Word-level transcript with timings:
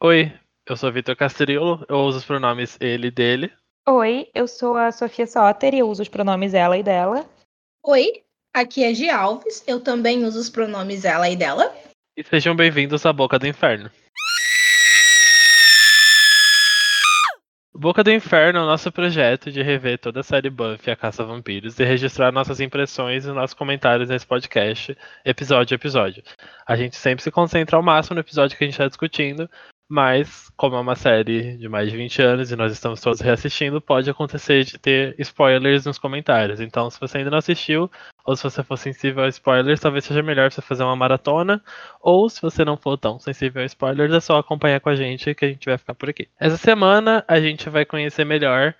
Oi, 0.00 0.32
eu 0.64 0.76
sou 0.76 0.92
Vitor 0.92 1.16
Castriolo, 1.16 1.84
eu 1.88 1.96
uso 1.96 2.18
os 2.18 2.24
pronomes 2.24 2.78
ele 2.80 3.08
e 3.08 3.10
dele. 3.10 3.52
Oi, 3.88 4.28
eu 4.32 4.46
sou 4.46 4.76
a 4.76 4.92
Sofia 4.92 5.26
Soter 5.26 5.74
e 5.74 5.80
eu 5.80 5.88
uso 5.88 6.02
os 6.02 6.08
pronomes 6.08 6.54
ela 6.54 6.78
e 6.78 6.84
dela. 6.84 7.28
Oi, 7.84 8.22
aqui 8.54 8.84
é 8.84 8.94
Gi 8.94 9.10
Alves, 9.10 9.64
eu 9.66 9.80
também 9.80 10.24
uso 10.24 10.38
os 10.38 10.48
pronomes 10.48 11.04
ela 11.04 11.28
e 11.28 11.34
dela. 11.34 11.74
E 12.16 12.22
sejam 12.22 12.54
bem-vindos 12.54 13.04
à 13.04 13.12
Boca 13.12 13.40
do 13.40 13.48
Inferno. 13.48 13.90
Boca 17.74 18.04
do 18.04 18.12
Inferno 18.12 18.60
é 18.60 18.62
o 18.62 18.66
nosso 18.66 18.92
projeto 18.92 19.50
de 19.50 19.62
rever 19.62 19.98
toda 19.98 20.20
a 20.20 20.24
série 20.24 20.48
Buffy, 20.48 20.92
a 20.92 20.96
Caça 20.96 21.24
a 21.24 21.26
Vampiros, 21.26 21.76
e 21.78 21.84
registrar 21.84 22.30
nossas 22.30 22.60
impressões 22.60 23.24
e 23.24 23.32
nossos 23.32 23.54
comentários 23.54 24.08
nesse 24.08 24.26
podcast, 24.26 24.96
episódio 25.24 25.74
a 25.74 25.76
episódio. 25.76 26.22
A 26.64 26.76
gente 26.76 26.94
sempre 26.94 27.22
se 27.22 27.32
concentra 27.32 27.76
ao 27.76 27.82
máximo 27.82 28.14
no 28.14 28.20
episódio 28.20 28.56
que 28.56 28.62
a 28.62 28.66
gente 28.66 28.74
está 28.74 28.86
discutindo, 28.86 29.50
mas, 29.88 30.50
como 30.54 30.76
é 30.76 30.80
uma 30.80 30.94
série 30.94 31.56
de 31.56 31.68
mais 31.68 31.90
de 31.90 31.96
20 31.96 32.20
anos 32.20 32.52
e 32.52 32.56
nós 32.56 32.70
estamos 32.72 33.00
todos 33.00 33.20
reassistindo, 33.20 33.80
pode 33.80 34.10
acontecer 34.10 34.62
de 34.64 34.76
ter 34.78 35.14
spoilers 35.18 35.86
nos 35.86 35.98
comentários. 35.98 36.60
Então, 36.60 36.90
se 36.90 37.00
você 37.00 37.18
ainda 37.18 37.30
não 37.30 37.38
assistiu, 37.38 37.90
ou 38.22 38.36
se 38.36 38.42
você 38.42 38.62
for 38.62 38.76
sensível 38.76 39.24
a 39.24 39.28
spoilers, 39.28 39.80
talvez 39.80 40.04
seja 40.04 40.22
melhor 40.22 40.52
você 40.52 40.60
fazer 40.60 40.84
uma 40.84 40.94
maratona. 40.94 41.62
Ou 42.02 42.28
se 42.28 42.42
você 42.42 42.66
não 42.66 42.76
for 42.76 42.98
tão 42.98 43.18
sensível 43.18 43.62
a 43.62 43.64
spoilers, 43.64 44.12
é 44.12 44.20
só 44.20 44.36
acompanhar 44.36 44.80
com 44.80 44.90
a 44.90 44.94
gente 44.94 45.34
que 45.34 45.46
a 45.46 45.48
gente 45.48 45.64
vai 45.64 45.78
ficar 45.78 45.94
por 45.94 46.10
aqui. 46.10 46.28
Essa 46.38 46.58
semana 46.58 47.24
a 47.26 47.40
gente 47.40 47.70
vai 47.70 47.86
conhecer 47.86 48.26
melhor 48.26 48.74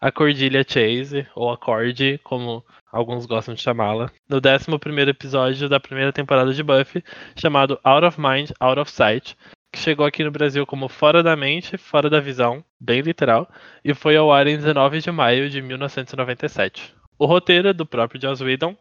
a 0.00 0.12
Cordelia 0.12 0.64
Chase, 0.66 1.26
ou 1.34 1.50
a 1.50 1.56
Cord, 1.56 2.18
como 2.24 2.64
alguns 2.92 3.26
gostam 3.26 3.54
de 3.54 3.62
chamá-la, 3.62 4.10
no 4.28 4.38
11 4.38 5.08
episódio 5.08 5.68
da 5.68 5.80
primeira 5.80 6.12
temporada 6.12 6.52
de 6.52 6.62
Buffy, 6.62 7.04
chamado 7.36 7.80
Out 7.84 8.06
of 8.06 8.20
Mind, 8.20 8.50
Out 8.60 8.80
of 8.80 8.90
Sight, 8.90 9.36
que 9.72 9.78
chegou 9.78 10.04
aqui 10.04 10.22
no 10.22 10.30
Brasil 10.30 10.66
como 10.66 10.88
Fora 10.88 11.22
da 11.22 11.34
Mente, 11.34 11.78
Fora 11.78 12.10
da 12.10 12.20
Visão, 12.20 12.62
bem 12.78 13.00
literal, 13.00 13.50
e 13.82 13.94
foi 13.94 14.16
ao 14.16 14.30
ar 14.30 14.46
em 14.46 14.56
19 14.56 15.00
de 15.00 15.10
maio 15.10 15.48
de 15.48 15.62
1997. 15.62 16.94
O 17.18 17.24
roteiro 17.24 17.68
é 17.68 17.72
do 17.72 17.86
próprio 17.86 18.20
Joss 18.20 18.44
Whedon, 18.44 18.76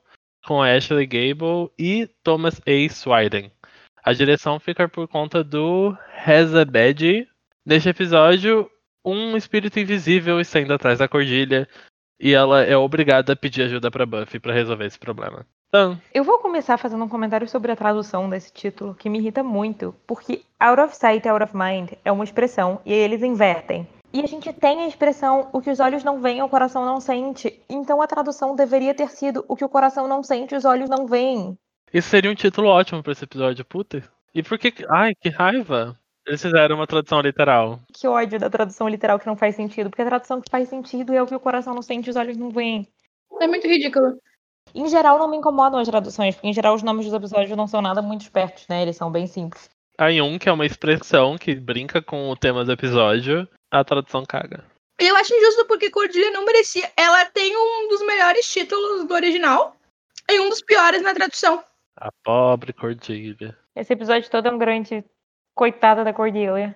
com 0.46 0.62
Ashley 0.62 1.06
Gable 1.06 1.72
e 1.80 2.08
Thomas 2.24 2.60
A. 2.68 2.90
Swiden. 2.90 3.52
A 4.04 4.14
direção 4.14 4.60
fica 4.60 4.90
por 4.90 5.08
conta 5.08 5.44
do 5.44 5.96
Reza 6.14 6.66
Bedi. 6.66 7.28
Neste 7.66 7.90
episódio, 7.90 8.70
um 9.06 9.38
espírito 9.38 9.80
invisível 9.80 10.42
está 10.42 10.60
indo 10.60 10.74
atrás 10.74 11.00
da 11.00 11.08
Cordilha 11.08 11.68
e 12.20 12.34
ela 12.34 12.64
é 12.64 12.76
obrigada 12.76 13.34
a 13.34 13.36
pedir 13.36 13.64
ajuda 13.64 13.90
para 13.90 14.06
Buffy 14.06 14.40
para 14.40 14.54
resolver 14.54 14.86
esse 14.86 15.00
problema. 15.00 15.46
Então, 15.74 15.98
Eu 16.14 16.26
vou 16.26 16.38
começar 16.40 16.78
fazendo 16.78 17.06
um 17.06 17.08
comentário 17.08 17.48
sobre 17.48 17.72
a 17.72 17.78
tradução 17.78 18.30
desse 18.30 18.52
título, 18.52 18.94
que 18.94 19.10
me 19.10 19.20
irrita 19.20 19.42
muito, 19.42 19.96
porque 20.06 20.42
out 20.60 20.82
of 20.82 20.94
sight, 20.94 21.26
out 21.30 21.42
of 21.42 21.56
mind 21.56 21.92
é 22.04 22.12
uma 22.12 22.26
expressão 22.26 22.82
e 22.86 22.92
aí 22.92 23.00
eles 23.00 23.24
invertem. 23.24 23.88
E 24.12 24.22
a 24.22 24.28
gente 24.28 24.52
tem 24.52 24.82
a 24.82 24.88
expressão 24.88 25.48
o 25.54 25.62
que 25.62 25.70
os 25.70 25.80
olhos 25.80 26.04
não 26.04 26.20
veem, 26.20 26.42
o 26.42 26.50
coração 26.50 26.86
não 26.86 27.00
sente. 27.00 27.58
Então 27.70 28.02
a 28.02 28.08
tradução 28.08 28.54
deveria 28.54 28.94
ter 28.94 29.08
sido 29.08 29.46
o 29.48 29.56
que 29.56 29.64
o 29.64 29.70
coração 29.70 30.10
não 30.10 30.22
sente, 30.22 30.54
os 30.54 30.66
olhos 30.66 30.90
não 30.90 31.08
veem. 31.08 31.58
Isso 31.94 32.10
seria 32.10 32.30
um 32.30 32.36
título 32.36 32.68
ótimo 32.68 33.02
para 33.02 33.14
esse 33.14 33.24
episódio, 33.24 33.64
puta. 33.64 34.04
E 34.36 34.44
por 34.44 34.58
que. 34.58 34.74
Ai, 34.90 35.14
que 35.16 35.30
raiva! 35.30 35.98
Eles 36.28 36.42
fizeram 36.42 36.76
uma 36.76 36.86
tradução 36.86 37.22
literal. 37.22 37.80
Que 37.94 38.10
ódio 38.10 38.38
da 38.38 38.50
tradução 38.50 38.90
literal 38.90 39.18
que 39.18 39.26
não 39.26 39.38
faz 39.38 39.56
sentido, 39.56 39.90
porque 39.90 40.02
a 40.02 40.06
tradução 40.06 40.42
que 40.42 40.52
faz 40.52 40.68
sentido 40.68 41.14
é 41.14 41.24
o 41.24 41.26
que 41.26 41.34
o 41.36 41.40
coração 41.40 41.74
não 41.74 41.82
sente, 41.82 42.10
os 42.10 42.18
olhos 42.18 42.36
não 42.36 42.50
veem. 42.50 42.86
É 43.40 43.48
muito 43.48 43.66
ridículo. 43.66 44.18
Em 44.74 44.88
geral, 44.88 45.18
não 45.20 45.28
me 45.28 45.38
incomodam 45.38 45.80
as 45.80 45.88
traduções, 45.88 46.36
porque 46.36 46.48
em 46.48 46.54
geral 46.54 46.76
os 46.76 46.84
nomes 46.84 47.06
dos 47.06 47.14
episódios 47.14 47.56
não 47.58 47.68
são 47.68 47.82
nada 47.82 48.02
muito 48.02 48.22
espertos, 48.22 48.68
né? 48.68 48.82
Eles 48.82 48.96
são 48.96 49.12
bem 49.12 49.28
simples. 49.28 49.70
Aí 49.98 50.22
um, 50.22 50.40
que 50.40 50.50
é 50.50 50.52
uma 50.52 50.66
expressão 50.66 51.38
que 51.38 51.54
brinca 51.54 52.02
com 52.02 52.30
o 52.30 52.36
tema 52.36 52.66
do 52.66 52.72
episódio, 52.72 53.48
a 53.70 53.84
tradução 53.84 54.26
caga. 54.26 54.64
Eu 55.00 55.16
acho 55.16 55.34
injusto 55.34 55.66
porque 55.66 55.90
Cordelia 55.90 56.32
não 56.32 56.46
merecia. 56.46 56.90
Ela 56.96 57.26
tem 57.26 57.56
um 57.56 57.88
dos 57.90 58.06
melhores 58.06 58.52
títulos 58.52 59.08
do 59.08 59.14
original 59.14 59.76
e 60.30 60.40
um 60.40 60.50
dos 60.50 60.62
piores 60.62 61.02
na 61.02 61.14
tradução. 61.14 61.64
A 61.96 62.12
pobre 62.24 62.72
Cordilha. 62.72 63.58
Esse 63.76 63.94
episódio 63.94 64.30
todo 64.30 64.48
é 64.48 64.52
um 64.52 64.58
grande 64.58 65.04
coitada 65.56 66.04
da 66.04 66.14
Cordelia. 66.14 66.76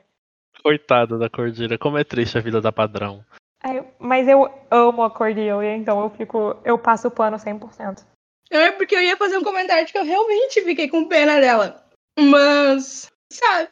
Coitada 0.61 1.17
da 1.17 1.29
Cordilha, 1.29 1.77
como 1.77 1.97
é 1.97 2.03
triste 2.03 2.37
a 2.37 2.41
vida 2.41 2.61
da 2.61 2.71
padrão. 2.71 3.23
Ai, 3.65 3.83
mas 3.97 4.27
eu 4.27 4.47
amo 4.69 5.01
a 5.01 5.09
Cordelia, 5.09 5.75
então 5.75 5.99
eu 5.99 6.11
fico. 6.11 6.55
Eu 6.63 6.77
passo 6.77 7.07
o 7.07 7.11
pano 7.11 7.35
100%. 7.37 8.05
É 8.51 8.71
porque 8.71 8.95
eu 8.95 9.01
ia 9.01 9.17
fazer 9.17 9.39
um 9.39 9.43
comentário 9.43 9.87
de 9.87 9.91
que 9.91 9.97
eu 9.97 10.05
realmente 10.05 10.61
fiquei 10.61 10.87
com 10.87 11.09
pena 11.09 11.41
dela. 11.41 11.83
Mas, 12.15 13.11
sabe? 13.33 13.69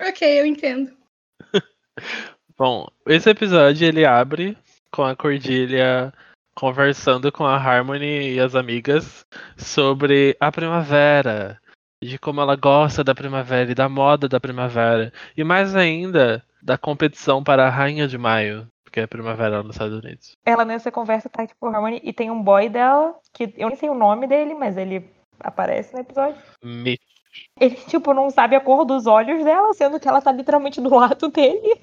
Ok, 0.00 0.40
eu 0.40 0.46
entendo. 0.46 0.96
Bom, 2.56 2.86
esse 3.04 3.28
episódio 3.28 3.88
ele 3.88 4.06
abre 4.06 4.56
com 4.92 5.02
a 5.02 5.16
Cordilha 5.16 6.14
conversando 6.54 7.32
com 7.32 7.44
a 7.44 7.56
Harmony 7.56 8.34
e 8.34 8.40
as 8.40 8.54
amigas 8.54 9.26
sobre 9.58 10.36
a 10.38 10.52
primavera, 10.52 11.60
de 12.00 12.16
como 12.16 12.40
ela 12.40 12.54
gosta 12.54 13.02
da 13.02 13.14
primavera 13.14 13.72
e 13.72 13.74
da 13.74 13.88
moda 13.88 14.28
da 14.28 14.38
primavera, 14.38 15.12
e 15.36 15.42
mais 15.42 15.74
ainda 15.74 16.44
da 16.62 16.78
competição 16.78 17.42
para 17.42 17.66
a 17.66 17.70
Rainha 17.70 18.08
de 18.08 18.16
Maio, 18.16 18.66
que 18.96 19.00
é 19.00 19.06
primavera 19.06 19.62
nos 19.62 19.76
Estados 19.76 20.02
Unidos. 20.02 20.32
Ela 20.42 20.64
nessa 20.64 20.90
conversa 20.90 21.28
tá 21.28 21.46
tipo 21.46 21.66
Harmony 21.66 22.00
e 22.02 22.14
tem 22.14 22.30
um 22.30 22.42
boy 22.42 22.66
dela, 22.70 23.14
que 23.30 23.52
eu 23.58 23.68
nem 23.68 23.76
sei 23.76 23.90
o 23.90 23.94
nome 23.94 24.26
dele, 24.26 24.54
mas 24.54 24.78
ele 24.78 25.06
aparece 25.38 25.92
no 25.92 26.00
episódio. 26.00 26.40
Mitch. 26.64 27.02
Ele, 27.60 27.74
tipo, 27.74 28.14
não 28.14 28.30
sabe 28.30 28.56
a 28.56 28.60
cor 28.60 28.86
dos 28.86 29.06
olhos 29.06 29.44
dela, 29.44 29.74
sendo 29.74 30.00
que 30.00 30.08
ela 30.08 30.22
tá 30.22 30.32
literalmente 30.32 30.80
do 30.80 30.88
lado 30.96 31.28
dele. 31.28 31.78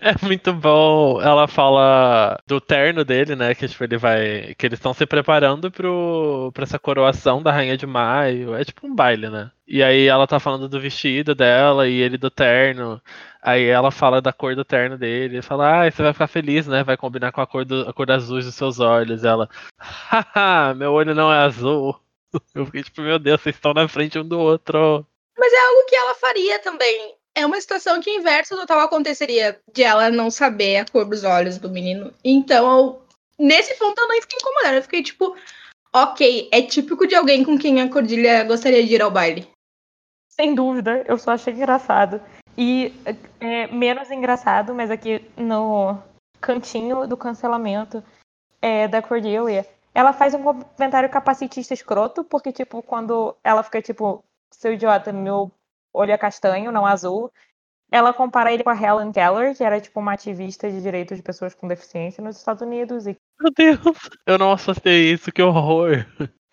É 0.00 0.24
muito 0.24 0.52
bom. 0.52 1.20
Ela 1.20 1.48
fala 1.48 2.38
do 2.46 2.60
terno 2.60 3.04
dele, 3.04 3.34
né? 3.34 3.52
Que 3.52 3.66
tipo, 3.66 3.82
ele 3.82 3.96
vai. 3.96 4.54
Que 4.54 4.66
eles 4.66 4.78
estão 4.78 4.94
se 4.94 5.04
preparando 5.06 5.68
pro, 5.68 6.52
pra 6.54 6.62
essa 6.62 6.78
coroação 6.78 7.42
da 7.42 7.50
Rainha 7.50 7.76
de 7.76 7.86
Maio. 7.86 8.54
É 8.54 8.64
tipo 8.64 8.86
um 8.86 8.94
baile, 8.94 9.28
né? 9.28 9.50
E 9.66 9.82
aí 9.82 10.06
ela 10.06 10.26
tá 10.28 10.38
falando 10.38 10.68
do 10.68 10.80
vestido 10.80 11.34
dela 11.34 11.88
e 11.88 11.94
ele 12.00 12.16
do 12.16 12.30
terno. 12.30 13.00
Aí 13.42 13.64
ela 13.66 13.90
fala 13.90 14.20
da 14.20 14.32
cor 14.32 14.54
do 14.54 14.64
terno 14.64 14.98
dele. 14.98 15.36
Ele 15.36 15.42
fala, 15.42 15.86
ah, 15.86 15.90
você 15.90 16.02
vai 16.02 16.12
ficar 16.12 16.26
feliz, 16.26 16.66
né? 16.66 16.84
Vai 16.84 16.96
combinar 16.96 17.32
com 17.32 17.40
a 17.40 17.46
cor, 17.46 17.64
do, 17.64 17.88
a 17.88 17.92
cor 17.92 18.10
azul 18.10 18.38
dos 18.40 18.54
seus 18.54 18.80
olhos. 18.80 19.24
Ela, 19.24 19.48
haha, 19.78 20.74
meu 20.74 20.92
olho 20.92 21.14
não 21.14 21.32
é 21.32 21.38
azul. 21.38 21.98
Eu 22.54 22.66
fiquei 22.66 22.82
tipo, 22.82 23.00
meu 23.02 23.18
Deus, 23.18 23.40
vocês 23.40 23.56
estão 23.56 23.72
na 23.72 23.88
frente 23.88 24.18
um 24.18 24.26
do 24.26 24.38
outro. 24.38 25.06
Mas 25.38 25.52
é 25.52 25.66
algo 25.68 25.86
que 25.88 25.96
ela 25.96 26.14
faria 26.14 26.58
também. 26.58 27.14
É 27.34 27.46
uma 27.46 27.60
situação 27.60 28.00
que 28.00 28.10
inverso 28.10 28.56
total 28.56 28.80
aconteceria 28.80 29.58
de 29.72 29.82
ela 29.82 30.10
não 30.10 30.30
saber 30.30 30.76
a 30.78 30.84
cor 30.84 31.04
dos 31.06 31.24
olhos 31.24 31.58
do 31.58 31.70
menino. 31.70 32.12
Então, 32.24 32.78
eu- 32.78 33.02
nesse 33.38 33.74
ponto 33.78 33.98
eu 34.00 34.06
não 34.08 34.20
fiquei 34.20 34.38
incomodada. 34.40 34.76
Eu 34.76 34.82
fiquei 34.82 35.02
tipo, 35.02 35.34
ok, 35.94 36.48
é 36.52 36.62
típico 36.62 37.06
de 37.06 37.14
alguém 37.14 37.42
com 37.44 37.58
quem 37.58 37.80
a 37.80 37.88
Cordilha 37.90 38.44
gostaria 38.44 38.84
de 38.86 38.94
ir 38.94 39.02
ao 39.02 39.10
baile. 39.10 39.48
Sem 40.28 40.54
dúvida, 40.54 41.04
eu 41.08 41.16
só 41.18 41.32
achei 41.32 41.52
engraçado. 41.54 42.20
E 42.56 42.94
é, 43.40 43.66
menos 43.68 44.10
engraçado, 44.10 44.74
mas 44.74 44.90
aqui 44.90 45.24
no 45.36 45.98
cantinho 46.40 47.06
do 47.06 47.16
cancelamento 47.16 48.02
é, 48.60 48.88
da 48.88 49.02
Cordelia, 49.02 49.66
ela 49.94 50.12
faz 50.12 50.34
um 50.34 50.42
comentário 50.42 51.08
capacitista 51.08 51.74
escroto, 51.74 52.24
porque, 52.24 52.52
tipo, 52.52 52.82
quando 52.82 53.36
ela 53.42 53.62
fica, 53.62 53.82
tipo, 53.82 54.24
seu 54.50 54.72
idiota, 54.72 55.12
meu 55.12 55.50
olho 55.92 56.12
é 56.12 56.18
castanho, 56.18 56.70
não 56.70 56.86
azul, 56.86 57.32
ela 57.90 58.12
compara 58.12 58.52
ele 58.52 58.62
com 58.62 58.70
a 58.70 58.76
Helen 58.76 59.10
Keller, 59.10 59.56
que 59.56 59.64
era, 59.64 59.80
tipo, 59.80 59.98
uma 59.98 60.12
ativista 60.12 60.70
de 60.70 60.80
direitos 60.80 61.16
de 61.16 61.22
pessoas 61.22 61.54
com 61.54 61.66
deficiência 61.66 62.22
nos 62.22 62.36
Estados 62.36 62.62
Unidos, 62.62 63.06
e 63.06 63.16
Meu 63.40 63.52
Deus, 63.52 63.98
eu 64.26 64.38
não 64.38 64.52
associei 64.52 65.12
isso, 65.12 65.32
que 65.32 65.42
horror. 65.42 66.06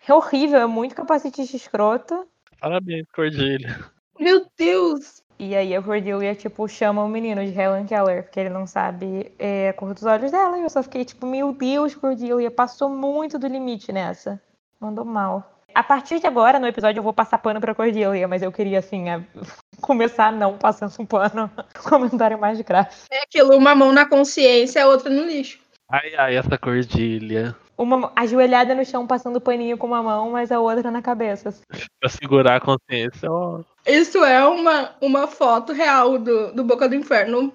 é 0.06 0.12
horrível, 0.12 0.60
é 0.60 0.66
muito 0.66 0.94
capacitista 0.94 1.56
escroto. 1.56 2.26
Parabéns, 2.60 3.06
Cordilha. 3.14 3.78
Meu 4.18 4.46
Deus! 4.56 5.22
E 5.38 5.54
aí 5.54 5.74
a 5.74 5.80
Cordelia, 5.80 6.34
tipo, 6.34 6.66
chama 6.66 7.02
o 7.04 7.08
menino 7.08 7.44
de 7.44 7.56
Helen 7.58 7.86
Keller, 7.86 8.24
porque 8.24 8.40
ele 8.40 8.48
não 8.48 8.66
sabe 8.66 9.30
é, 9.38 9.68
a 9.68 9.72
cor 9.72 9.94
dos 9.94 10.02
olhos 10.04 10.32
dela. 10.32 10.58
E 10.58 10.62
eu 10.62 10.68
só 10.70 10.82
fiquei 10.82 11.04
tipo, 11.04 11.26
meu 11.26 11.52
Deus, 11.52 11.94
Cordelia, 11.94 12.50
passou 12.50 12.88
muito 12.88 13.38
do 13.38 13.46
limite 13.46 13.92
nessa. 13.92 14.40
Mandou 14.80 15.04
mal. 15.04 15.54
A 15.74 15.82
partir 15.82 16.18
de 16.18 16.26
agora, 16.26 16.58
no 16.58 16.66
episódio, 16.66 16.98
eu 16.98 17.04
vou 17.04 17.12
passar 17.12 17.38
pano 17.38 17.60
pra 17.60 17.74
Cordelia, 17.74 18.26
mas 18.26 18.42
eu 18.42 18.50
queria, 18.50 18.80
assim, 18.80 19.08
a- 19.10 19.22
começar 19.80 20.32
não 20.32 20.58
passando 20.58 20.92
um 20.98 21.06
pano. 21.06 21.48
Comentário 21.88 22.36
mais 22.38 22.58
de 22.58 22.64
graça. 22.64 23.06
É 23.10 23.22
aquilo, 23.22 23.56
uma 23.56 23.76
mão 23.76 23.92
na 23.92 24.04
consciência, 24.08 24.82
a 24.82 24.88
outra 24.88 25.08
no 25.08 25.22
lixo. 25.24 25.60
Ai, 25.88 26.14
ai, 26.16 26.36
essa 26.36 26.58
Cordilha. 26.58 27.54
Uma 27.78 28.12
ajoelhada 28.16 28.74
no 28.74 28.84
chão, 28.84 29.06
passando 29.06 29.40
paninho 29.40 29.78
com 29.78 29.86
uma 29.86 30.02
mão, 30.02 30.32
mas 30.32 30.50
a 30.50 30.58
outra 30.58 30.90
na 30.90 31.00
cabeça. 31.00 31.54
Pra 32.00 32.08
segurar 32.08 32.56
a 32.56 32.60
consciência, 32.60 33.30
ó. 33.30 33.60
Isso 33.86 34.24
é 34.24 34.44
uma, 34.44 34.96
uma 35.00 35.28
foto 35.28 35.72
real 35.72 36.18
do, 36.18 36.52
do 36.52 36.64
Boca 36.64 36.88
do 36.88 36.96
Inferno. 36.96 37.54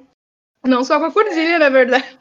Não 0.66 0.82
só 0.86 0.98
com 0.98 1.06
a 1.08 1.12
Cordilha, 1.12 1.60
na 1.60 1.70
verdade. 1.70 2.18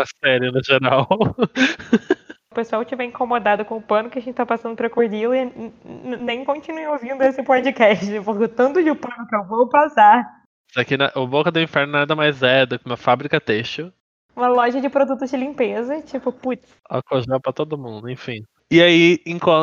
A 0.00 0.04
série 0.24 0.50
no 0.50 0.60
geral. 0.64 1.06
o 2.50 2.54
pessoal 2.54 2.82
estiver 2.82 3.04
incomodado 3.04 3.64
com 3.64 3.76
o 3.76 3.82
pano 3.82 4.10
que 4.10 4.18
a 4.18 4.22
gente 4.22 4.34
tá 4.34 4.44
passando 4.44 4.74
pra 4.74 4.88
n- 4.88 5.72
nem 6.20 6.44
continue 6.44 6.86
ouvindo 6.88 7.22
esse 7.22 7.44
podcast, 7.44 8.04
porque 8.22 8.44
o 8.44 8.48
tanto 8.48 8.82
de 8.82 8.92
pano 8.92 9.28
que 9.28 9.36
eu 9.36 9.44
vou 9.44 9.68
passar. 9.68 10.42
Isso 10.68 10.80
aqui, 10.80 10.96
na- 10.96 11.12
o 11.14 11.28
Boca 11.28 11.52
do 11.52 11.60
Inferno 11.60 11.92
nada 11.92 12.16
mais 12.16 12.42
é 12.42 12.66
do 12.66 12.76
que 12.76 12.86
uma 12.86 12.96
fábrica 12.96 13.40
têxtil. 13.40 13.92
Uma 14.36 14.48
loja 14.48 14.80
de 14.80 14.88
produtos 14.88 15.30
de 15.30 15.36
limpeza, 15.36 16.02
tipo, 16.02 16.32
putz. 16.32 16.68
Álcool 16.88 17.22
gel 17.22 17.40
pra 17.40 17.52
todo 17.52 17.78
mundo, 17.78 18.10
enfim. 18.10 18.44
E 18.70 18.82
aí, 18.82 19.20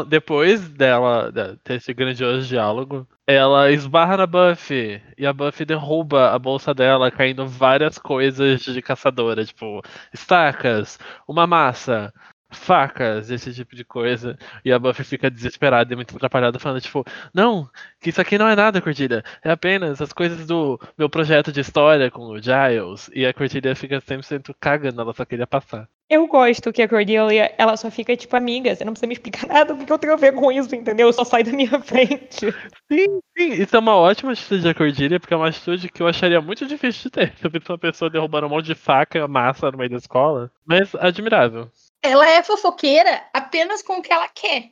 depois 0.07 0.69
dela 0.69 1.31
ter 1.63 1.73
esse 1.73 1.93
grandioso 1.93 2.47
diálogo, 2.47 3.05
ela 3.27 3.69
esbarra 3.71 4.15
na 4.15 4.27
Buffy. 4.27 5.01
E 5.17 5.25
a 5.25 5.33
Buffy 5.33 5.65
derruba 5.65 6.29
a 6.31 6.39
bolsa 6.39 6.73
dela, 6.73 7.11
caindo 7.11 7.45
várias 7.45 7.97
coisas 7.97 8.61
de 8.61 8.81
caçadora, 8.81 9.43
tipo 9.43 9.81
estacas, 10.13 10.97
uma 11.27 11.45
massa, 11.45 12.13
facas, 12.51 13.29
esse 13.29 13.53
tipo 13.53 13.75
de 13.75 13.83
coisa. 13.83 14.37
E 14.63 14.71
a 14.71 14.79
Buffy 14.79 15.03
fica 15.03 15.29
desesperada 15.29 15.93
e 15.93 15.95
muito 15.95 16.15
atrapalhada, 16.15 16.59
falando, 16.59 16.81
tipo, 16.81 17.05
não, 17.33 17.69
que 17.99 18.09
isso 18.09 18.21
aqui 18.21 18.37
não 18.37 18.47
é 18.47 18.55
nada, 18.55 18.81
Cordelia. 18.81 19.23
É 19.43 19.51
apenas 19.51 20.01
as 20.01 20.13
coisas 20.13 20.45
do 20.45 20.79
meu 20.97 21.09
projeto 21.09 21.51
de 21.51 21.61
história 21.61 22.11
com 22.11 22.23
o 22.25 22.41
Giles. 22.41 23.09
E 23.13 23.25
a 23.25 23.33
Cordelia 23.33 23.75
fica 23.75 24.01
100% 24.01 24.53
cagando, 24.59 25.01
ela 25.01 25.13
só 25.13 25.25
queria 25.25 25.47
passar. 25.47 25.87
Eu 26.11 26.27
gosto 26.27 26.73
que 26.73 26.81
a 26.81 26.89
Cordelia, 26.89 27.55
ela 27.57 27.77
só 27.77 27.89
fica, 27.89 28.17
tipo, 28.17 28.35
amiga. 28.35 28.75
Você 28.75 28.83
não 28.83 28.91
precisa 28.91 29.07
me 29.07 29.13
explicar 29.13 29.47
nada, 29.47 29.73
o 29.73 29.85
que 29.85 29.93
eu 29.93 29.97
tenho 29.97 30.11
a 30.11 30.17
ver 30.17 30.33
com 30.33 30.51
isso, 30.51 30.75
entendeu? 30.75 31.13
Só 31.13 31.23
sai 31.23 31.41
da 31.41 31.53
minha 31.53 31.79
frente. 31.79 32.51
Sim, 32.91 33.21
sim, 33.37 33.53
isso 33.53 33.73
é 33.73 33.79
uma 33.79 33.95
ótima 33.95 34.33
atitude 34.33 34.61
da 34.61 34.73
Cordelia, 34.73 35.21
porque 35.21 35.33
é 35.33 35.37
uma 35.37 35.47
atitude 35.47 35.87
que 35.87 36.03
eu 36.03 36.07
acharia 36.09 36.41
muito 36.41 36.67
difícil 36.67 37.03
de 37.03 37.11
ter. 37.11 37.33
Eu 37.41 37.49
vi 37.49 37.61
uma 37.65 37.77
pessoa 37.77 38.09
derrubando 38.09 38.47
um 38.47 38.49
monte 38.49 38.65
de 38.65 38.75
faca 38.75 39.19
e 39.19 39.27
massa 39.27 39.71
no 39.71 39.77
meio 39.77 39.89
da 39.89 39.95
escola. 39.95 40.51
Mas 40.65 40.93
admirável. 40.95 41.71
Ela 42.03 42.29
é 42.29 42.43
fofoqueira 42.43 43.23
apenas 43.33 43.81
com 43.81 43.97
o 43.97 44.01
que 44.01 44.11
ela 44.11 44.27
quer. 44.27 44.71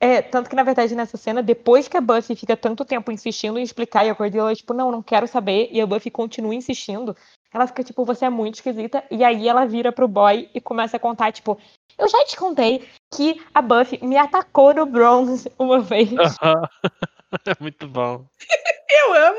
É, 0.00 0.22
tanto 0.22 0.48
que, 0.48 0.54
na 0.54 0.62
verdade, 0.62 0.94
nessa 0.94 1.16
cena, 1.16 1.42
depois 1.42 1.88
que 1.88 1.96
a 1.96 2.00
Buffy 2.00 2.36
fica 2.36 2.56
tanto 2.56 2.84
tempo 2.84 3.10
insistindo 3.10 3.58
em 3.58 3.62
explicar, 3.62 4.06
e 4.06 4.10
a 4.10 4.14
Cordelia, 4.14 4.54
tipo, 4.54 4.72
não, 4.72 4.92
não 4.92 5.02
quero 5.02 5.26
saber, 5.26 5.68
e 5.72 5.80
a 5.80 5.86
Buffy 5.86 6.08
continua 6.08 6.54
insistindo, 6.54 7.16
ela 7.52 7.66
fica, 7.66 7.82
tipo, 7.82 8.04
você 8.04 8.26
é 8.26 8.30
muito 8.30 8.54
esquisita, 8.54 9.02
e 9.10 9.24
aí 9.24 9.48
ela 9.48 9.66
vira 9.66 9.90
pro 9.90 10.06
boy 10.06 10.48
e 10.54 10.60
começa 10.60 10.96
a 10.96 11.00
contar, 11.00 11.32
tipo, 11.32 11.58
eu 11.98 12.08
já 12.08 12.24
te 12.24 12.36
contei 12.36 12.88
que 13.12 13.42
a 13.52 13.60
Buffy 13.60 13.98
me 14.00 14.16
atacou 14.16 14.72
no 14.72 14.86
Bronze 14.86 15.50
uma 15.58 15.80
vez. 15.80 16.10
é 17.44 17.54
muito 17.60 17.88
bom. 17.88 18.24
Eu 18.90 19.12
amo. 19.14 19.38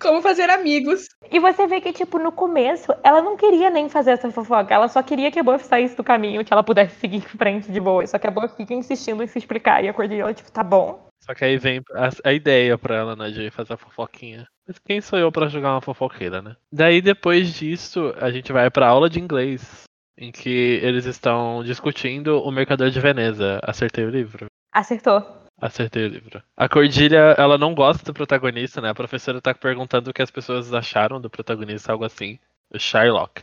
Como 0.00 0.22
fazer 0.22 0.48
amigos. 0.50 1.08
E 1.30 1.38
você 1.38 1.66
vê 1.66 1.80
que, 1.80 1.92
tipo, 1.92 2.18
no 2.18 2.32
começo, 2.32 2.92
ela 3.02 3.20
não 3.20 3.36
queria 3.36 3.70
nem 3.70 3.88
fazer 3.88 4.12
essa 4.12 4.30
fofoca. 4.30 4.72
Ela 4.72 4.88
só 4.88 5.02
queria 5.02 5.30
que 5.30 5.38
a 5.38 5.42
Buffy 5.42 5.66
saísse 5.66 5.96
do 5.96 6.04
caminho, 6.04 6.44
que 6.44 6.52
ela 6.52 6.62
pudesse 6.62 6.98
seguir 7.00 7.16
em 7.16 7.20
frente 7.20 7.70
de 7.70 7.80
boa. 7.80 8.06
Só 8.06 8.18
que 8.18 8.26
a 8.26 8.30
Buffy 8.30 8.56
fica 8.56 8.74
insistindo 8.74 9.22
em 9.22 9.26
se 9.26 9.38
explicar. 9.38 9.84
E 9.84 9.88
a 9.88 9.94
Cordelia, 9.94 10.32
tipo, 10.32 10.50
tá 10.50 10.62
bom. 10.62 11.08
Só 11.20 11.34
que 11.34 11.44
aí 11.44 11.58
vem 11.58 11.82
a, 11.94 12.30
a 12.30 12.32
ideia 12.32 12.78
pra 12.78 12.96
ela, 12.96 13.16
né, 13.16 13.30
de 13.30 13.50
fazer 13.50 13.74
a 13.74 13.76
fofoquinha. 13.76 14.46
Mas 14.66 14.78
quem 14.78 15.00
sou 15.00 15.18
eu 15.18 15.32
pra 15.32 15.48
jogar 15.48 15.72
uma 15.72 15.80
fofoqueira, 15.80 16.40
né? 16.40 16.56
Daí 16.72 17.00
depois 17.02 17.52
disso, 17.52 18.14
a 18.20 18.30
gente 18.30 18.52
vai 18.52 18.70
pra 18.70 18.88
aula 18.88 19.10
de 19.10 19.20
inglês, 19.20 19.82
em 20.16 20.30
que 20.30 20.80
eles 20.82 21.04
estão 21.04 21.62
discutindo 21.64 22.42
o 22.42 22.50
Mercador 22.50 22.90
de 22.90 23.00
Veneza. 23.00 23.58
Acertei 23.62 24.04
o 24.04 24.10
livro. 24.10 24.46
Acertou. 24.72 25.47
Acertei 25.60 26.04
o 26.04 26.08
livro. 26.08 26.42
A 26.56 26.68
Cordilha, 26.68 27.34
ela 27.36 27.58
não 27.58 27.74
gosta 27.74 28.04
do 28.04 28.14
protagonista, 28.14 28.80
né? 28.80 28.90
A 28.90 28.94
professora 28.94 29.40
tá 29.40 29.52
perguntando 29.52 30.10
o 30.10 30.14
que 30.14 30.22
as 30.22 30.30
pessoas 30.30 30.72
acharam 30.72 31.20
do 31.20 31.28
protagonista, 31.28 31.90
algo 31.90 32.04
assim. 32.04 32.38
O 32.72 32.78
Shylock. 32.78 33.42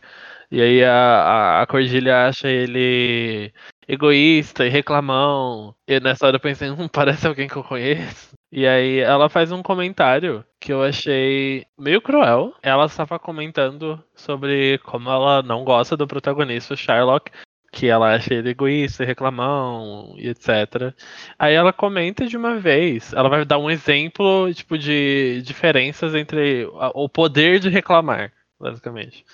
E 0.50 0.62
aí 0.62 0.84
a, 0.84 1.60
a, 1.62 1.66
Cordilha 1.66 2.28
acha 2.28 2.48
ele 2.48 3.52
egoísta 3.88 4.64
e 4.64 4.68
reclamão. 4.68 5.74
E 5.86 6.00
nessa 6.00 6.26
hora 6.26 6.36
eu 6.36 6.40
pensei, 6.40 6.70
hum, 6.70 6.88
parece 6.88 7.26
alguém 7.26 7.48
que 7.48 7.56
eu 7.56 7.64
conheço. 7.64 8.34
E 8.50 8.66
aí 8.66 9.00
ela 9.00 9.28
faz 9.28 9.50
um 9.52 9.62
comentário 9.62 10.44
que 10.60 10.72
eu 10.72 10.82
achei 10.82 11.66
meio 11.78 12.00
cruel. 12.00 12.54
Ela 12.62 12.86
estava 12.86 13.18
comentando 13.18 14.02
sobre 14.14 14.78
como 14.78 15.10
ela 15.10 15.42
não 15.42 15.64
gosta 15.64 15.96
do 15.96 16.06
protagonista, 16.06 16.74
o 16.74 16.76
Shylock, 16.76 17.30
que 17.76 17.88
ela 17.88 18.14
acha 18.14 18.32
ele 18.32 18.50
egoísta, 18.50 19.04
reclamão 19.04 20.14
e 20.16 20.28
etc. 20.30 20.94
Aí 21.38 21.52
ela 21.54 21.74
comenta 21.74 22.26
de 22.26 22.34
uma 22.34 22.58
vez, 22.58 23.12
ela 23.12 23.28
vai 23.28 23.44
dar 23.44 23.58
um 23.58 23.70
exemplo 23.70 24.52
tipo 24.54 24.78
de 24.78 25.42
diferenças 25.42 26.14
entre 26.14 26.66
o 26.94 27.06
poder 27.06 27.60
de 27.60 27.68
reclamar, 27.68 28.32
basicamente. 28.58 29.26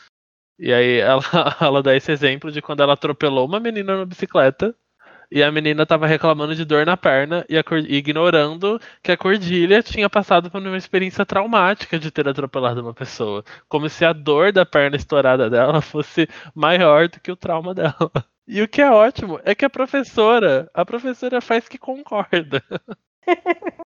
E 0.58 0.72
aí 0.72 0.98
ela, 0.98 1.22
ela 1.60 1.82
dá 1.84 1.94
esse 1.96 2.10
exemplo 2.10 2.50
de 2.50 2.60
quando 2.60 2.82
ela 2.82 2.94
atropelou 2.94 3.46
uma 3.46 3.60
menina 3.60 3.96
na 3.96 4.04
bicicleta 4.04 4.74
e 5.30 5.42
a 5.42 5.50
menina 5.50 5.86
tava 5.86 6.06
reclamando 6.06 6.54
de 6.54 6.64
dor 6.64 6.84
na 6.84 6.96
perna 6.96 7.46
e 7.48 7.56
ignorando 7.96 8.78
que 9.02 9.12
a 9.12 9.16
Cordilha 9.16 9.82
tinha 9.82 10.10
passado 10.10 10.50
por 10.50 10.60
uma 10.60 10.76
experiência 10.76 11.24
traumática 11.24 11.98
de 11.98 12.10
ter 12.10 12.28
atropelado 12.28 12.82
uma 12.82 12.92
pessoa, 12.92 13.42
como 13.68 13.88
se 13.88 14.04
a 14.04 14.12
dor 14.12 14.52
da 14.52 14.66
perna 14.66 14.96
estourada 14.96 15.48
dela 15.48 15.80
fosse 15.80 16.28
maior 16.54 17.08
do 17.08 17.20
que 17.20 17.32
o 17.32 17.36
trauma 17.36 17.72
dela. 17.72 18.10
E 18.46 18.60
o 18.60 18.68
que 18.68 18.82
é 18.82 18.90
ótimo 18.90 19.40
é 19.44 19.54
que 19.54 19.64
a 19.64 19.70
professora, 19.70 20.68
a 20.74 20.84
professora 20.84 21.40
faz 21.40 21.68
que 21.68 21.78
concorda. 21.78 22.62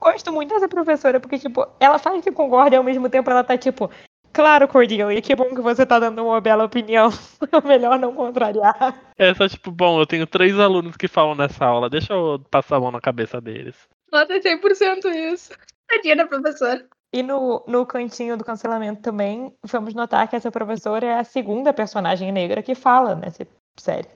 Gosto 0.00 0.32
muito 0.32 0.54
dessa 0.54 0.68
professora, 0.68 1.20
porque, 1.20 1.38
tipo, 1.38 1.66
ela 1.80 1.98
faz 1.98 2.22
que 2.22 2.30
concorda 2.32 2.76
e 2.76 2.78
ao 2.78 2.84
mesmo 2.84 3.08
tempo 3.08 3.30
ela 3.30 3.42
tá, 3.44 3.56
tipo, 3.58 3.90
claro, 4.32 4.68
Cordelia, 4.68 5.20
que 5.20 5.34
bom 5.34 5.54
que 5.54 5.60
você 5.60 5.84
tá 5.84 5.98
dando 5.98 6.24
uma 6.24 6.40
bela 6.40 6.64
opinião. 6.64 7.10
É 7.52 7.60
melhor 7.66 7.98
não 7.98 8.14
contrariar. 8.14 8.98
É 9.16 9.34
só 9.34 9.48
tipo, 9.48 9.70
bom, 9.70 10.00
eu 10.00 10.06
tenho 10.06 10.26
três 10.26 10.58
alunos 10.58 10.96
que 10.96 11.08
falam 11.08 11.34
nessa 11.34 11.64
aula, 11.64 11.90
deixa 11.90 12.12
eu 12.12 12.38
passar 12.50 12.76
a 12.76 12.80
mão 12.80 12.90
na 12.90 13.00
cabeça 13.00 13.40
deles. 13.40 13.76
Nossa, 14.12 14.34
é 14.34 14.40
100% 14.40 15.06
isso. 15.32 15.52
Tadinha 15.88 16.16
da 16.16 16.26
professora. 16.26 16.86
E 17.16 17.22
no, 17.22 17.64
no 17.66 17.86
cantinho 17.86 18.36
do 18.36 18.44
cancelamento 18.44 19.00
também, 19.00 19.50
vamos 19.62 19.94
notar 19.94 20.28
que 20.28 20.36
essa 20.36 20.50
professora 20.50 21.06
é 21.06 21.18
a 21.18 21.24
segunda 21.24 21.72
personagem 21.72 22.30
negra 22.30 22.62
que 22.62 22.74
fala 22.74 23.14
nessa 23.14 23.48
série. 23.74 24.06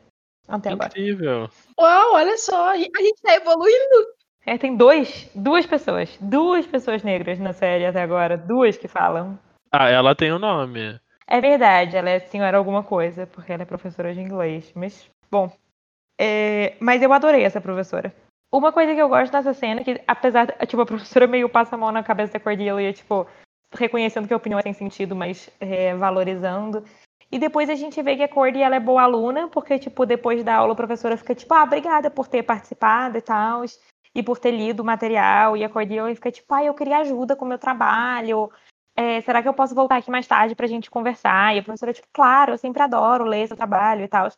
Até 0.47 0.69
agora. 0.69 0.91
Incrível. 0.91 1.49
Uau, 1.79 2.15
olha 2.17 2.37
só. 2.37 2.73
A 2.73 2.77
gente 2.77 3.23
tá 3.23 3.35
evoluindo. 3.37 4.07
É, 4.45 4.59
tem 4.59 4.77
dois, 4.77 5.31
duas 5.35 5.65
pessoas, 5.65 6.15
duas 6.21 6.67
pessoas 6.67 7.03
negras 7.03 7.39
na 7.39 7.55
série 7.55 7.87
até 7.87 8.03
agora, 8.03 8.37
duas 8.37 8.77
que 8.77 8.87
falam. 8.87 9.39
Ah, 9.73 9.89
ela 9.89 10.15
tem 10.15 10.31
o 10.31 10.37
um 10.37 10.39
nome. 10.39 11.01
É 11.27 11.41
verdade, 11.41 11.97
ela 11.97 12.11
é 12.11 12.21
senhora 12.21 12.59
alguma 12.59 12.83
coisa, 12.83 13.27
porque 13.27 13.51
ela 13.51 13.63
é 13.63 13.67
professora 13.67 14.13
de 14.13 14.21
inglês. 14.21 14.71
Mas, 14.75 15.11
bom. 15.31 15.51
É, 16.21 16.77
mas 16.79 17.01
eu 17.01 17.11
adorei 17.15 17.45
essa 17.45 17.63
professora. 17.63 18.15
Uma 18.53 18.73
coisa 18.73 18.95
que 18.95 19.01
eu 19.01 19.09
gosto 19.09 19.31
dessa 19.31 19.55
cena 19.55 19.81
é 19.81 19.85
que, 19.85 20.03
apesar 20.09 20.47
tipo, 20.67 20.83
a 20.83 20.87
professora 20.87 21.27
meio 21.27 21.49
passa 21.49 21.77
a 21.77 21.79
mão 21.79 21.93
na 21.93 22.03
cabeça 22.03 22.33
da 22.33 22.41
Cordelia, 22.41 22.93
tipo, 22.93 23.27
reconhecendo 23.73 24.27
que 24.27 24.35
a 24.35 24.37
opinião 24.37 24.59
é 24.59 24.63
sem 24.63 24.73
sentido, 24.73 25.15
mas 25.15 25.49
é, 25.61 25.95
valorizando. 25.95 26.85
E 27.31 27.39
depois 27.39 27.71
a 27.71 27.77
gente 27.77 28.03
vê 28.03 28.17
que 28.17 28.25
a 28.25 28.29
Cordy 28.29 28.61
ela 28.61 28.75
é 28.75 28.81
boa 28.81 29.03
aluna, 29.03 29.47
porque, 29.49 29.79
tipo, 29.79 30.05
depois 30.05 30.43
da 30.43 30.57
aula 30.57 30.73
a 30.73 30.77
professora 30.77 31.17
fica, 31.17 31.35
tipo, 31.35 31.55
ah, 31.55 31.63
obrigada 31.63 32.11
por 32.11 32.27
ter 32.27 32.43
participado 32.43 33.17
e 33.17 33.21
tal, 33.21 33.63
e 34.13 34.23
por 34.23 34.39
ter 34.39 34.51
lido 34.51 34.81
o 34.81 34.85
material. 34.85 35.57
E 35.57 35.63
a 35.63 35.69
Cordelia 35.69 36.13
fica, 36.15 36.33
tipo, 36.33 36.53
ah, 36.53 36.65
eu 36.65 36.75
queria 36.75 36.99
ajuda 36.99 37.37
com 37.37 37.45
o 37.45 37.49
meu 37.49 37.59
trabalho. 37.59 38.51
É, 38.97 39.21
será 39.21 39.41
que 39.43 39.49
eu 39.49 39.55
posso 39.55 39.77
voltar 39.77 39.99
aqui 39.99 40.11
mais 40.11 40.27
tarde 40.27 40.57
pra 40.57 40.67
gente 40.67 40.91
conversar? 40.91 41.55
E 41.55 41.61
a 41.61 41.63
professora, 41.63 41.93
tipo, 41.93 42.09
claro, 42.13 42.53
eu 42.55 42.59
sempre 42.59 42.83
adoro 42.83 43.25
ler 43.25 43.47
seu 43.47 43.57
trabalho 43.57 44.03
e 44.03 44.09
tal. 44.09 44.29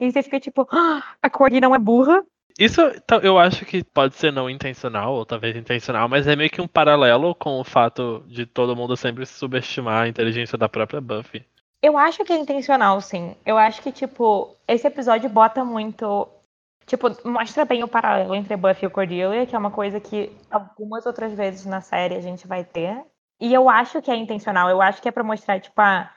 E 0.00 0.10
você 0.10 0.20
fica, 0.20 0.40
tipo, 0.40 0.66
ah, 0.72 1.04
a 1.22 1.30
Cordy 1.30 1.60
não 1.60 1.72
é 1.72 1.78
burra. 1.78 2.24
Isso 2.60 2.82
tá, 3.06 3.16
eu 3.22 3.38
acho 3.38 3.64
que 3.64 3.82
pode 3.82 4.14
ser 4.16 4.30
não 4.30 4.50
intencional, 4.50 5.14
ou 5.14 5.24
talvez 5.24 5.56
intencional, 5.56 6.06
mas 6.10 6.26
é 6.26 6.36
meio 6.36 6.50
que 6.50 6.60
um 6.60 6.68
paralelo 6.68 7.34
com 7.34 7.58
o 7.58 7.64
fato 7.64 8.22
de 8.26 8.44
todo 8.44 8.76
mundo 8.76 8.98
sempre 8.98 9.24
subestimar 9.24 10.02
a 10.02 10.08
inteligência 10.08 10.58
da 10.58 10.68
própria 10.68 11.00
Buffy. 11.00 11.42
Eu 11.82 11.96
acho 11.96 12.22
que 12.22 12.34
é 12.34 12.36
intencional, 12.36 13.00
sim. 13.00 13.34
Eu 13.46 13.56
acho 13.56 13.80
que, 13.80 13.90
tipo, 13.90 14.54
esse 14.68 14.86
episódio 14.86 15.30
bota 15.30 15.64
muito. 15.64 16.28
Tipo, 16.84 17.08
mostra 17.26 17.64
bem 17.64 17.82
o 17.82 17.88
paralelo 17.88 18.34
entre 18.34 18.54
Buffy 18.58 18.84
e 18.84 18.90
Cordelia, 18.90 19.46
que 19.46 19.56
é 19.56 19.58
uma 19.58 19.70
coisa 19.70 19.98
que 19.98 20.30
algumas 20.50 21.06
outras 21.06 21.32
vezes 21.32 21.64
na 21.64 21.80
série 21.80 22.14
a 22.14 22.20
gente 22.20 22.46
vai 22.46 22.62
ter. 22.62 23.02
E 23.40 23.54
eu 23.54 23.70
acho 23.70 24.02
que 24.02 24.10
é 24.10 24.16
intencional. 24.16 24.68
Eu 24.68 24.82
acho 24.82 25.00
que 25.00 25.08
é 25.08 25.12
pra 25.12 25.24
mostrar, 25.24 25.58
tipo, 25.60 25.80
ah, 25.80 26.12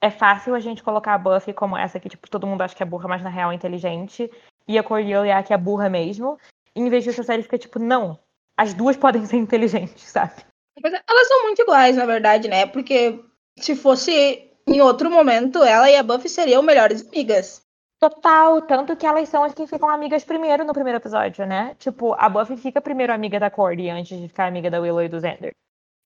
é 0.00 0.08
fácil 0.08 0.54
a 0.54 0.60
gente 0.60 0.84
colocar 0.84 1.14
a 1.14 1.18
Buffy 1.18 1.52
como 1.52 1.76
essa 1.76 1.98
que, 1.98 2.08
tipo, 2.08 2.30
todo 2.30 2.46
mundo 2.46 2.62
acha 2.62 2.76
que 2.76 2.82
é 2.84 2.86
burra, 2.86 3.08
mas 3.08 3.22
na 3.22 3.28
real 3.28 3.50
é 3.50 3.56
inteligente. 3.56 4.30
E 4.70 4.78
a 4.78 4.84
Cordelia 4.84 5.34
é 5.34 5.42
que 5.42 5.52
é 5.52 5.58
burra 5.58 5.90
mesmo. 5.90 6.38
E 6.76 6.80
em 6.80 6.88
vez 6.88 7.02
disso, 7.02 7.20
a 7.20 7.24
série 7.24 7.42
fica, 7.42 7.58
tipo, 7.58 7.80
não. 7.80 8.16
As 8.56 8.72
duas 8.72 8.96
podem 8.96 9.26
ser 9.26 9.36
inteligentes, 9.36 10.04
sabe? 10.04 10.44
Mas 10.80 10.92
Elas 10.92 11.26
são 11.26 11.42
muito 11.42 11.60
iguais, 11.60 11.96
na 11.96 12.06
verdade, 12.06 12.46
né? 12.46 12.66
Porque 12.66 13.18
se 13.58 13.74
fosse 13.74 14.48
em 14.68 14.80
outro 14.80 15.10
momento, 15.10 15.64
ela 15.64 15.90
e 15.90 15.96
a 15.96 16.04
Buffy 16.04 16.28
seriam 16.28 16.62
melhores 16.62 17.04
amigas. 17.08 17.62
Total, 17.98 18.62
tanto 18.62 18.96
que 18.96 19.04
elas 19.04 19.28
são 19.28 19.42
as 19.42 19.52
que 19.52 19.66
ficam 19.66 19.88
amigas 19.88 20.22
primeiro 20.22 20.64
no 20.64 20.72
primeiro 20.72 20.98
episódio, 20.98 21.44
né? 21.44 21.74
Tipo, 21.78 22.14
a 22.14 22.28
Buffy 22.28 22.56
fica 22.56 22.80
primeiro 22.80 23.12
amiga 23.12 23.40
da 23.40 23.50
Cordy 23.50 23.90
antes 23.90 24.16
de 24.18 24.28
ficar 24.28 24.46
amiga 24.46 24.70
da 24.70 24.80
Willow 24.80 25.02
e 25.02 25.08
do 25.08 25.20
Xander. 25.20 25.52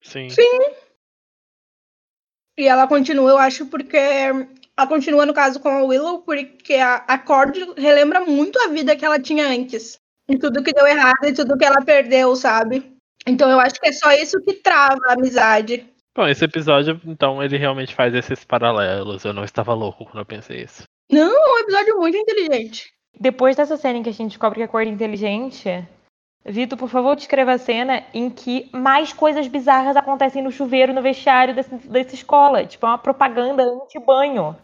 Sim. 0.03 0.31
Sim. 0.31 0.75
E 2.57 2.67
ela 2.67 2.89
continua, 2.89 3.31
eu 3.31 3.39
acho, 3.39 3.67
porque. 3.67 3.99
Ela 4.77 4.89
continua, 4.89 5.25
no 5.25 5.33
caso, 5.33 5.61
com 5.61 5.69
a 5.69 5.85
Willow, 5.85 6.23
porque 6.23 6.75
a, 6.75 6.97
a 6.97 7.19
Cordy 7.19 7.65
relembra 7.77 8.21
muito 8.21 8.59
a 8.61 8.69
vida 8.69 8.97
que 8.97 9.05
ela 9.05 9.21
tinha 9.21 9.47
antes. 9.47 9.99
E 10.29 10.39
tudo 10.39 10.63
que 10.63 10.73
deu 10.73 10.87
errado 10.87 11.25
e 11.25 11.33
tudo 11.33 11.57
que 11.57 11.65
ela 11.65 11.85
perdeu, 11.85 12.35
sabe? 12.35 12.93
Então 13.27 13.51
eu 13.51 13.61
acho 13.61 13.81
que 13.81 13.89
é 13.89 13.93
só 13.93 14.13
isso 14.13 14.41
que 14.41 14.55
trava 14.55 15.01
a 15.07 15.13
amizade. 15.13 15.87
Bom, 16.17 16.27
esse 16.27 16.45
episódio, 16.45 17.01
então, 17.05 17.43
ele 17.43 17.57
realmente 17.57 17.95
faz 17.95 18.15
esses 18.15 18.45
paralelos. 18.45 19.25
Eu 19.25 19.33
não 19.33 19.45
estava 19.45 19.75
louco 19.75 20.05
quando 20.05 20.19
eu 20.19 20.27
pensei 20.27 20.63
isso. 20.63 20.85
Não, 21.11 21.31
é 21.31 21.55
um 21.55 21.59
episódio 21.59 21.99
muito 21.99 22.17
inteligente. 22.17 22.93
Depois 23.19 23.57
dessa 23.57 23.77
cena 23.77 23.99
em 23.99 24.03
que 24.03 24.09
a 24.09 24.13
gente 24.13 24.31
descobre 24.31 24.59
que 24.59 24.65
a 24.65 24.69
cor 24.69 24.83
é 24.83 24.87
inteligente, 24.87 25.87
Vitor, 26.47 26.79
por 26.79 26.91
favor, 26.91 27.17
descreva 27.17 27.53
a 27.53 27.59
cena 27.59 28.05
em 28.13 28.29
que 28.29 28.69
mais 28.71 29.13
coisas 29.13 29.49
bizarras 29.49 29.97
acontecem 29.97 30.43
no 30.43 30.53
chuveiro, 30.53 30.93
no 30.93 31.01
vestiário 31.01 31.55
desse, 31.55 31.75
dessa 31.89 32.15
escola. 32.15 32.67
Tipo, 32.67 32.85
é 32.87 32.91
uma 32.91 32.99
propaganda 32.99 33.63
anti-banho. 33.63 34.55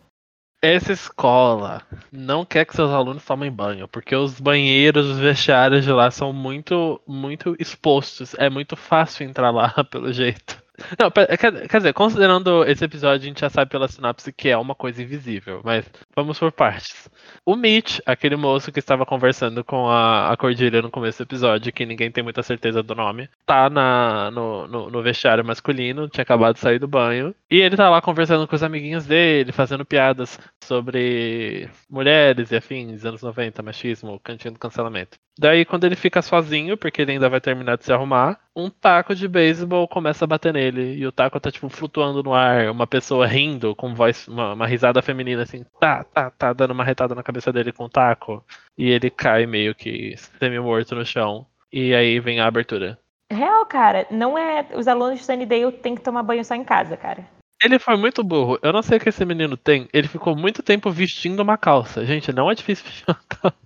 Essa 0.63 0.93
escola 0.93 1.83
não 2.13 2.45
quer 2.45 2.67
que 2.67 2.77
seus 2.77 2.91
alunos 2.91 3.25
tomem 3.25 3.51
banho, 3.51 3.89
porque 3.89 4.15
os 4.15 4.39
banheiros, 4.39 5.07
os 5.07 5.19
vestiários 5.19 5.85
de 5.85 5.91
lá 5.91 6.11
são 6.11 6.35
muito, 6.35 7.01
muito 7.07 7.57
expostos. 7.59 8.35
É 8.35 8.51
muito 8.51 8.77
fácil 8.77 9.25
entrar 9.27 9.51
lá, 9.51 9.73
pelo 9.91 10.13
jeito. 10.13 10.63
Não, 10.99 11.11
quer, 11.11 11.69
quer, 11.69 11.77
dizer, 11.79 11.93
considerando 11.93 12.65
esse 12.65 12.85
episódio, 12.85 13.25
a 13.25 13.29
gente 13.29 13.41
já 13.41 13.51
sabe 13.51 13.71
pela 13.71 13.89
sinopse 13.89 14.33
que 14.33 14.49
é 14.49 14.57
uma 14.57 14.75
coisa 14.75 15.03
invisível, 15.03 15.61
mas 15.65 15.85
vamos 16.15 16.39
por 16.39 16.53
partes. 16.53 17.09
O 17.45 17.57
Mitch, 17.57 18.01
aquele 18.05 18.37
moço 18.37 18.73
que 18.73 18.79
estava 18.79 19.07
conversando 19.07 19.65
com 19.65 19.89
a, 19.89 20.33
a 20.33 20.37
Cordilha 20.37 20.83
no 20.83 20.91
começo 20.91 21.19
do 21.19 21.27
episódio, 21.27 21.73
que 21.73 21.87
ninguém 21.87 22.11
tem 22.11 22.23
muita 22.23 22.43
certeza 22.43 22.83
do 22.83 22.95
nome, 22.95 23.29
tá 23.47 23.71
na, 23.71 24.31
no, 24.31 24.67
no, 24.67 24.91
no, 24.91 25.03
vestiário 25.03 25.45
masculino, 25.45 26.09
tinha 26.09 26.23
acabado 26.23 26.55
de 26.55 26.61
sair 26.61 26.79
do 26.79 26.89
banho, 26.89 27.35
e 27.51 27.61
ele 27.61 27.77
tá 27.77 27.89
lá 27.89 28.01
conversando 28.01 28.47
com 28.47 28.55
os 28.55 28.63
amiguinhos 28.63 29.07
dele, 29.07 29.53
fazendo 29.53 29.85
piadas 29.85 30.39
sobre 30.63 31.69
mulheres 31.89 32.51
e 32.51 32.57
afins, 32.57 33.05
anos 33.05 33.23
90, 33.23 33.63
machismo, 33.63 34.21
cantinho 34.21 34.55
do 34.55 34.61
cancelamento. 34.61 35.19
Daí, 35.41 35.65
quando 35.65 35.85
ele 35.85 35.97
fica 35.97 36.21
sozinho, 36.21 36.77
porque 36.77 37.01
ele 37.01 37.13
ainda 37.13 37.29
vai 37.29 37.41
terminar 37.41 37.79
de 37.79 37.85
se 37.85 37.93
arrumar, 37.93 38.39
um 38.55 38.69
taco 38.69 39.15
de 39.15 39.27
beisebol 39.27 39.89
começa 39.89 40.25
a 40.25 40.29
bater 40.29 40.53
nele. 40.53 40.97
E 40.97 41.07
o 41.07 41.13
taco 41.13 41.41
tá, 41.41 41.51
tipo, 41.51 41.69
flutuando 41.71 42.23
no 42.23 42.35
ar. 42.35 42.71
Uma 42.71 42.87
pessoa 42.87 43.27
rindo, 43.27 43.75
com 43.75 43.95
voz, 43.95 44.29
uma, 44.29 44.53
uma 44.53 44.67
risada 44.67 45.01
feminina, 45.01 45.43
assim, 45.43 45.65
tá, 45.81 46.05
tá, 46.13 46.31
tá, 46.31 46.53
dando 46.53 46.73
uma 46.73 46.85
retada 46.85 47.15
na 47.15 47.23
cabeça 47.23 47.53
dele 47.53 47.73
com 47.73 47.85
o 47.85 47.89
taco. 47.89 48.45
E 48.77 48.89
ele 48.91 49.11
cai 49.11 49.47
meio 49.47 49.75
que 49.75 50.15
semi-morto 50.39 50.95
no 50.95 51.05
chão. 51.05 51.47
E 51.73 51.95
aí 51.95 52.19
vem 52.21 52.41
a 52.41 52.47
abertura. 52.47 52.99
Real, 53.31 53.65
cara, 53.67 54.07
não 54.11 54.37
é. 54.37 54.67
Os 54.75 54.89
alunos 54.89 55.21
de 55.21 55.25
Sunnydale 55.25 55.73
têm 55.73 55.95
que 55.95 56.03
tomar 56.03 56.23
banho 56.23 56.45
só 56.45 56.55
em 56.55 56.65
casa, 56.65 56.97
cara. 56.97 57.25
Ele 57.63 57.79
foi 57.79 57.97
muito 57.97 58.25
burro. 58.25 58.59
Eu 58.63 58.73
não 58.73 58.83
sei 58.83 58.97
o 58.97 59.01
que 59.01 59.11
esse 59.11 59.25
menino 59.25 59.57
tem. 59.57 59.89
Ele 59.93 60.09
ficou 60.09 60.35
muito 60.35 60.63
tempo 60.63 60.91
vestindo 60.91 61.41
uma 61.41 61.59
calça. 61.59 62.05
Gente, 62.05 62.33
não 62.33 62.51
é 62.51 62.55
difícil 62.55 62.87
vestir 62.87 63.05
uma 63.07 63.21
calça. 63.29 63.57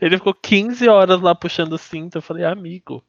Ele 0.00 0.18
ficou 0.18 0.34
15 0.34 0.88
horas 0.88 1.20
lá 1.20 1.34
puxando 1.34 1.72
o 1.74 1.78
cinto. 1.78 2.18
Eu 2.18 2.22
falei, 2.22 2.44
amigo. 2.44 3.02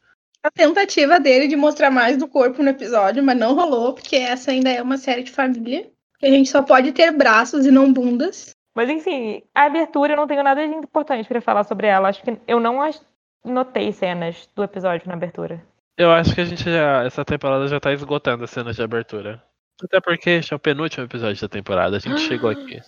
A 0.43 0.49
tentativa 0.49 1.19
dele 1.19 1.47
de 1.47 1.55
mostrar 1.55 1.91
mais 1.91 2.17
do 2.17 2.27
corpo 2.27 2.63
no 2.63 2.69
episódio, 2.69 3.23
mas 3.23 3.37
não 3.37 3.53
rolou, 3.53 3.93
porque 3.93 4.15
essa 4.15 4.51
ainda 4.51 4.69
é 4.69 4.81
uma 4.81 4.97
série 4.97 5.23
de 5.23 5.31
família. 5.31 5.91
Que 6.19 6.27
a 6.27 6.31
gente 6.31 6.49
só 6.49 6.61
pode 6.61 6.91
ter 6.91 7.11
braços 7.11 7.65
e 7.65 7.71
não 7.71 7.91
bundas. 7.91 8.51
Mas 8.75 8.89
enfim, 8.89 9.43
a 9.53 9.65
abertura 9.65 10.13
eu 10.13 10.17
não 10.17 10.27
tenho 10.27 10.43
nada 10.43 10.65
de 10.65 10.73
importante 10.73 11.27
para 11.27 11.41
falar 11.41 11.63
sobre 11.63 11.87
ela. 11.87 12.09
Acho 12.09 12.23
que 12.23 12.39
eu 12.47 12.59
não 12.59 12.79
notei 13.43 13.91
cenas 13.91 14.49
do 14.55 14.63
episódio 14.63 15.07
na 15.07 15.13
abertura. 15.13 15.61
Eu 15.97 16.11
acho 16.11 16.33
que 16.33 16.41
a 16.41 16.45
gente 16.45 16.63
já. 16.63 17.03
Essa 17.03 17.25
temporada 17.25 17.67
já 17.67 17.79
tá 17.79 17.91
esgotando 17.91 18.43
as 18.43 18.49
cenas 18.49 18.75
de 18.75 18.81
abertura. 18.81 19.43
Até 19.83 19.99
porque 19.99 20.29
este 20.29 20.53
é 20.53 20.55
o 20.55 20.59
penúltimo 20.59 21.05
episódio 21.05 21.41
da 21.41 21.49
temporada. 21.49 21.97
A 21.97 21.99
gente 21.99 22.19
chegou 22.21 22.49
aqui. 22.49 22.79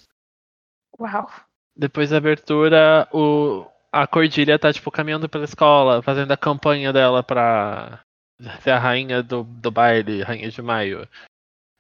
Uau. 1.00 1.30
Depois 1.75 2.12
da 2.12 2.18
abertura, 2.18 3.08
o, 3.12 3.66
a 3.92 4.06
Cordilha 4.06 4.60
tá, 4.60 4.72
tipo, 4.72 4.92
caminhando 4.92 5.28
pela 5.28 5.44
escola, 5.44 6.04
fazendo 6.04 6.32
a 6.32 6.38
campanha 6.38 6.94
dela 6.94 7.24
pra 7.24 8.00
ser 8.62 8.72
a 8.72 8.80
rainha 8.80 9.24
do, 9.24 9.44
do 9.44 9.72
baile, 9.72 10.22
rainha 10.22 10.50
de 10.50 10.62
maio. 10.62 11.08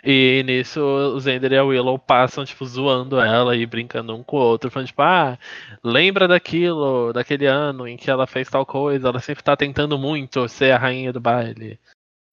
E 0.05 0.43
nisso, 0.45 0.81
o 0.81 1.19
Zender 1.19 1.53
e 1.53 1.57
a 1.57 1.63
Willow 1.63 1.97
passam, 1.97 2.43
tipo, 2.43 2.65
zoando 2.65 3.21
ela 3.21 3.55
e 3.55 3.65
brincando 3.65 4.13
um 4.13 4.21
com 4.21 4.35
o 4.35 4.39
outro, 4.39 4.69
falando, 4.69 4.87
tipo, 4.87 5.01
ah, 5.01 5.39
lembra 5.81 6.27
daquilo, 6.27 7.13
daquele 7.13 7.45
ano 7.45 7.87
em 7.87 7.95
que 7.95 8.11
ela 8.11 8.27
fez 8.27 8.49
tal 8.49 8.65
coisa, 8.65 9.07
ela 9.07 9.19
sempre 9.21 9.43
tá 9.43 9.55
tentando 9.55 9.97
muito 9.97 10.47
ser 10.49 10.71
a 10.71 10.77
rainha 10.77 11.13
do 11.13 11.21
baile. 11.21 11.79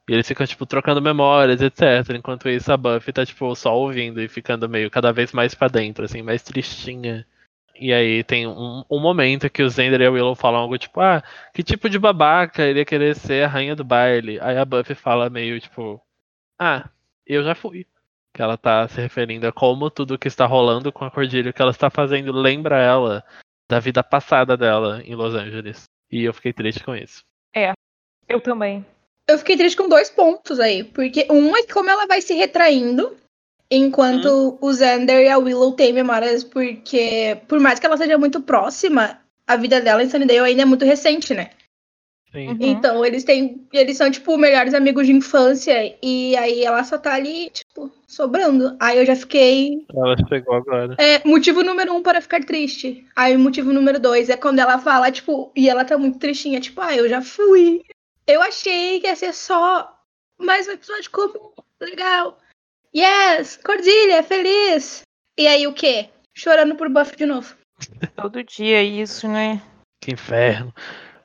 E 0.09 0.13
eles 0.15 0.27
ficam, 0.27 0.47
tipo, 0.47 0.67
trocando 0.67 1.01
memórias, 1.01 1.63
etc. 1.63 2.17
Enquanto 2.17 2.49
isso, 2.49 2.73
a 2.73 2.77
Buffy 2.77 3.13
tá, 3.13 3.25
tipo, 3.25 3.55
só 3.55 3.77
ouvindo 3.77 4.21
e 4.21 4.29
ficando 4.29 4.69
meio 4.69 4.91
cada 4.91 5.13
vez 5.13 5.33
mais 5.33 5.55
pra 5.55 5.69
dentro, 5.69 6.05
assim, 6.05 6.23
mais 6.23 6.43
tristinha. 6.43 7.25
E 7.81 7.93
aí 7.93 8.25
tem 8.25 8.47
um, 8.47 8.85
um, 8.91 9.01
momento 9.01 9.49
que 9.49 9.63
o 9.63 9.71
Zender 9.71 10.01
e 10.01 10.07
a 10.07 10.11
Willow 10.11 10.35
falam 10.35 10.61
algo 10.61 10.77
tipo, 10.77 11.01
ah, 11.01 11.23
que 11.55 11.63
tipo 11.63 11.89
de 11.89 11.99
babaca 11.99 12.67
iria 12.67 12.85
querer 12.85 13.17
ser 13.17 13.45
a 13.45 13.49
rainha 13.49 13.77
do 13.77 13.85
baile? 13.85 14.39
Aí 14.41 14.59
a 14.59 14.65
Buffy 14.67 14.95
fala 14.95 15.31
meio 15.31 15.59
tipo, 15.61 16.03
ah, 16.59 16.91
eu 17.35 17.45
já 17.45 17.55
fui. 17.55 17.87
Que 18.35 18.43
ela 18.43 18.57
tá 18.57 18.87
se 18.89 19.01
referindo 19.01 19.47
a 19.47 19.53
como 19.53 19.91
tudo 19.91 20.19
que 20.19 20.29
está 20.29 20.47
rolando 20.47 20.93
com 20.93 21.05
a 21.05 21.11
Cordilha, 21.11 21.53
que 21.53 21.61
ela 21.61 21.73
está 21.73 21.91
fazendo, 21.91 22.33
lembra 22.33 22.79
ela 22.79 23.25
da 23.69 23.81
vida 23.81 24.03
passada 24.03 24.57
dela 24.57 25.03
em 25.05 25.15
Los 25.15 25.35
Angeles. 25.35 25.85
E 26.11 26.25
eu 26.25 26.35
fiquei 26.35 26.53
triste 26.53 26.85
com 26.85 26.95
isso. 26.95 27.25
É, 27.55 27.73
eu 28.29 28.41
também. 28.41 28.85
Eu 29.27 29.39
fiquei 29.39 29.57
triste 29.57 29.77
com 29.77 29.89
dois 29.89 30.11
pontos 30.11 30.61
aí. 30.61 30.85
Porque 30.85 31.27
um 31.31 31.57
é 31.57 31.65
como 31.65 31.91
ela 31.91 32.07
vai 32.07 32.21
se 32.21 32.35
retraindo 32.35 33.17
Enquanto 33.71 34.29
hum. 34.29 34.59
o 34.61 34.75
Xander 34.75 35.25
e 35.25 35.29
a 35.29 35.39
Willow 35.39 35.73
têm 35.73 35.93
memórias, 35.93 36.43
porque, 36.43 37.39
por 37.47 37.61
mais 37.61 37.79
que 37.79 37.87
ela 37.87 37.97
seja 37.97 38.19
muito 38.19 38.41
próxima, 38.41 39.21
a 39.47 39.57
vida 39.57 39.81
dela 39.81 40.03
em 40.03 40.11
Sunnydale 40.11 40.41
ainda 40.41 40.63
é 40.63 40.65
muito 40.65 40.85
recente, 40.85 41.33
né? 41.33 41.51
Uhum. 42.33 42.57
Então, 42.61 43.05
eles 43.05 43.25
têm. 43.25 43.67
Eles 43.73 43.97
são, 43.97 44.11
tipo, 44.11 44.37
melhores 44.37 44.73
amigos 44.73 45.07
de 45.07 45.13
infância. 45.13 45.97
E 46.03 46.37
aí 46.37 46.63
ela 46.65 46.85
só 46.85 46.97
tá 46.97 47.15
ali, 47.15 47.51
tipo, 47.51 47.91
sobrando. 48.07 48.77
Aí 48.79 48.99
eu 48.99 49.07
já 49.07 49.17
fiquei. 49.17 49.85
Ela 49.93 50.17
chegou 50.29 50.55
agora. 50.55 50.95
É, 50.99 51.27
motivo 51.27 51.63
número 51.63 51.93
um 51.95 52.03
para 52.03 52.21
ficar 52.21 52.45
triste. 52.45 53.05
Aí 53.17 53.37
motivo 53.37 53.73
número 53.73 53.99
dois 53.99 54.31
é 54.31 54.37
quando 54.37 54.61
ela 54.61 54.79
fala, 54.79 55.11
tipo, 55.11 55.51
e 55.57 55.69
ela 55.69 55.85
tá 55.85 55.99
muito 55.99 56.19
tristinha, 56.19 56.61
tipo, 56.61 56.81
ah, 56.81 56.95
eu 56.95 57.09
já 57.09 57.21
fui. 57.21 57.83
Eu 58.27 58.41
achei 58.43 59.01
que 59.01 59.09
ia 59.09 59.17
ser 59.17 59.35
só 59.35 59.93
mais 60.39 60.69
um 60.69 60.73
episódio 60.73 61.11
como 61.11 61.53
legal. 61.81 62.39
Yes! 62.95 63.57
Cordilha, 63.57 64.23
feliz! 64.23 65.03
E 65.37 65.47
aí 65.47 65.67
o 65.67 65.73
quê? 65.73 66.09
Chorando 66.35 66.77
por 66.77 66.89
Buff 66.89 67.17
de 67.17 67.27
novo. 67.27 67.57
Todo 68.15 68.45
dia 68.45 68.83
isso, 68.83 69.27
né? 69.27 69.61
Que 70.01 70.13
inferno. 70.13 70.73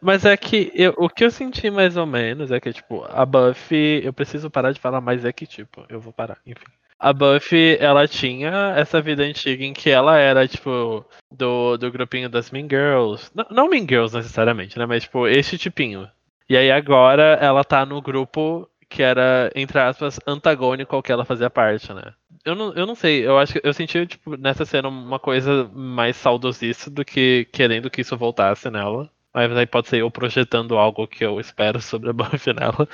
Mas 0.05 0.23
é 0.23 0.37
que 0.37 0.71
eu, 0.75 0.93
o 0.97 1.09
que 1.09 1.25
eu 1.25 1.31
senti 1.31 1.71
mais 1.71 1.97
ou 1.97 2.05
menos 2.05 2.51
é 2.51 2.59
que, 2.59 2.71
tipo, 2.71 3.03
a 3.09 3.25
Buffy. 3.25 4.01
Eu 4.03 4.13
preciso 4.13 4.51
parar 4.51 4.71
de 4.71 4.79
falar, 4.79 5.01
mas 5.01 5.25
é 5.25 5.33
que, 5.33 5.47
tipo, 5.47 5.83
eu 5.89 5.99
vou 5.99 6.13
parar, 6.13 6.37
enfim. 6.45 6.63
A 6.99 7.11
Buffy, 7.11 7.75
ela 7.79 8.07
tinha 8.07 8.75
essa 8.77 9.01
vida 9.01 9.23
antiga 9.23 9.65
em 9.65 9.73
que 9.73 9.89
ela 9.89 10.15
era, 10.19 10.47
tipo, 10.47 11.03
do, 11.31 11.75
do 11.77 11.91
grupinho 11.91 12.29
das 12.29 12.51
Mean 12.51 12.67
Girls. 12.69 13.31
Não, 13.33 13.45
não 13.49 13.67
Mean 13.67 13.87
Girls 13.89 14.15
necessariamente, 14.15 14.77
né? 14.77 14.85
Mas, 14.85 15.03
tipo, 15.03 15.27
esse 15.27 15.57
tipinho. 15.57 16.07
E 16.47 16.55
aí 16.55 16.71
agora 16.71 17.39
ela 17.41 17.63
tá 17.63 17.83
no 17.83 17.99
grupo 17.99 18.69
que 18.87 19.01
era, 19.01 19.51
entre 19.55 19.79
aspas, 19.79 20.19
antagônico 20.27 20.95
ao 20.95 21.01
que 21.01 21.11
ela 21.11 21.25
fazia 21.25 21.49
parte, 21.49 21.91
né? 21.91 22.13
Eu 22.45 22.53
não, 22.53 22.71
eu 22.73 22.85
não 22.85 22.93
sei, 22.93 23.25
eu 23.25 23.39
acho 23.39 23.53
que 23.53 23.61
eu 23.67 23.73
senti, 23.73 24.05
tipo, 24.05 24.37
nessa 24.37 24.65
cena 24.65 24.87
uma 24.87 25.17
coisa 25.17 25.67
mais 25.73 26.15
saudosista 26.15 26.91
do 26.91 27.03
que 27.03 27.47
querendo 27.51 27.89
que 27.89 28.01
isso 28.01 28.15
voltasse 28.15 28.69
nela. 28.69 29.09
Mas 29.35 29.57
aí 29.57 29.67
pode 29.67 29.89
ser 29.89 29.97
eu 29.97 30.09
projetando 30.09 30.77
algo 30.77 31.05
que 31.05 31.25
eu 31.25 31.41
espero 31.41 31.81
sobre 31.81 32.09
a 32.09 32.13
Buffy 32.15 32.53
nela. 32.53 32.87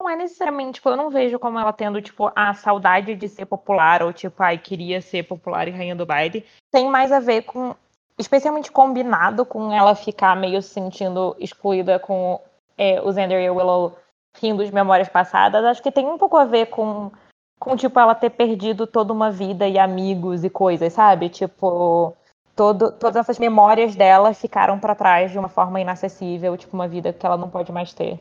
Não 0.00 0.08
é 0.08 0.16
necessariamente, 0.16 0.74
tipo, 0.74 0.88
eu 0.88 0.96
não 0.96 1.10
vejo 1.10 1.38
como 1.38 1.58
ela 1.58 1.72
tendo, 1.72 2.00
tipo, 2.00 2.32
a 2.34 2.54
saudade 2.54 3.14
de 3.14 3.28
ser 3.28 3.44
popular, 3.44 4.02
ou 4.02 4.12
tipo, 4.12 4.42
ai, 4.42 4.56
queria 4.56 5.02
ser 5.02 5.24
popular 5.24 5.68
e 5.68 5.72
rainha 5.72 5.94
do 5.94 6.06
baile. 6.06 6.46
Tem 6.72 6.88
mais 6.88 7.12
a 7.12 7.20
ver 7.20 7.42
com, 7.42 7.74
especialmente 8.18 8.72
combinado 8.72 9.44
com 9.44 9.70
ela 9.70 9.94
ficar 9.94 10.34
meio 10.34 10.62
se 10.62 10.70
sentindo 10.70 11.36
excluída 11.38 11.98
com 11.98 12.40
é, 12.78 13.00
o 13.02 13.12
Xander 13.12 13.42
e 13.42 13.50
o 13.50 13.56
Willow 13.56 13.98
rindo 14.40 14.64
de 14.64 14.72
memórias 14.72 15.08
passadas, 15.08 15.64
acho 15.64 15.82
que 15.82 15.92
tem 15.92 16.06
um 16.06 16.18
pouco 16.18 16.36
a 16.36 16.44
ver 16.44 16.66
com, 16.66 17.10
com 17.58 17.76
tipo, 17.76 17.98
ela 17.98 18.14
ter 18.14 18.30
perdido 18.30 18.86
toda 18.86 19.12
uma 19.12 19.30
vida 19.30 19.66
e 19.66 19.78
amigos 19.78 20.44
e 20.44 20.50
coisas, 20.50 20.92
sabe? 20.92 21.28
Tipo, 21.28 22.14
todo, 22.56 22.90
todas 22.90 23.16
essas 23.16 23.38
memórias 23.38 23.94
dela 23.94 24.32
ficaram 24.32 24.78
para 24.78 24.94
trás 24.94 25.30
de 25.30 25.38
uma 25.38 25.48
forma 25.48 25.80
inacessível, 25.80 26.56
tipo, 26.56 26.74
uma 26.74 26.88
vida 26.88 27.12
que 27.12 27.24
ela 27.24 27.36
não 27.36 27.50
pode 27.50 27.70
mais 27.70 27.92
ter. 27.92 28.18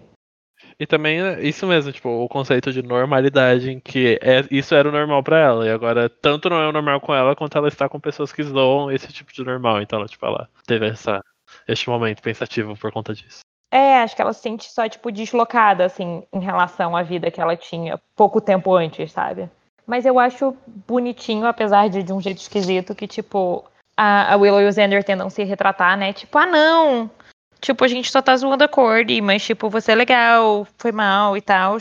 E 0.80 0.86
também 0.86 1.20
isso 1.42 1.66
mesmo, 1.66 1.92
tipo, 1.92 2.10
o 2.10 2.28
conceito 2.28 2.72
de 2.72 2.82
normalidade, 2.82 3.72
em 3.72 3.80
que 3.80 4.20
é, 4.22 4.46
isso 4.52 4.76
era 4.76 4.90
o 4.90 4.92
normal 4.92 5.24
para 5.24 5.40
ela, 5.40 5.66
e 5.66 5.72
agora 5.72 6.10
tanto 6.10 6.50
não 6.50 6.58
é 6.58 6.68
o 6.68 6.72
normal 6.72 7.00
com 7.00 7.16
ela, 7.16 7.36
quanto 7.36 7.58
ela 7.58 7.68
está 7.68 7.88
com 7.88 8.00
pessoas 8.00 8.34
que 8.34 8.44
zoam 8.44 8.92
esse 8.92 9.12
tipo 9.12 9.34
de 9.34 9.44
normal. 9.44 9.82
Então 9.82 10.00
ela, 10.00 10.08
tipo, 10.08 10.26
ela 10.26 10.50
teve 10.68 10.88
essa, 10.88 11.24
este 11.68 11.90
momento 11.90 12.22
pensativo 12.22 12.76
por 12.78 12.92
conta 12.92 13.14
disso. 13.14 13.40
É, 13.72 14.02
acho 14.02 14.16
que 14.16 14.22
ela 14.22 14.34
se 14.34 14.42
sente 14.42 14.72
só, 14.72 14.88
tipo, 14.88 15.12
deslocada, 15.12 15.86
assim, 15.86 16.24
em 16.32 16.40
relação 16.40 16.96
à 16.96 17.04
vida 17.04 17.32
que 17.32 17.42
ela 17.42 17.56
tinha 17.56 18.00
pouco 18.16 18.40
tempo 18.40 18.74
antes, 18.74 19.12
sabe? 19.12 19.50
Mas 19.88 20.06
eu 20.06 20.18
acho 20.18 20.56
bonitinho, 20.88 21.46
apesar 21.46 21.90
de 21.90 22.04
de 22.04 22.12
um 22.12 22.22
jeito 22.22 22.40
esquisito, 22.40 22.96
que, 22.96 23.08
tipo, 23.08 23.64
a, 23.98 24.34
a 24.34 24.38
Willow 24.38 24.62
e 24.62 24.68
o 24.68 24.74
Xander 24.74 25.04
tentam 25.04 25.30
se 25.30 25.44
retratar, 25.44 25.98
né? 25.98 26.14
Tipo, 26.14 26.38
ah, 26.38 26.46
não! 26.46 27.12
tipo, 27.66 27.84
a 27.84 27.88
gente 27.88 28.12
só 28.12 28.22
tá 28.22 28.36
zoando 28.38 28.64
a 28.64 28.68
Cordy, 28.68 29.22
mas, 29.22 29.44
tipo, 29.44 29.70
você 29.70 29.92
é 29.92 29.96
legal, 29.96 30.68
foi 30.78 30.92
mal 30.92 31.36
e 31.36 31.42
tal. 31.42 31.78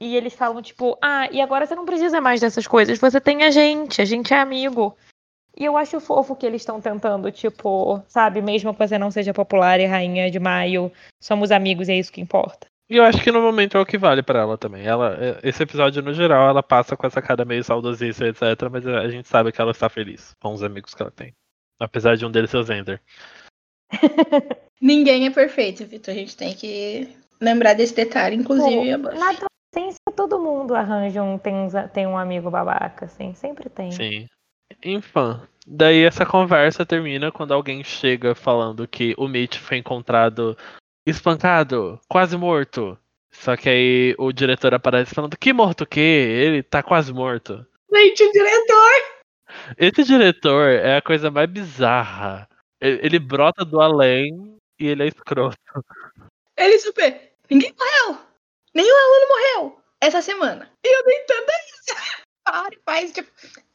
E 0.00 0.16
eles 0.16 0.34
falam, 0.34 0.60
tipo, 0.60 0.98
ah, 1.00 1.28
e 1.30 1.40
agora 1.40 1.66
você 1.66 1.74
não 1.74 1.86
precisa 1.86 2.20
mais 2.20 2.40
dessas 2.40 2.66
coisas, 2.66 2.98
você 2.98 3.20
tem 3.20 3.44
a 3.44 3.50
gente, 3.50 4.02
a 4.02 4.04
gente 4.04 4.34
é 4.34 4.38
amigo. 4.38 4.96
E 5.56 5.64
eu 5.64 5.76
acho 5.76 6.00
fofo 6.00 6.34
que 6.34 6.44
eles 6.44 6.62
estão 6.62 6.80
tentando, 6.80 7.30
tipo, 7.30 8.02
sabe, 8.08 8.42
mesmo 8.42 8.74
que 8.74 8.86
você 8.86 8.98
não 8.98 9.10
seja 9.10 9.32
popular 9.32 9.78
e 9.78 9.86
rainha 9.86 10.28
de 10.30 10.40
maio, 10.40 10.90
somos 11.20 11.52
amigos 11.52 11.88
e 11.88 11.92
é 11.92 11.98
isso 11.98 12.12
que 12.12 12.20
importa. 12.20 12.66
E 12.88 12.96
eu 12.96 13.04
acho 13.04 13.22
que 13.22 13.32
no 13.32 13.40
momento 13.40 13.78
é 13.78 13.80
o 13.80 13.86
que 13.86 13.96
vale 13.96 14.22
para 14.22 14.40
ela 14.40 14.58
também. 14.58 14.84
Ela, 14.84 15.16
é, 15.18 15.40
esse 15.42 15.62
episódio, 15.62 16.02
no 16.02 16.12
geral, 16.12 16.48
ela 16.48 16.62
passa 16.62 16.96
com 16.96 17.06
essa 17.06 17.22
cara 17.22 17.44
meio 17.44 17.64
saudosista, 17.64 18.26
etc. 18.26 18.42
Mas 18.70 18.86
a 18.86 19.08
gente 19.08 19.26
sabe 19.26 19.52
que 19.52 19.60
ela 19.60 19.70
está 19.70 19.88
feliz 19.88 20.34
com 20.40 20.52
os 20.52 20.62
amigos 20.62 20.94
que 20.94 21.02
ela 21.02 21.10
tem. 21.10 21.34
Apesar 21.80 22.16
de 22.16 22.26
um 22.26 22.30
deles 22.30 22.50
ser 22.50 22.58
o 22.58 22.62
Zender. 22.62 23.00
Ninguém 24.80 25.26
é 25.26 25.30
perfeito, 25.30 25.86
Vitor. 25.86 26.12
A 26.12 26.16
gente 26.16 26.36
tem 26.36 26.54
que 26.54 27.08
lembrar 27.40 27.74
desse 27.74 27.94
detalhe, 27.94 28.36
inclusive 28.36 28.92
a 28.92 28.98
Buffy. 28.98 29.18
Na 29.18 29.30
adolescência, 29.30 30.00
todo 30.14 30.38
mundo 30.38 30.74
arranja 30.74 31.22
um 31.22 31.38
tem, 31.38 31.54
tem 31.92 32.06
um 32.06 32.18
amigo 32.18 32.50
babaca, 32.50 33.06
assim, 33.06 33.34
sempre 33.34 33.70
tem. 33.70 33.90
Sim. 33.92 34.28
Enfim. 34.84 35.40
Daí 35.66 36.04
essa 36.04 36.26
conversa 36.26 36.84
termina 36.84 37.32
quando 37.32 37.54
alguém 37.54 37.82
chega 37.82 38.34
falando 38.34 38.86
que 38.86 39.14
o 39.16 39.26
Mitch 39.26 39.56
foi 39.56 39.78
encontrado 39.78 40.56
espancado, 41.06 42.00
quase 42.08 42.36
morto. 42.36 42.98
Só 43.30 43.56
que 43.56 43.68
aí 43.68 44.14
o 44.18 44.32
diretor 44.32 44.74
aparece 44.74 45.14
falando, 45.14 45.36
que 45.36 45.52
morto 45.52 45.82
o 45.82 45.86
quê? 45.86 46.00
Ele 46.00 46.62
tá 46.62 46.82
quase 46.82 47.12
morto. 47.12 47.66
Gente, 47.92 48.24
o 48.24 48.32
diretor! 48.32 48.92
Esse 49.76 50.04
diretor 50.04 50.68
é 50.70 50.96
a 50.96 51.02
coisa 51.02 51.30
mais 51.30 51.48
bizarra. 51.50 52.48
Ele, 52.80 53.00
ele 53.02 53.18
brota 53.18 53.64
do 53.64 53.80
além 53.80 54.56
e 54.78 54.86
ele 54.86 55.02
é 55.04 55.08
escroto. 55.08 55.56
Ele 56.56 56.78
super. 56.78 57.32
Ninguém 57.50 57.72
morreu! 57.76 58.20
Nenhum 58.74 58.96
aluno 58.96 59.28
morreu 59.28 59.80
essa 60.00 60.22
semana. 60.22 60.70
E 60.84 60.88
eu 60.96 61.04
não 61.04 61.12
entendo 61.12 61.46
isso. 61.66 62.24
Pare, 62.44 62.78
faz, 62.84 63.12
tipo, 63.12 63.30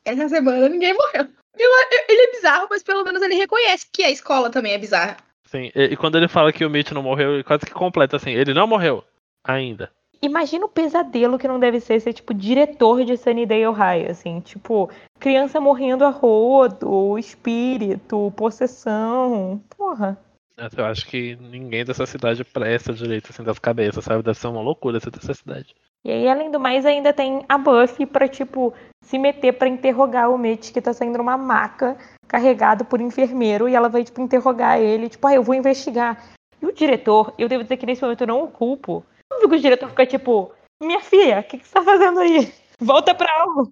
essa 0.05 0.29
semana 0.29 0.69
ninguém 0.69 0.93
morreu. 0.93 1.27
Eu- 1.57 1.69
eu- 1.69 2.05
ele 2.07 2.21
é 2.21 2.31
bizarro, 2.31 2.67
mas 2.69 2.83
pelo 2.83 3.03
menos 3.03 3.21
ele 3.21 3.36
reconhece 3.36 3.88
que 3.91 4.03
a 4.03 4.09
escola 4.12 4.50
também 4.50 4.74
é 4.74 4.77
bizarra. 4.77 5.17
Sim, 5.50 5.72
e, 5.75 5.86
e 5.86 5.98
quando 5.98 6.15
ele 6.15 6.27
fala 6.27 6.53
que 6.53 6.63
o 6.63 6.70
Mitch 6.70 6.91
não 6.91 7.01
morreu, 7.01 7.34
ele 7.34 7.44
quase 7.44 7.65
que 7.65 7.74
completa 7.74 8.18
assim, 8.18 8.32
ele 8.32 8.53
não 8.53 8.68
morreu. 8.68 9.03
Ainda. 9.44 9.91
Imagina 10.22 10.65
o 10.65 10.70
pesadelo 10.70 11.39
que 11.39 11.48
não 11.48 11.60
deve 11.60 11.79
ser 11.79 12.00
ser, 12.01 12.13
tipo, 12.13 12.34
diretor 12.34 13.03
de 13.03 13.18
Sunnydale 13.18 13.74
High, 13.74 14.06
assim, 14.12 14.41
tipo, 14.41 14.91
criança 15.18 15.60
morrendo 15.60 16.06
a 16.06 16.10
rodo, 16.10 17.18
espírito, 17.18 18.32
possessão. 18.36 19.60
Porra. 19.75 20.20
Eu 20.77 20.86
acho 20.86 21.08
que 21.08 21.38
ninguém 21.38 21.86
dessa 21.86 22.06
cidade 22.06 22.44
presta 22.44 22.94
direito 22.94 23.29
assim 23.29 23.44
das 23.44 23.58
cabeças, 23.58 24.03
sabe? 24.03 24.22
Deve 24.22 24.38
ser 24.38 24.48
uma 24.48 24.62
loucura 24.62 24.98
essa 24.98 25.10
dessa 25.10 25.34
cidade. 25.34 25.74
E 26.03 26.12
aí, 26.12 26.27
além 26.27 26.51
do 26.51 26.60
mais, 26.60 26.86
ainda 26.86 27.12
tem 27.12 27.44
a 27.48 27.58
Buffy 27.58 28.06
pra, 28.06 28.27
tipo, 28.27 28.74
se 29.01 29.18
meter 29.18 29.53
pra 29.53 29.68
interrogar 29.68 30.29
o 30.29 30.38
Mitch, 30.38 30.72
que 30.72 30.82
tá 30.82 30.94
saindo 30.94 31.18
numa 31.18 31.38
maca, 31.38 31.98
carregado 32.29 32.86
por 32.86 33.01
enfermeiro, 33.01 33.67
e 33.67 33.75
ela 33.75 33.89
vai, 33.89 34.03
tipo, 34.03 34.21
interrogar 34.21 34.79
ele, 34.79 35.09
tipo, 35.09 35.25
ah, 35.27 35.33
eu 35.33 35.43
vou 35.43 35.55
investigar. 35.55 36.24
E 36.62 36.65
o 36.65 36.71
diretor, 36.71 37.33
eu 37.38 37.50
devo 37.50 37.63
dizer 37.63 37.77
que 37.77 37.86
nesse 37.86 38.01
momento 38.01 38.21
eu 38.21 38.27
não 38.27 38.43
o 38.43 38.48
culpo. 38.48 39.03
Óbvio 39.31 39.50
que 39.50 39.55
o 39.55 39.59
diretor 39.59 39.89
fica, 39.89 40.05
tipo, 40.05 40.51
minha 40.81 41.01
filha, 41.01 41.39
o 41.39 41.43
que, 41.43 41.57
que 41.57 41.67
você 41.67 41.74
tá 41.74 41.81
fazendo 41.81 42.19
aí? 42.19 42.53
Volta 42.79 43.13
pra 43.13 43.31
aula. 43.41 43.67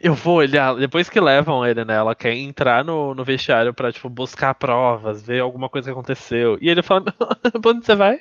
Eu 0.00 0.14
vou 0.14 0.36
olhar, 0.36 0.74
depois 0.76 1.08
que 1.08 1.20
levam 1.20 1.64
ele, 1.64 1.84
né? 1.84 1.94
Ela 1.94 2.14
quer 2.14 2.34
entrar 2.34 2.84
no, 2.84 3.14
no 3.14 3.24
vestiário 3.24 3.72
pra, 3.72 3.92
tipo, 3.92 4.08
buscar 4.08 4.54
provas, 4.54 5.22
ver 5.22 5.40
alguma 5.40 5.68
coisa 5.68 5.86
que 5.86 5.92
aconteceu. 5.92 6.58
E 6.60 6.68
ele 6.68 6.82
fala, 6.82 7.04
pra 7.62 7.70
onde 7.70 7.86
você 7.86 7.94
vai? 7.94 8.20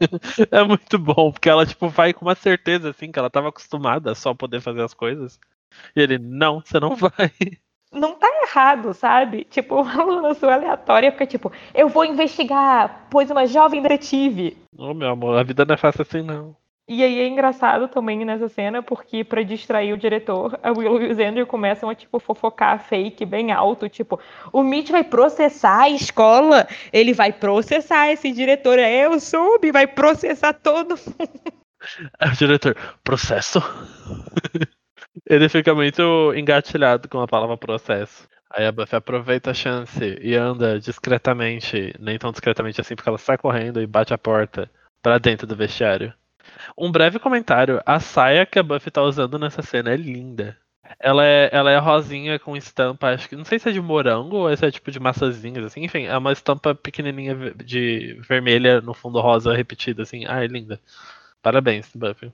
é 0.50 0.62
muito 0.64 0.98
bom, 0.98 1.32
porque 1.32 1.48
ela, 1.48 1.64
tipo, 1.64 1.88
vai 1.88 2.12
com 2.12 2.24
uma 2.24 2.34
certeza, 2.34 2.90
assim, 2.90 3.10
que 3.10 3.18
ela 3.18 3.30
tava 3.30 3.48
acostumada 3.48 4.12
a 4.12 4.14
só 4.14 4.34
poder 4.34 4.60
fazer 4.60 4.82
as 4.82 4.94
coisas. 4.94 5.38
E 5.96 6.00
ele, 6.00 6.18
não, 6.18 6.60
você 6.60 6.78
não 6.78 6.94
vai. 6.96 7.32
Não 7.94 8.14
tá 8.14 8.28
errado, 8.42 8.92
sabe? 8.92 9.44
Tipo, 9.44 9.80
uma 9.82 10.02
aluna 10.02 10.34
sua 10.34 10.54
aleatória 10.54 11.12
fica, 11.12 11.26
tipo, 11.26 11.52
eu 11.74 11.88
vou 11.88 12.04
investigar, 12.04 13.06
pois 13.08 13.30
uma 13.30 13.46
jovem 13.46 13.80
detetive. 13.80 14.56
Ô, 14.76 14.92
meu 14.92 15.10
amor, 15.10 15.38
a 15.38 15.42
vida 15.42 15.64
não 15.64 15.74
é 15.74 15.78
fácil 15.78 16.02
assim, 16.02 16.22
não. 16.22 16.56
E 16.86 17.02
aí 17.02 17.18
é 17.18 17.26
engraçado 17.26 17.88
também 17.88 18.22
nessa 18.26 18.46
cena, 18.46 18.82
porque 18.82 19.24
pra 19.24 19.42
distrair 19.42 19.94
o 19.94 19.96
diretor, 19.96 20.58
a 20.62 20.70
Willow 20.70 21.00
e 21.00 21.10
o 21.10 21.16
Xander 21.16 21.46
começam 21.46 21.88
a, 21.88 21.94
tipo, 21.94 22.20
fofocar 22.20 22.78
fake 22.78 23.24
bem 23.24 23.52
alto, 23.52 23.88
tipo, 23.88 24.20
o 24.52 24.62
Mitch 24.62 24.90
vai 24.90 25.02
processar 25.02 25.84
a 25.84 25.88
escola, 25.88 26.68
ele 26.92 27.14
vai 27.14 27.32
processar 27.32 28.10
esse 28.10 28.30
diretor, 28.32 28.78
é, 28.78 29.06
eu 29.06 29.18
soube, 29.18 29.72
vai 29.72 29.86
processar 29.86 30.52
todo 30.52 30.90
mundo. 31.06 31.54
Aí 32.18 32.28
o 32.30 32.36
diretor, 32.36 32.76
processo? 33.02 33.62
Ele 35.26 35.48
fica 35.48 35.74
muito 35.74 36.34
engatilhado 36.34 37.08
com 37.08 37.20
a 37.20 37.26
palavra 37.28 37.56
processo. 37.56 38.28
Aí 38.50 38.66
a 38.66 38.72
Buffy 38.72 38.96
aproveita 38.96 39.50
a 39.50 39.54
chance 39.54 40.18
e 40.20 40.34
anda 40.36 40.78
discretamente, 40.78 41.92
nem 41.98 42.18
tão 42.18 42.30
discretamente 42.30 42.80
assim, 42.80 42.94
porque 42.94 43.08
ela 43.08 43.18
sai 43.18 43.36
correndo 43.36 43.80
e 43.82 43.86
bate 43.86 44.14
a 44.14 44.18
porta 44.18 44.70
pra 45.02 45.18
dentro 45.18 45.46
do 45.46 45.56
vestiário. 45.56 46.14
Um 46.78 46.90
breve 46.92 47.18
comentário: 47.18 47.80
a 47.84 47.98
saia 48.00 48.46
que 48.46 48.58
a 48.58 48.62
Buffy 48.62 48.90
tá 48.90 49.02
usando 49.02 49.38
nessa 49.38 49.62
cena 49.62 49.92
é 49.92 49.96
linda. 49.96 50.56
Ela 51.00 51.24
é, 51.24 51.48
ela 51.52 51.70
é 51.70 51.78
rosinha 51.78 52.38
com 52.38 52.56
estampa, 52.56 53.08
acho 53.08 53.28
que 53.28 53.36
não 53.36 53.44
sei 53.44 53.58
se 53.58 53.68
é 53.68 53.72
de 53.72 53.80
morango 53.80 54.36
ou 54.36 54.56
se 54.56 54.64
é 54.66 54.70
tipo 54.70 54.90
de 54.90 55.00
maçãzinhas, 55.00 55.64
assim, 55.64 55.82
enfim, 55.84 56.04
é 56.04 56.16
uma 56.16 56.32
estampa 56.32 56.74
pequenininha 56.74 57.34
de 57.54 58.14
vermelha 58.28 58.80
no 58.80 58.94
fundo 58.94 59.20
rosa 59.20 59.54
repetida, 59.54 60.02
assim. 60.02 60.24
Ah, 60.26 60.44
é 60.44 60.46
linda. 60.46 60.80
Parabéns, 61.42 61.90
Buffy. 61.94 62.32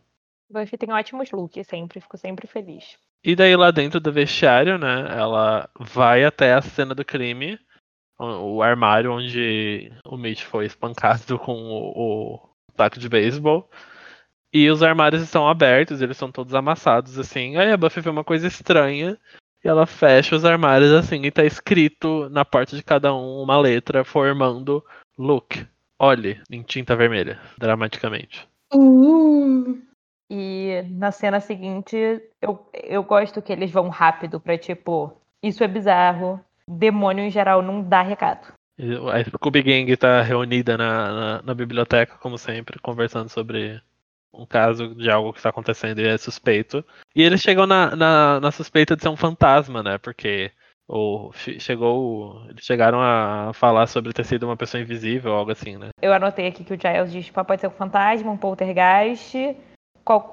Buffy 0.51 0.77
tem 0.77 0.93
ótimos 0.93 1.31
looks 1.31 1.67
sempre, 1.67 2.01
fico 2.01 2.19
sempre 2.19 2.47
feliz. 2.47 2.99
E 3.23 3.37
daí 3.37 3.55
lá 3.55 3.71
dentro 3.71 4.01
do 4.01 4.13
vestiário, 4.13 4.79
né? 4.79 5.07
Ela 5.11 5.69
vai 5.79 6.25
até 6.25 6.55
a 6.55 6.63
cena 6.63 6.95
do 6.95 7.05
crime, 7.05 7.59
o, 8.19 8.57
o 8.57 8.63
armário 8.63 9.13
onde 9.13 9.93
o 10.05 10.17
Mitch 10.17 10.43
foi 10.43 10.67
espancado 10.67 11.39
com 11.39 11.53
o, 11.53 12.35
o 12.35 12.73
taco 12.75 12.99
de 12.99 13.09
beisebol. 13.09 13.71
E 14.53 14.69
os 14.69 14.83
armários 14.83 15.23
estão 15.23 15.49
abertos, 15.49 16.03
eles 16.03 16.17
são 16.17 16.33
todos 16.33 16.55
amassados, 16.55 17.19
assim. 17.19 17.57
Aí 17.57 17.71
a 17.71 17.77
Buffy 17.77 18.03
vê 18.03 18.11
uma 18.11 18.25
coisa 18.25 18.49
estranha 18.49 19.17
e 19.65 19.69
ela 19.69 19.87
fecha 19.87 20.35
os 20.35 20.45
armários 20.45 20.91
assim 20.91 21.23
e 21.23 21.31
tá 21.31 21.45
escrito 21.45 22.29
na 22.31 22.45
porta 22.45 22.75
de 22.75 22.83
cada 22.83 23.15
um 23.15 23.43
uma 23.43 23.59
letra 23.59 24.05
formando 24.05 24.85
Look. 25.17 25.67
Olhe, 25.99 26.41
em 26.51 26.63
tinta 26.63 26.97
vermelha, 26.97 27.39
dramaticamente. 27.59 28.49
Uh, 28.73 29.79
E 30.31 30.85
na 30.90 31.11
cena 31.11 31.40
seguinte, 31.40 31.97
eu, 32.40 32.64
eu 32.73 33.03
gosto 33.03 33.43
que 33.43 33.53
eles 33.53 33.71
vão 33.71 33.88
rápido 33.88 34.38
pra, 34.38 34.57
tipo, 34.57 35.12
isso 35.43 35.64
é 35.64 35.69
bizarro, 35.69 36.40
demônio 36.69 37.25
em 37.25 37.31
geral 37.31 37.61
não 37.62 37.83
dá 37.83 38.01
recado. 38.01 38.53
A 39.12 39.23
Scooby 39.25 39.62
Gang 39.62 39.97
tá 39.97 40.23
reunida 40.23 40.79
na, 40.79 41.12
na, 41.12 41.43
na 41.43 41.55
biblioteca, 41.55 42.16
como 42.19 42.38
sempre, 42.38 42.79
conversando 42.79 43.29
sobre 43.29 43.83
um 44.33 44.47
caso 44.47 44.95
de 44.95 45.11
algo 45.11 45.33
que 45.33 45.43
tá 45.43 45.49
acontecendo 45.51 45.99
e 46.01 46.07
é 46.07 46.16
suspeito. 46.16 46.83
E 47.14 47.23
eles 47.23 47.40
chegam 47.40 47.66
na, 47.66 47.95
na, 47.97 48.40
na 48.40 48.51
suspeita 48.53 48.95
de 48.97 49.03
ser 49.03 49.09
um 49.09 49.16
fantasma, 49.16 49.83
né? 49.83 49.99
Porque 49.99 50.51
o, 50.88 51.31
che- 51.35 51.59
chegou. 51.61 52.43
Eles 52.49 52.64
chegaram 52.64 53.01
a 53.03 53.51
falar 53.53 53.87
sobre 53.87 54.12
ter 54.12 54.25
sido 54.25 54.45
uma 54.45 54.57
pessoa 54.57 54.81
invisível, 54.81 55.33
algo 55.33 55.51
assim, 55.51 55.77
né? 55.77 55.88
Eu 56.01 56.12
anotei 56.14 56.47
aqui 56.47 56.64
que 56.64 56.73
o 56.73 56.79
Giles 56.81 57.12
diz 57.12 57.27
que 57.29 57.33
pode 57.45 57.61
ser 57.61 57.66
um 57.66 57.71
fantasma, 57.73 58.31
um 58.31 58.37
poltergeist, 58.37 59.35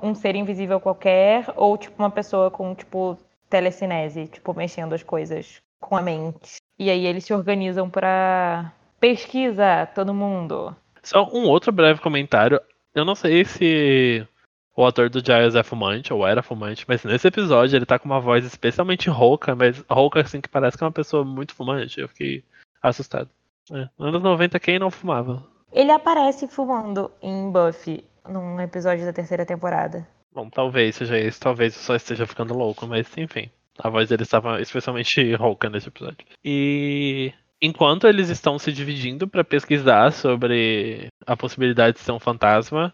um 0.02 0.16
ser 0.16 0.36
invisível 0.36 0.80
qualquer, 0.80 1.46
ou 1.56 1.78
tipo 1.78 2.02
uma 2.02 2.10
pessoa 2.10 2.50
com 2.50 2.74
tipo 2.74 3.18
telecinese, 3.50 4.28
tipo 4.28 4.54
mexendo 4.54 4.94
as 4.94 5.04
coisas 5.04 5.62
com 5.80 5.96
a 5.96 6.02
mente. 6.02 6.58
E 6.78 6.90
aí 6.90 7.06
eles 7.06 7.26
se 7.26 7.34
organizam 7.34 7.90
pra 7.90 8.72
pesquisa 9.00 9.88
todo 9.94 10.14
mundo. 10.14 10.76
Só 11.04 11.30
um 11.32 11.48
outro 11.48 11.72
breve 11.72 12.02
comentário. 12.02 12.60
Eu 12.94 13.06
não 13.06 13.16
sei 13.16 13.46
se 13.46 14.28
o 14.76 14.86
ator 14.86 15.10
do 15.10 15.20
Giles 15.20 15.56
é 15.56 15.64
fumante 15.64 16.14
ou 16.14 16.26
era 16.26 16.44
fumante, 16.44 16.86
mas 16.88 17.04
nesse 17.04 17.28
episódio 17.28 17.76
ele 17.76 17.86
tá 17.86 17.98
com 17.98 18.06
uma 18.06 18.20
voz 18.20 18.46
especialmente 18.46 19.10
rouca, 19.10 19.56
mas 19.56 19.84
rouca 19.90 20.22
assim 20.22 20.42
que 20.42 20.50
parece 20.50 20.78
que 20.78 20.84
é 20.84 20.88
uma 20.88 20.92
pessoa 20.92 21.24
muito 21.24 21.56
fumante. 21.56 22.00
Eu 22.00 22.08
fiquei 22.08 22.44
assustado. 22.82 23.30
É, 23.72 23.90
anos 24.00 24.22
90 24.22 24.60
quem 24.60 24.80
não 24.80 24.92
fumava? 24.92 25.44
Ele 25.72 25.92
aparece 25.92 26.48
fumando 26.48 27.12
em 27.22 27.52
Buffy 27.52 28.04
num 28.30 28.60
episódio 28.62 29.06
da 29.06 29.14
terceira 29.14 29.46
temporada. 29.46 30.08
Bom, 30.34 30.50
talvez 30.50 30.96
seja 30.96 31.20
isso, 31.20 31.40
talvez 31.40 31.76
eu 31.76 31.82
só 31.82 31.96
esteja 31.96 32.28
ficando 32.28 32.54
louco, 32.54 32.86
mas 32.86 33.08
enfim. 33.18 33.50
A 33.80 33.90
voz 33.90 34.10
dele 34.10 34.24
estava 34.24 34.62
especialmente 34.62 35.34
rouca 35.36 35.70
nesse 35.70 35.88
episódio. 35.88 36.26
E 36.44 37.34
enquanto 37.62 38.08
eles 38.08 38.30
estão 38.30 38.58
se 38.58 38.72
dividindo 38.72 39.28
pra 39.28 39.44
pesquisar 39.44 40.12
sobre 40.12 41.08
a 41.26 41.36
possibilidade 41.36 41.98
de 41.98 42.04
ser 42.04 42.12
um 42.12 42.20
fantasma, 42.20 42.94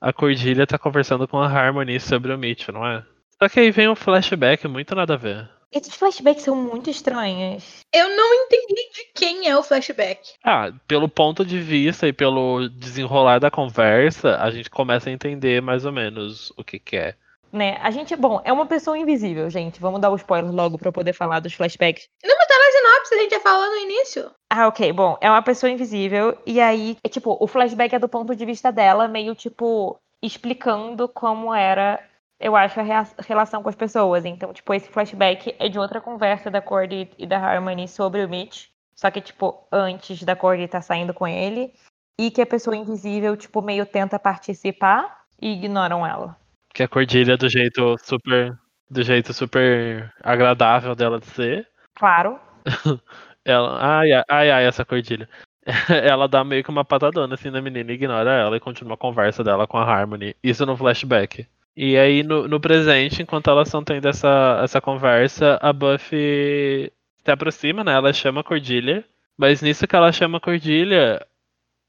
a 0.00 0.12
Cordelia 0.12 0.66
tá 0.66 0.78
conversando 0.78 1.26
com 1.26 1.38
a 1.38 1.46
Harmony 1.46 1.98
sobre 1.98 2.32
o 2.32 2.38
Mitch, 2.38 2.68
não 2.68 2.86
é? 2.86 3.04
Só 3.42 3.48
que 3.48 3.60
aí 3.60 3.70
vem 3.70 3.88
um 3.88 3.96
flashback 3.96 4.66
muito 4.66 4.94
nada 4.94 5.14
a 5.14 5.16
ver. 5.16 5.48
Esses 5.70 5.94
flashbacks 5.94 6.44
são 6.44 6.56
muito 6.56 6.88
estranhos. 6.88 7.84
Eu 7.92 8.08
não 8.16 8.34
entendi 8.34 8.74
de 8.74 9.12
quem 9.14 9.48
é 9.48 9.56
o 9.56 9.62
flashback. 9.62 10.32
Ah, 10.42 10.72
pelo 10.86 11.08
ponto 11.08 11.44
de 11.44 11.60
vista 11.60 12.08
e 12.08 12.12
pelo 12.12 12.68
desenrolar 12.70 13.38
da 13.38 13.50
conversa, 13.50 14.36
a 14.36 14.50
gente 14.50 14.70
começa 14.70 15.10
a 15.10 15.12
entender 15.12 15.60
mais 15.60 15.84
ou 15.84 15.92
menos 15.92 16.50
o 16.56 16.64
que, 16.64 16.78
que 16.78 16.96
é. 16.96 17.14
Né? 17.52 17.78
A 17.82 17.90
gente, 17.90 18.14
bom, 18.14 18.40
é 18.44 18.52
uma 18.52 18.66
pessoa 18.66 18.98
invisível, 18.98 19.48
gente. 19.50 19.80
Vamos 19.80 20.00
dar 20.00 20.10
o 20.10 20.16
spoiler 20.16 20.52
logo 20.52 20.78
pra 20.78 20.88
eu 20.88 20.92
poder 20.92 21.12
falar 21.12 21.40
dos 21.40 21.54
flashbacks. 21.54 22.08
Não, 22.24 22.36
mas 22.36 22.46
tá 22.46 22.54
na 22.58 22.72
sinopse, 22.72 23.14
a 23.14 23.18
gente 23.18 23.30
já 23.30 23.40
falou 23.40 23.66
no 23.70 23.76
início. 23.76 24.30
Ah, 24.50 24.68
ok. 24.68 24.92
Bom, 24.92 25.18
é 25.20 25.30
uma 25.30 25.42
pessoa 25.42 25.70
invisível. 25.70 26.36
E 26.46 26.60
aí, 26.60 26.96
é 27.02 27.08
tipo, 27.08 27.36
o 27.40 27.46
flashback 27.46 27.94
é 27.94 27.98
do 27.98 28.08
ponto 28.08 28.34
de 28.34 28.44
vista 28.44 28.70
dela, 28.70 29.08
meio 29.08 29.34
tipo, 29.34 29.98
explicando 30.22 31.08
como 31.08 31.54
era, 31.54 32.02
eu 32.40 32.54
acho, 32.54 32.78
a 32.80 32.84
relação 33.26 33.62
com 33.62 33.68
as 33.68 33.74
pessoas. 33.74 34.24
Então, 34.24 34.52
tipo, 34.52 34.72
esse 34.72 34.88
flashback 34.88 35.54
é 35.58 35.68
de 35.68 35.78
outra 35.78 36.00
conversa 36.00 36.50
da 36.50 36.60
Cordy 36.60 37.10
e 37.18 37.26
da 37.26 37.38
Harmony 37.38 37.88
sobre 37.88 38.24
o 38.24 38.28
Mitch. 38.28 38.66
Só 38.94 39.10
que, 39.10 39.20
tipo, 39.20 39.66
antes 39.72 40.22
da 40.22 40.36
Cordy 40.36 40.62
estar 40.62 40.82
saindo 40.82 41.12
com 41.12 41.26
ele. 41.26 41.72
E 42.18 42.30
que 42.30 42.42
a 42.42 42.46
pessoa 42.46 42.76
invisível, 42.76 43.36
tipo, 43.36 43.62
meio 43.62 43.86
tenta 43.86 44.18
participar 44.18 45.24
e 45.40 45.52
ignoram 45.52 46.06
ela. 46.06 46.36
Que 46.74 46.82
a 46.82 46.88
Cordilha 46.88 47.36
do 47.36 47.48
jeito 47.48 47.96
super. 47.98 48.56
Do 48.90 49.02
jeito 49.02 49.34
super 49.34 50.12
agradável 50.22 50.94
dela 50.94 51.20
de 51.20 51.26
ser. 51.26 51.68
Claro. 51.94 52.40
Ela. 53.44 53.78
Ai, 53.80 54.12
ai, 54.12 54.24
ai, 54.28 54.50
ai, 54.50 54.66
essa 54.66 54.84
cordilha. 54.84 55.28
Ela 55.88 56.28
dá 56.28 56.44
meio 56.44 56.62
que 56.62 56.70
uma 56.70 56.84
patadona 56.84 57.34
assim 57.34 57.50
na 57.50 57.60
menina, 57.60 57.92
ignora 57.92 58.30
ela 58.30 58.56
e 58.56 58.60
continua 58.60 58.94
a 58.94 58.98
conversa 58.98 59.44
dela 59.44 59.66
com 59.66 59.76
a 59.76 59.84
Harmony. 59.84 60.34
Isso 60.42 60.64
no 60.64 60.76
flashback. 60.76 61.46
E 61.80 61.96
aí, 61.96 62.24
no, 62.24 62.48
no 62.48 62.58
presente, 62.58 63.22
enquanto 63.22 63.48
elas 63.48 63.68
estão 63.68 63.84
tendo 63.84 64.08
essa, 64.08 64.60
essa 64.64 64.80
conversa, 64.80 65.60
a 65.62 65.72
Buffy 65.72 66.92
se 67.24 67.30
aproxima, 67.30 67.84
né? 67.84 67.92
Ela 67.92 68.12
chama 68.12 68.40
a 68.40 68.44
Cordilha. 68.44 69.04
Mas 69.36 69.62
nisso 69.62 69.86
que 69.86 69.94
ela 69.94 70.10
chama 70.10 70.38
a 70.38 70.40
Cordilha, 70.40 71.24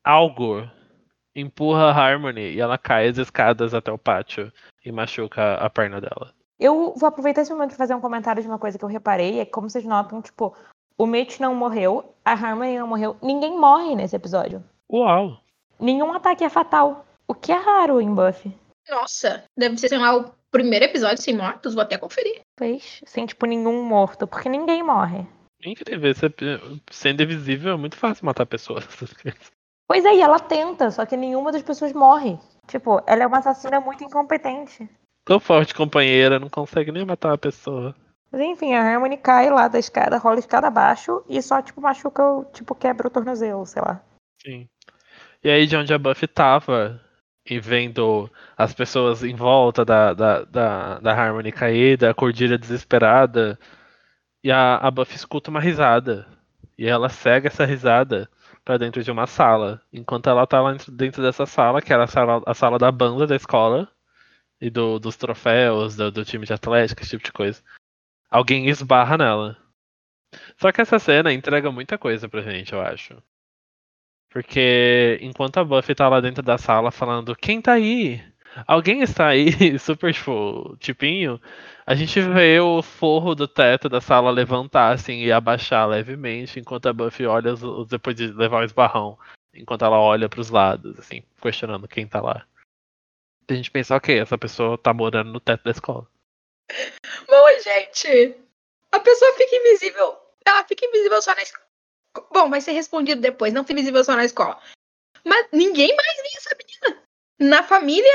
algo 0.03 0.61
empurra 1.35 1.85
a 1.85 1.91
Harmony 1.91 2.51
e 2.53 2.59
ela 2.59 2.77
cai 2.77 3.07
as 3.07 3.17
escadas 3.17 3.73
até 3.73 3.91
o 3.91 3.97
pátio 3.97 4.53
e 4.85 4.91
machuca 4.91 5.55
a 5.55 5.67
perna 5.71 5.99
dela. 5.99 6.35
Eu 6.59 6.93
vou 6.95 7.07
aproveitar 7.07 7.41
esse 7.41 7.51
momento 7.51 7.69
para 7.69 7.77
fazer 7.79 7.95
um 7.95 8.01
comentário 8.01 8.43
de 8.43 8.47
uma 8.47 8.59
coisa 8.59 8.77
que 8.77 8.85
eu 8.85 8.89
reparei. 8.89 9.39
É 9.39 9.45
que, 9.45 9.51
como 9.51 9.71
vocês 9.71 9.85
notam, 9.85 10.21
tipo, 10.21 10.55
o 10.99 11.07
Mitch 11.07 11.39
não 11.39 11.55
morreu, 11.55 12.13
a 12.23 12.33
Harmony 12.33 12.77
não 12.77 12.85
morreu. 12.85 13.17
Ninguém 13.23 13.59
morre 13.59 13.95
nesse 13.95 14.15
episódio. 14.15 14.63
Uau! 14.87 15.39
Nenhum 15.79 16.13
ataque 16.13 16.43
é 16.43 16.49
fatal. 16.49 17.07
O 17.27 17.33
que 17.33 17.51
é 17.51 17.57
raro 17.57 17.99
em 17.99 18.13
Buffy. 18.13 18.53
Nossa, 18.89 19.43
deve 19.57 19.77
ser, 19.77 19.89
sei 19.89 19.97
lá, 19.97 20.15
o 20.17 20.33
primeiro 20.51 20.85
episódio 20.85 21.21
sem 21.21 21.35
mortos, 21.37 21.73
vou 21.73 21.83
até 21.83 21.97
conferir. 21.97 22.41
Pois, 22.57 23.01
sem, 23.05 23.25
tipo, 23.25 23.45
nenhum 23.45 23.83
morto. 23.83 24.25
Porque 24.27 24.49
ninguém 24.49 24.81
morre. 24.83 25.25
Incrível, 25.63 26.13
sendo 26.89 27.23
invisível 27.23 27.73
é 27.73 27.77
muito 27.77 27.97
fácil 27.97 28.25
matar 28.25 28.45
pessoas. 28.45 28.85
Pois 29.91 30.05
é, 30.05 30.13
e 30.13 30.21
ela 30.21 30.39
tenta, 30.39 30.91
só 30.91 31.03
que 31.03 31.17
nenhuma 31.17 31.51
das 31.51 31.63
pessoas 31.63 31.91
morre. 31.93 32.37
Tipo, 32.67 33.01
ela 33.07 33.23
é 33.23 33.27
uma 33.27 33.39
assassina 33.39 33.79
muito 33.79 34.03
incompetente. 34.03 34.87
Tão 35.25 35.39
forte 35.39 35.73
companheira, 35.73 36.37
não 36.39 36.47
consegue 36.47 36.91
nem 36.91 37.03
matar 37.03 37.29
uma 37.31 37.39
pessoa. 37.39 37.95
Mas 38.31 38.39
enfim, 38.39 38.75
a 38.75 38.83
Harmony 38.83 39.17
cai 39.17 39.49
lá 39.49 39.67
da 39.67 39.79
escada, 39.79 40.19
rola 40.19 40.35
a 40.35 40.39
escada 40.39 40.67
abaixo 40.67 41.23
e 41.27 41.41
só, 41.41 41.59
tipo, 41.59 41.81
machuca, 41.81 42.23
o- 42.23 42.45
tipo, 42.45 42.75
quebra 42.75 43.07
o 43.07 43.09
tornozelo, 43.09 43.65
sei 43.65 43.81
lá. 43.81 43.99
Sim. 44.39 44.67
E 45.43 45.49
aí 45.49 45.65
de 45.65 45.75
onde 45.75 45.91
a 45.91 45.97
Buffy 45.97 46.27
tava 46.27 47.01
e 47.45 47.59
vendo 47.59 48.29
as 48.57 48.73
pessoas 48.73 49.23
em 49.23 49.35
volta 49.35 49.83
da, 49.85 50.13
da, 50.13 50.43
da, 50.45 50.99
da 50.99 51.11
Harmony 51.13 51.51
caída, 51.51 52.09
a 52.09 52.13
Cordilha 52.13 52.57
desesperada, 52.57 53.57
e 54.43 54.51
a, 54.51 54.75
a 54.77 54.91
Buffy 54.91 55.15
escuta 55.15 55.49
uma 55.49 55.59
risada. 55.59 56.27
E 56.77 56.87
ela 56.87 57.09
segue 57.09 57.47
essa 57.47 57.65
risada 57.65 58.29
pra 58.63 58.77
dentro 58.77 59.03
de 59.03 59.11
uma 59.11 59.27
sala. 59.27 59.81
Enquanto 59.91 60.29
ela 60.29 60.47
tá 60.47 60.61
lá 60.61 60.75
dentro 60.89 61.21
dessa 61.21 61.45
sala, 61.45 61.81
que 61.81 61.91
era 61.91 62.03
a 62.05 62.07
sala, 62.07 62.41
a 62.45 62.53
sala 62.53 62.77
da 62.79 62.91
banda 62.91 63.27
da 63.27 63.35
escola, 63.35 63.89
e 64.61 64.69
do- 64.69 64.99
dos 64.99 65.15
troféus, 65.17 65.95
do, 65.95 66.11
do 66.11 66.23
time 66.25 66.45
de 66.45 66.53
atlética, 66.53 67.01
esse 67.01 67.11
tipo 67.11 67.23
de 67.23 67.31
coisa. 67.33 67.61
Alguém 68.29 68.67
esbarra 68.69 69.17
nela. 69.17 69.57
Só 70.57 70.71
que 70.71 70.79
essa 70.81 70.99
cena 70.99 71.33
entrega 71.33 71.71
muita 71.71 71.97
coisa 71.97 72.29
pra 72.29 72.41
gente, 72.41 72.73
eu 72.73 72.81
acho. 72.81 73.21
Porque 74.29 75.17
enquanto 75.21 75.57
a 75.57 75.63
Buffy 75.63 75.95
tá 75.95 76.07
lá 76.07 76.19
dentro 76.21 76.43
da 76.43 76.57
sala 76.57 76.91
falando, 76.91 77.35
quem 77.35 77.61
tá 77.61 77.73
aí? 77.73 78.23
Alguém 78.67 79.01
está 79.01 79.27
aí? 79.27 79.47
Super, 79.79 80.13
tipo, 80.13 80.75
tipinho. 80.79 81.41
A 81.85 81.95
gente 81.95 82.19
vê 82.21 82.59
o 82.59 82.81
forro 82.83 83.33
do 83.33 83.47
teto 83.47 83.89
da 83.89 83.99
sala 83.99 84.29
levantar, 84.29 84.93
assim, 84.93 85.23
e 85.23 85.31
abaixar 85.31 85.87
levemente, 85.87 86.59
enquanto 86.59 86.87
a 86.87 86.93
Buffy 86.93 87.25
olha, 87.25 87.53
os- 87.53 87.63
os- 87.63 87.87
depois 87.87 88.15
de 88.15 88.27
levar 88.27 88.61
o 88.61 88.63
esbarrão. 88.65 89.17
Enquanto 89.53 89.83
ela 89.85 89.99
olha 89.99 90.29
pros 90.29 90.51
lados, 90.51 90.99
assim, 90.99 91.23
questionando 91.41 91.87
quem 91.87 92.05
tá 92.07 92.21
lá. 92.21 92.45
A 93.49 93.53
gente 93.55 93.71
pensa, 93.71 93.95
ok, 93.95 94.19
essa 94.19 94.37
pessoa 94.37 94.77
tá 94.77 94.93
morando 94.93 95.31
no 95.31 95.39
teto 95.39 95.63
da 95.63 95.71
escola. 95.71 96.05
Bom, 97.27 97.45
gente, 97.63 98.35
a 98.91 98.99
pessoa 98.99 99.33
fica 99.33 99.55
invisível. 99.55 100.15
Ela 100.45 100.63
fica 100.65 100.85
invisível 100.85 101.19
só 101.19 101.33
na 101.33 101.41
escola. 101.41 101.65
Bom, 102.31 102.49
vai 102.49 102.61
ser 102.61 102.71
respondido 102.71 103.21
depois, 103.21 103.53
não 103.53 103.63
fica 103.63 103.73
invisível 103.73 104.03
só 104.03 104.15
na 104.15 104.25
escola. 104.25 104.59
Mas 105.25 105.47
ninguém 105.51 105.95
mais 105.95 106.15
vê 106.17 106.37
essa 106.37 106.55
menina. 106.57 107.03
Na 107.39 107.63
família, 107.63 108.11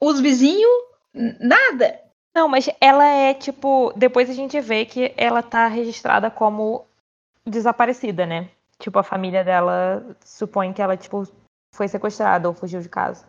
os 0.00 0.20
vizinhos, 0.20 0.70
nada. 1.12 2.00
Não, 2.34 2.48
mas 2.48 2.68
ela 2.80 3.04
é, 3.04 3.34
tipo, 3.34 3.92
depois 3.96 4.30
a 4.30 4.32
gente 4.32 4.60
vê 4.60 4.84
que 4.84 5.12
ela 5.16 5.42
tá 5.42 5.66
registrada 5.66 6.30
como 6.30 6.86
desaparecida, 7.44 8.24
né? 8.26 8.50
Tipo, 8.78 8.98
a 8.98 9.02
família 9.02 9.42
dela 9.42 10.16
supõe 10.24 10.72
que 10.72 10.80
ela, 10.80 10.96
tipo, 10.96 11.26
foi 11.74 11.88
sequestrada 11.88 12.48
ou 12.48 12.54
fugiu 12.54 12.80
de 12.80 12.88
casa. 12.88 13.26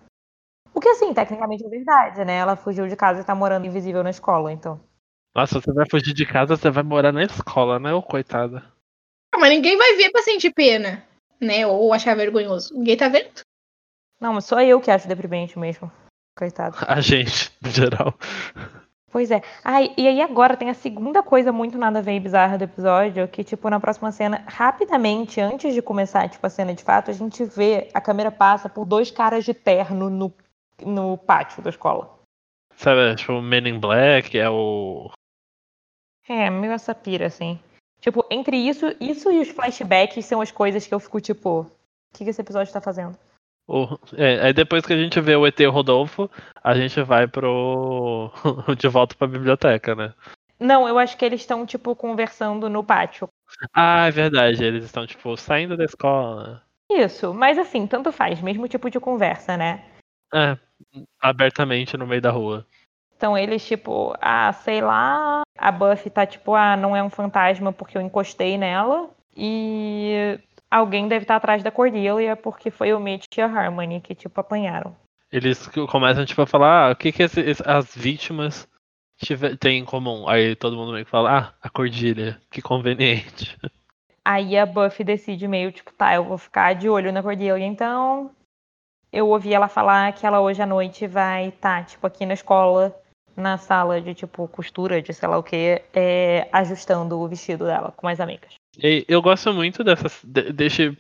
O 0.74 0.80
que, 0.80 0.90
assim, 0.90 1.14
tecnicamente 1.14 1.66
é 1.66 1.70
verdade, 1.70 2.24
né? 2.24 2.38
Ela 2.38 2.56
fugiu 2.56 2.88
de 2.88 2.96
casa 2.96 3.22
e 3.22 3.24
tá 3.24 3.34
morando 3.34 3.66
invisível 3.66 4.04
na 4.04 4.12
escola, 4.12 4.52
então. 4.52 4.80
Nossa, 5.36 5.60
você 5.60 5.72
vai 5.72 5.86
fugir 5.90 6.14
de 6.14 6.26
casa, 6.26 6.56
você 6.56 6.70
vai 6.70 6.84
morar 6.84 7.12
na 7.12 7.24
escola, 7.24 7.80
né, 7.80 7.94
ô 7.94 8.02
coitada? 8.02 8.64
Mas 9.40 9.50
ninguém 9.52 9.78
vai 9.78 9.96
ver 9.96 10.12
pra 10.12 10.22
sentir 10.22 10.54
pena, 10.54 11.04
né? 11.40 11.66
Ou 11.66 11.94
achar 11.94 12.16
vergonhoso. 12.16 12.74
Ninguém 12.78 12.98
tá 12.98 13.08
vendo. 13.08 13.42
Não, 14.20 14.34
mas 14.34 14.46
só 14.46 14.62
eu 14.62 14.82
que 14.82 14.92
acho 14.92 15.08
deprimente 15.08 15.58
mesmo. 15.58 15.90
Coitado. 16.38 16.76
A 16.86 17.00
gente, 17.00 17.52
no 17.62 17.70
geral. 17.70 18.14
Pois 19.12 19.32
é. 19.32 19.42
Ai, 19.64 19.92
e 19.98 20.08
aí 20.08 20.22
agora 20.22 20.56
tem 20.56 20.70
a 20.70 20.74
segunda 20.74 21.24
coisa 21.24 21.52
muito 21.52 21.78
nada 21.78 22.00
a 22.00 22.02
ver 22.02 22.16
e 22.16 22.20
bizarra 22.20 22.58
do 22.58 22.66
episódio, 22.66 23.28
que, 23.28 23.44
tipo, 23.44 23.68
na 23.70 23.80
próxima 23.80 24.12
cena, 24.12 24.44
rapidamente, 24.46 25.42
antes 25.42 25.74
de 25.74 25.82
começar, 25.82 26.30
tipo, 26.30 26.46
a 26.46 26.50
cena 26.50 26.76
de 26.76 26.84
fato, 26.84 27.10
a 27.10 27.14
gente 27.14 27.44
vê, 27.44 27.90
a 27.94 28.00
câmera 28.00 28.30
passa 28.30 28.70
por 28.70 28.86
dois 28.86 29.10
caras 29.10 29.44
de 29.44 29.54
terno 29.54 30.10
no, 30.12 30.32
no 30.86 31.18
pátio 31.18 31.64
da 31.64 31.72
escola. 31.72 32.20
Sabe, 32.76 33.16
tipo, 33.16 33.34
o 33.34 33.42
Men 33.42 33.68
in 33.68 33.80
Black 33.80 34.38
é 34.38 34.50
o. 34.50 35.10
É, 36.28 36.50
meio 36.52 36.74
essa 36.74 36.94
pira, 36.94 37.26
assim. 37.26 37.60
Tipo, 38.00 38.26
entre 38.30 38.58
isso, 38.58 38.86
isso 39.00 39.32
e 39.32 39.40
os 39.40 39.50
flashbacks 39.50 40.26
são 40.26 40.42
as 40.42 40.52
coisas 40.52 40.88
que 40.88 40.94
eu 40.94 41.00
fico, 41.00 41.20
tipo, 41.20 41.62
o 41.62 41.68
que, 42.14 42.24
que 42.24 42.30
esse 42.30 42.42
episódio 42.42 42.72
tá 42.72 42.82
fazendo? 42.82 43.18
o 43.68 44.00
é, 44.18 44.48
aí 44.48 44.54
depois 44.54 44.84
que 44.86 44.94
a 44.94 44.98
gente 44.98 45.22
vê 45.22 45.36
o 45.36 45.46
ET 45.46 45.60
Rodolfo, 45.70 46.30
a 46.64 46.74
gente 46.76 47.02
vai 47.04 47.28
pro. 47.28 48.32
de 48.78 48.88
volta 48.88 49.16
pra 49.16 49.28
biblioteca, 49.28 49.96
né? 49.96 50.14
Não, 50.60 50.88
eu 50.88 50.98
acho 50.98 51.16
que 51.16 51.24
eles 51.24 51.42
estão, 51.42 51.66
tipo, 51.66 51.96
conversando 51.96 52.70
no 52.70 52.84
pátio. 52.84 53.30
Ah, 53.74 54.08
é 54.08 54.12
verdade, 54.12 54.64
eles 54.64 54.84
estão, 54.84 55.06
tipo, 55.06 55.38
saindo 55.38 55.78
da 55.78 55.86
escola. 55.86 56.64
Isso, 56.92 57.34
mas 57.34 57.58
assim, 57.58 57.86
tanto 57.86 58.12
faz, 58.12 58.42
mesmo 58.42 58.68
tipo 58.68 58.90
de 58.90 59.00
conversa, 59.00 59.56
né? 59.56 59.86
É, 60.34 60.58
abertamente 61.22 61.96
no 61.96 62.08
meio 62.08 62.22
da 62.22 62.32
rua. 62.32 62.66
Então 63.20 63.38
eles, 63.38 63.66
tipo, 63.68 64.16
ah, 64.22 64.54
sei 64.54 64.80
lá, 64.80 65.42
a 65.58 65.72
Buffy 65.74 66.10
tá 66.10 66.26
tipo, 66.26 66.56
ah, 66.56 66.78
não 66.78 66.96
é 66.96 67.04
um 67.04 67.10
fantasma 67.10 67.74
porque 67.74 67.98
eu 67.98 68.02
encostei 68.02 68.58
nela. 68.58 69.10
E 69.36 70.40
alguém 70.72 71.06
deve 71.06 71.26
estar 71.26 71.36
atrás 71.36 71.62
da 71.62 71.70
Cordelia 71.70 72.38
porque 72.38 72.72
foi 72.72 72.94
o 72.94 73.00
Mitch 73.00 73.26
e 73.38 73.42
a 73.42 73.46
Harmony 73.46 74.00
que, 74.00 74.16
tipo, 74.16 74.40
apanharam. 74.40 74.96
Eles 75.30 75.68
começam, 75.90 76.26
tipo, 76.26 76.42
a 76.42 76.48
falar, 76.48 76.88
ah, 76.88 76.92
o 76.94 76.96
que, 76.96 77.12
que 77.12 77.24
esse- 77.24 77.62
as 77.66 77.94
vítimas 77.94 78.66
têm 79.60 79.80
em 79.80 79.86
comum? 79.86 80.26
Aí 80.30 80.56
todo 80.56 80.78
mundo 80.78 80.94
meio 80.94 81.04
que 81.04 81.12
fala, 81.12 81.38
ah, 81.38 81.54
a 81.62 81.70
cordilha, 81.70 82.40
que 82.50 82.62
conveniente. 82.62 83.60
Aí 84.24 84.58
a 84.58 84.66
Buffy 84.66 85.04
decide 85.04 85.46
meio, 85.46 85.74
tipo, 85.74 85.92
tá, 85.94 86.16
eu 86.16 86.24
vou 86.24 86.38
ficar 86.38 86.74
de 86.74 86.88
olho 86.88 87.12
na 87.12 87.22
Cordelia, 87.22 87.66
então. 87.66 88.32
Eu 89.12 89.28
ouvi 89.28 89.54
ela 89.54 89.68
falar 89.68 90.14
que 90.14 90.26
ela 90.26 90.40
hoje 90.40 90.62
à 90.62 90.66
noite 90.66 91.06
vai 91.06 91.50
estar, 91.50 91.84
tipo, 91.86 92.06
aqui 92.08 92.26
na 92.26 92.34
escola, 92.36 92.96
na 93.36 93.58
sala 93.58 94.02
de, 94.02 94.14
tipo, 94.14 94.48
costura, 94.48 95.02
de 95.02 95.14
sei 95.14 95.28
lá 95.30 95.38
o 95.38 95.44
que, 95.44 95.82
ajustando 96.52 97.20
o 97.20 97.28
vestido 97.28 97.66
dela 97.66 97.94
com 97.96 98.08
as 98.08 98.20
amigas. 98.20 98.54
E 98.82 99.06
eu 99.08 99.22
gosto 99.22 99.54
muito 99.54 99.84
dessa, 99.84 100.10
de- 100.24 100.52
desse 100.54 100.98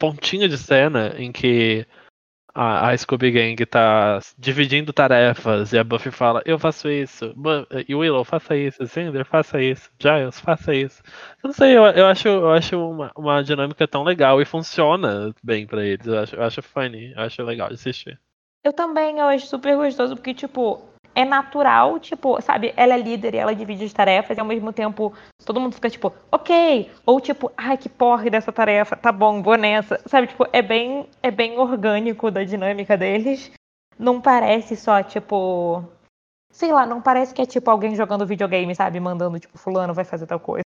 pontinho 0.00 0.48
de 0.48 0.56
cena 0.56 1.14
em 1.18 1.32
que 1.32 1.86
a, 2.54 2.90
a 2.90 2.96
Scooby 2.96 3.30
Gang 3.30 3.66
tá 3.66 4.20
dividindo 4.36 4.92
tarefas 4.92 5.72
e 5.72 5.78
a 5.78 5.84
Buffy 5.84 6.10
fala, 6.10 6.42
eu 6.44 6.58
faço 6.58 6.88
isso, 6.88 7.34
e 7.86 7.94
Willow, 7.94 8.24
faça 8.24 8.56
isso, 8.56 8.86
Cinder, 8.86 9.24
faça 9.24 9.62
isso, 9.62 9.90
Giles, 9.98 10.40
faça 10.40 10.74
isso. 10.74 11.02
Eu 11.42 11.48
não 11.48 11.52
sei, 11.52 11.76
eu, 11.76 11.84
eu 11.84 12.06
acho, 12.06 12.28
eu 12.28 12.50
acho 12.52 12.76
uma, 12.90 13.12
uma 13.16 13.42
dinâmica 13.42 13.86
tão 13.86 14.02
legal 14.02 14.40
e 14.40 14.44
funciona 14.44 15.32
bem 15.42 15.66
pra 15.66 15.84
eles. 15.84 16.06
Eu 16.06 16.18
acho, 16.18 16.36
eu 16.36 16.42
acho 16.42 16.62
funny, 16.62 17.12
eu 17.12 17.22
acho 17.22 17.42
legal 17.42 17.68
de 17.68 17.74
assistir. 17.74 18.18
Eu 18.64 18.72
também, 18.72 19.18
eu 19.18 19.26
acho 19.26 19.46
super 19.46 19.76
gostoso, 19.76 20.16
porque, 20.16 20.34
tipo, 20.34 20.87
é 21.14 21.24
natural, 21.24 21.98
tipo, 21.98 22.40
sabe, 22.40 22.72
ela 22.76 22.94
é 22.94 22.98
líder 22.98 23.34
e 23.34 23.38
ela 23.38 23.54
divide 23.54 23.84
as 23.84 23.92
tarefas 23.92 24.36
e 24.36 24.40
ao 24.40 24.46
mesmo 24.46 24.72
tempo 24.72 25.12
todo 25.44 25.60
mundo 25.60 25.74
fica 25.74 25.90
tipo, 25.90 26.12
ok, 26.30 26.90
ou 27.04 27.20
tipo, 27.20 27.50
ai 27.56 27.76
que 27.76 27.88
porre 27.88 28.30
dessa 28.30 28.52
tarefa, 28.52 28.96
tá 28.96 29.10
bom, 29.10 29.42
vou 29.42 29.56
nessa, 29.56 30.00
sabe, 30.06 30.28
tipo, 30.28 30.46
é 30.52 30.62
bem, 30.62 31.08
é 31.22 31.30
bem 31.30 31.58
orgânico 31.58 32.30
da 32.30 32.44
dinâmica 32.44 32.96
deles. 32.96 33.50
Não 33.98 34.20
parece 34.20 34.76
só, 34.76 35.02
tipo, 35.02 35.84
sei 36.52 36.72
lá, 36.72 36.86
não 36.86 37.02
parece 37.02 37.34
que 37.34 37.42
é 37.42 37.46
tipo 37.46 37.70
alguém 37.70 37.96
jogando 37.96 38.26
videogame, 38.26 38.74
sabe, 38.74 39.00
mandando 39.00 39.40
tipo, 39.40 39.58
fulano 39.58 39.92
vai 39.92 40.04
fazer 40.04 40.26
tal 40.26 40.38
coisa, 40.38 40.62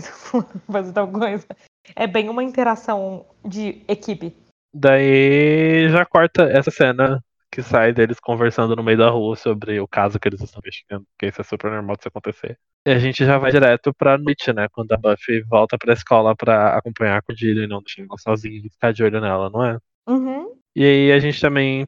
fulano 0.02 0.48
vai 0.66 0.82
fazer 0.82 0.92
tal 0.94 1.08
coisa. 1.08 1.46
É 1.94 2.06
bem 2.06 2.28
uma 2.28 2.42
interação 2.42 3.26
de 3.44 3.82
equipe. 3.88 4.36
Daí 4.74 5.88
já 5.90 6.06
corta 6.06 6.44
essa 6.44 6.70
cena 6.70 7.22
que 7.50 7.62
sai 7.62 7.92
deles 7.92 8.20
conversando 8.20 8.76
no 8.76 8.82
meio 8.82 8.98
da 8.98 9.10
rua 9.10 9.34
sobre 9.34 9.80
o 9.80 9.88
caso 9.88 10.18
que 10.18 10.28
eles 10.28 10.40
estão 10.40 10.60
investigando, 10.60 11.04
porque 11.10 11.26
isso 11.26 11.40
é 11.40 11.44
super 11.44 11.70
normal 11.70 11.96
de 11.96 12.06
acontecer. 12.06 12.58
E 12.86 12.90
a 12.90 12.98
gente 12.98 13.24
já 13.24 13.36
vai 13.36 13.50
direto 13.50 13.92
pra 13.92 14.16
noite, 14.16 14.52
né? 14.52 14.68
Quando 14.70 14.92
a 14.92 14.96
Buffy 14.96 15.42
volta 15.42 15.76
pra 15.76 15.92
escola 15.92 16.34
pra 16.34 16.76
acompanhar 16.76 17.18
a 17.18 17.22
Cordelia 17.22 17.64
e 17.64 17.66
não 17.66 17.82
deixar 17.82 18.02
ela 18.02 18.16
sozinha 18.18 18.58
e 18.64 18.70
ficar 18.70 18.92
de 18.92 19.02
olho 19.02 19.20
nela, 19.20 19.50
não 19.50 19.64
é? 19.64 19.78
Uhum. 20.08 20.54
E 20.74 20.84
aí 20.84 21.12
a 21.12 21.18
gente 21.18 21.40
também 21.40 21.86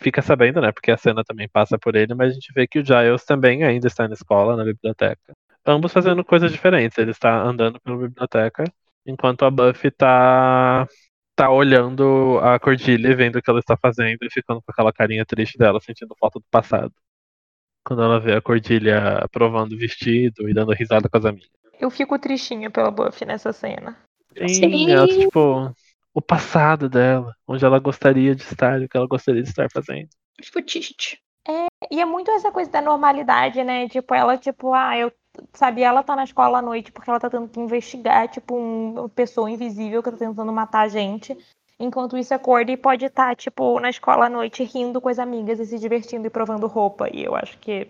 fica 0.00 0.22
sabendo, 0.22 0.60
né? 0.60 0.72
Porque 0.72 0.90
a 0.90 0.96
cena 0.96 1.22
também 1.24 1.48
passa 1.48 1.78
por 1.78 1.96
ele, 1.96 2.14
mas 2.14 2.30
a 2.30 2.34
gente 2.34 2.52
vê 2.54 2.66
que 2.66 2.78
o 2.78 2.84
Giles 2.84 3.24
também 3.24 3.64
ainda 3.64 3.88
está 3.88 4.06
na 4.06 4.14
escola, 4.14 4.56
na 4.56 4.64
biblioteca. 4.64 5.34
Ambos 5.66 5.92
fazendo 5.92 6.24
coisas 6.24 6.50
diferentes. 6.50 6.96
Ele 6.98 7.10
está 7.10 7.42
andando 7.42 7.80
pela 7.80 7.96
biblioteca, 7.98 8.64
enquanto 9.06 9.44
a 9.44 9.50
Buffy 9.50 9.90
tá 9.90 10.86
tá 11.34 11.50
olhando 11.50 12.38
a 12.42 12.58
Cordelia, 12.58 13.16
vendo 13.16 13.36
o 13.36 13.42
que 13.42 13.50
ela 13.50 13.60
está 13.60 13.76
fazendo 13.76 14.18
e 14.22 14.30
ficando 14.30 14.60
com 14.62 14.70
aquela 14.70 14.92
carinha 14.92 15.24
triste 15.24 15.58
dela, 15.58 15.80
sentindo 15.80 16.16
falta 16.18 16.38
do 16.38 16.44
passado. 16.50 16.92
Quando 17.84 18.02
ela 18.02 18.20
vê 18.20 18.34
a 18.34 18.42
Cordelia 18.42 19.26
provando 19.30 19.72
o 19.72 19.78
vestido 19.78 20.48
e 20.48 20.54
dando 20.54 20.72
risada 20.72 21.08
com 21.08 21.18
as 21.18 21.24
amigas. 21.24 21.50
Eu 21.80 21.90
fico 21.90 22.18
tristinha 22.18 22.70
pela 22.70 22.90
Buffy 22.90 23.26
nessa 23.26 23.52
cena. 23.52 23.98
Sim, 24.36 24.48
Sim. 24.48 24.90
ela, 24.90 25.08
tipo, 25.08 25.74
o 26.14 26.22
passado 26.22 26.88
dela, 26.88 27.34
onde 27.46 27.64
ela 27.64 27.78
gostaria 27.78 28.34
de 28.34 28.42
estar, 28.42 28.80
o 28.80 28.88
que 28.88 28.96
ela 28.96 29.06
gostaria 29.06 29.42
de 29.42 29.48
estar 29.48 29.68
fazendo. 29.70 30.08
Fico 30.40 30.62
triste. 30.62 31.20
É, 31.46 31.66
e 31.90 32.00
é 32.00 32.04
muito 32.04 32.30
essa 32.30 32.52
coisa 32.52 32.70
da 32.70 32.80
normalidade, 32.80 33.64
né? 33.64 33.88
Tipo, 33.88 34.14
ela, 34.14 34.38
tipo, 34.38 34.72
ah, 34.72 34.96
eu 34.96 35.12
sabe, 35.52 35.82
ela 35.82 36.02
tá 36.02 36.16
na 36.16 36.24
escola 36.24 36.58
à 36.58 36.62
noite 36.62 36.92
porque 36.92 37.08
ela 37.08 37.20
tá 37.20 37.30
tendo 37.30 37.48
que 37.48 37.60
investigar, 37.60 38.28
tipo, 38.28 38.56
um, 38.56 38.92
uma 38.92 39.08
pessoa 39.08 39.50
invisível 39.50 40.02
que 40.02 40.10
tá 40.10 40.16
tentando 40.16 40.52
matar 40.52 40.82
a 40.82 40.88
gente. 40.88 41.36
Enquanto 41.78 42.16
isso, 42.16 42.32
a 42.32 42.38
Cordy 42.38 42.76
pode 42.76 43.04
estar, 43.04 43.28
tá, 43.28 43.34
tipo, 43.34 43.80
na 43.80 43.90
escola 43.90 44.26
à 44.26 44.28
noite 44.28 44.62
rindo 44.62 45.00
com 45.00 45.08
as 45.08 45.18
amigas 45.18 45.58
e 45.58 45.66
se 45.66 45.78
divertindo 45.78 46.26
e 46.26 46.30
provando 46.30 46.66
roupa. 46.66 47.08
E 47.12 47.24
eu 47.24 47.34
acho 47.34 47.58
que 47.58 47.88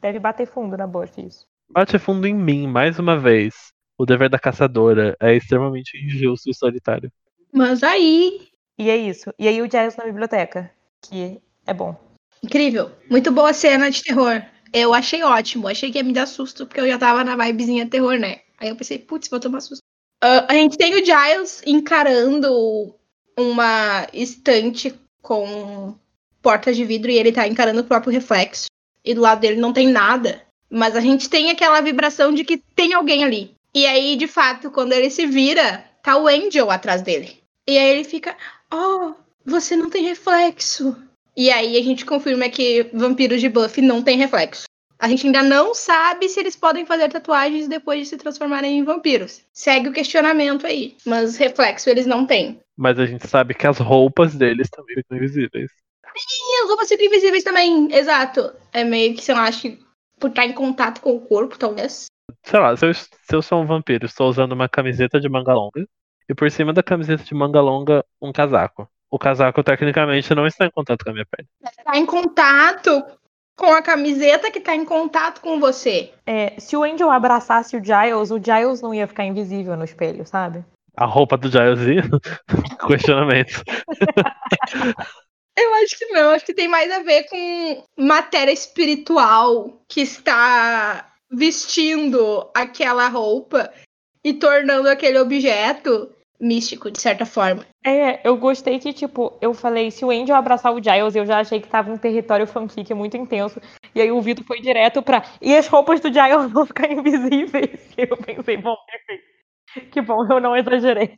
deve 0.00 0.18
bater 0.18 0.46
fundo 0.46 0.76
na 0.76 0.86
Buffy 0.86 1.26
isso. 1.26 1.46
Bate 1.70 1.98
fundo 1.98 2.26
em 2.26 2.34
mim, 2.34 2.66
mais 2.66 2.98
uma 2.98 3.18
vez. 3.18 3.72
O 3.98 4.04
dever 4.04 4.28
da 4.28 4.38
caçadora 4.38 5.16
é 5.20 5.34
extremamente 5.34 5.96
injusto 5.96 6.50
e 6.50 6.54
solitário. 6.54 7.10
Mas 7.52 7.82
aí. 7.82 8.48
E 8.78 8.90
é 8.90 8.96
isso. 8.96 9.32
E 9.38 9.46
aí 9.46 9.62
o 9.62 9.70
Giles 9.70 9.96
na 9.96 10.04
biblioteca, 10.04 10.70
que 11.00 11.40
é 11.66 11.72
bom. 11.72 11.96
Incrível. 12.42 12.90
Muito 13.08 13.30
boa 13.30 13.52
cena 13.52 13.90
de 13.90 14.02
terror. 14.02 14.42
Eu 14.72 14.94
achei 14.94 15.22
ótimo. 15.22 15.68
Achei 15.68 15.90
que 15.90 15.98
ia 15.98 16.04
me 16.04 16.12
dar 16.12 16.26
susto, 16.26 16.66
porque 16.66 16.80
eu 16.80 16.88
já 16.88 16.98
tava 16.98 17.22
na 17.24 17.36
vibezinha 17.36 17.88
terror, 17.88 18.18
né? 18.18 18.40
Aí 18.58 18.68
eu 18.68 18.76
pensei, 18.76 18.98
putz, 18.98 19.28
vou 19.28 19.40
tomar 19.40 19.60
susto. 19.60 19.82
Uh, 20.22 20.46
a 20.48 20.54
gente 20.54 20.78
tem 20.78 20.94
o 20.94 21.04
Giles 21.04 21.62
encarando 21.66 22.94
uma 23.36 24.06
estante 24.12 24.94
com 25.20 25.96
portas 26.40 26.76
de 26.76 26.84
vidro 26.84 27.10
e 27.10 27.18
ele 27.18 27.32
tá 27.32 27.46
encarando 27.46 27.80
o 27.80 27.84
próprio 27.84 28.12
reflexo. 28.12 28.66
E 29.04 29.14
do 29.14 29.20
lado 29.20 29.40
dele 29.40 29.60
não 29.60 29.72
tem 29.72 29.88
nada. 29.88 30.42
Mas 30.70 30.96
a 30.96 31.00
gente 31.00 31.28
tem 31.28 31.50
aquela 31.50 31.80
vibração 31.80 32.32
de 32.32 32.44
que 32.44 32.56
tem 32.56 32.94
alguém 32.94 33.24
ali. 33.24 33.54
E 33.74 33.86
aí, 33.86 34.16
de 34.16 34.26
fato, 34.26 34.70
quando 34.70 34.92
ele 34.92 35.10
se 35.10 35.26
vira, 35.26 35.84
tá 36.02 36.16
o 36.16 36.28
Angel 36.28 36.70
atrás 36.70 37.02
dele. 37.02 37.42
E 37.68 37.76
aí 37.76 37.90
ele 37.90 38.04
fica, 38.04 38.36
oh, 38.72 39.14
você 39.44 39.76
não 39.76 39.90
tem 39.90 40.04
reflexo. 40.04 40.96
E 41.36 41.50
aí 41.50 41.78
a 41.78 41.82
gente 41.82 42.04
confirma 42.04 42.48
que 42.48 42.90
vampiros 42.92 43.40
de 43.40 43.48
buff 43.48 43.80
não 43.80 44.02
têm 44.02 44.18
reflexo. 44.18 44.64
A 44.98 45.08
gente 45.08 45.26
ainda 45.26 45.42
não 45.42 45.74
sabe 45.74 46.28
se 46.28 46.38
eles 46.38 46.54
podem 46.54 46.86
fazer 46.86 47.08
tatuagens 47.08 47.66
depois 47.66 48.00
de 48.00 48.06
se 48.06 48.16
transformarem 48.16 48.78
em 48.78 48.84
vampiros. 48.84 49.42
Segue 49.52 49.88
o 49.88 49.92
questionamento 49.92 50.66
aí. 50.66 50.96
Mas 51.04 51.36
reflexo 51.36 51.90
eles 51.90 52.06
não 52.06 52.24
têm. 52.24 52.60
Mas 52.76 52.98
a 52.98 53.06
gente 53.06 53.26
sabe 53.26 53.54
que 53.54 53.66
as 53.66 53.78
roupas 53.78 54.34
deles 54.34 54.68
também 54.70 54.94
ficam 54.94 55.16
invisíveis. 55.16 55.70
Sim, 56.16 56.62
as 56.62 56.68
roupas 56.68 56.88
ficam 56.88 57.06
invisíveis 57.06 57.42
também. 57.42 57.92
Exato. 57.92 58.52
É 58.72 58.84
meio 58.84 59.14
que, 59.14 59.24
sei 59.24 59.34
lá, 59.34 59.44
acho 59.44 59.62
que 59.62 59.80
por 60.20 60.30
estar 60.30 60.44
em 60.44 60.52
contato 60.52 61.00
com 61.00 61.16
o 61.16 61.20
corpo, 61.20 61.58
talvez. 61.58 62.06
Sei 62.44 62.60
lá, 62.60 62.76
se 62.76 62.86
eu, 62.86 62.94
se 62.94 63.08
eu 63.32 63.42
sou 63.42 63.60
um 63.60 63.66
vampiro, 63.66 64.06
estou 64.06 64.28
usando 64.28 64.52
uma 64.52 64.68
camiseta 64.68 65.18
de 65.18 65.28
manga 65.28 65.52
longa. 65.52 65.84
E 66.28 66.34
por 66.34 66.48
cima 66.50 66.72
da 66.72 66.82
camiseta 66.82 67.24
de 67.24 67.34
manga 67.34 67.60
longa, 67.60 68.04
um 68.20 68.30
casaco 68.30 68.88
o 69.12 69.18
casaco 69.18 69.62
tecnicamente 69.62 70.34
não 70.34 70.46
está 70.46 70.64
em 70.64 70.70
contato 70.70 71.04
com 71.04 71.10
a 71.10 71.12
minha 71.12 71.26
pele. 71.26 71.46
Está 71.62 71.98
em 71.98 72.06
contato 72.06 73.04
com 73.54 73.66
a 73.66 73.82
camiseta 73.82 74.50
que 74.50 74.58
está 74.58 74.74
em 74.74 74.86
contato 74.86 75.42
com 75.42 75.60
você. 75.60 76.14
É, 76.26 76.58
se 76.58 76.74
o 76.74 76.82
Angel 76.82 77.10
abraçasse 77.10 77.76
o 77.76 77.84
Giles, 77.84 78.30
o 78.30 78.40
Giles 78.42 78.80
não 78.80 78.94
ia 78.94 79.06
ficar 79.06 79.26
invisível 79.26 79.76
no 79.76 79.84
espelho, 79.84 80.26
sabe? 80.26 80.64
A 80.96 81.04
roupa 81.04 81.36
do 81.36 81.50
Giles 81.50 81.80
ia? 81.80 82.02
Questionamento. 82.88 83.62
Eu 85.58 85.74
acho 85.74 85.98
que 85.98 86.06
não, 86.06 86.30
acho 86.30 86.46
que 86.46 86.54
tem 86.54 86.66
mais 86.66 86.90
a 86.90 87.00
ver 87.00 87.24
com 87.24 87.84
matéria 87.98 88.50
espiritual 88.52 89.78
que 89.86 90.00
está 90.00 91.12
vestindo 91.30 92.50
aquela 92.54 93.08
roupa 93.08 93.70
e 94.24 94.32
tornando 94.32 94.88
aquele 94.88 95.18
objeto 95.18 96.10
místico, 96.42 96.90
de 96.90 97.00
certa 97.00 97.24
forma. 97.24 97.64
É, 97.86 98.26
eu 98.26 98.36
gostei 98.36 98.80
que, 98.80 98.92
tipo, 98.92 99.38
eu 99.40 99.54
falei, 99.54 99.92
se 99.92 100.04
o 100.04 100.10
Angel 100.10 100.34
abraçar 100.34 100.74
o 100.74 100.82
Giles, 100.82 101.14
eu 101.14 101.24
já 101.24 101.38
achei 101.38 101.60
que 101.60 101.68
tava 101.68 101.92
um 101.92 101.96
território 101.96 102.46
fanfic 102.46 102.92
muito 102.92 103.16
intenso. 103.16 103.60
E 103.94 104.00
aí 104.00 104.10
o 104.10 104.20
Vitor 104.20 104.44
foi 104.44 104.60
direto 104.60 105.00
pra. 105.00 105.22
E 105.40 105.56
as 105.56 105.68
roupas 105.68 106.00
do 106.00 106.12
Giles 106.12 106.50
vão 106.50 106.66
ficar 106.66 106.90
invisíveis. 106.90 107.94
E 107.96 108.02
eu 108.10 108.16
pensei, 108.16 108.56
bom, 108.56 108.74
perfeito. 108.90 109.90
Que 109.92 110.00
bom, 110.02 110.26
eu 110.30 110.40
não 110.40 110.56
exagerei. 110.56 111.16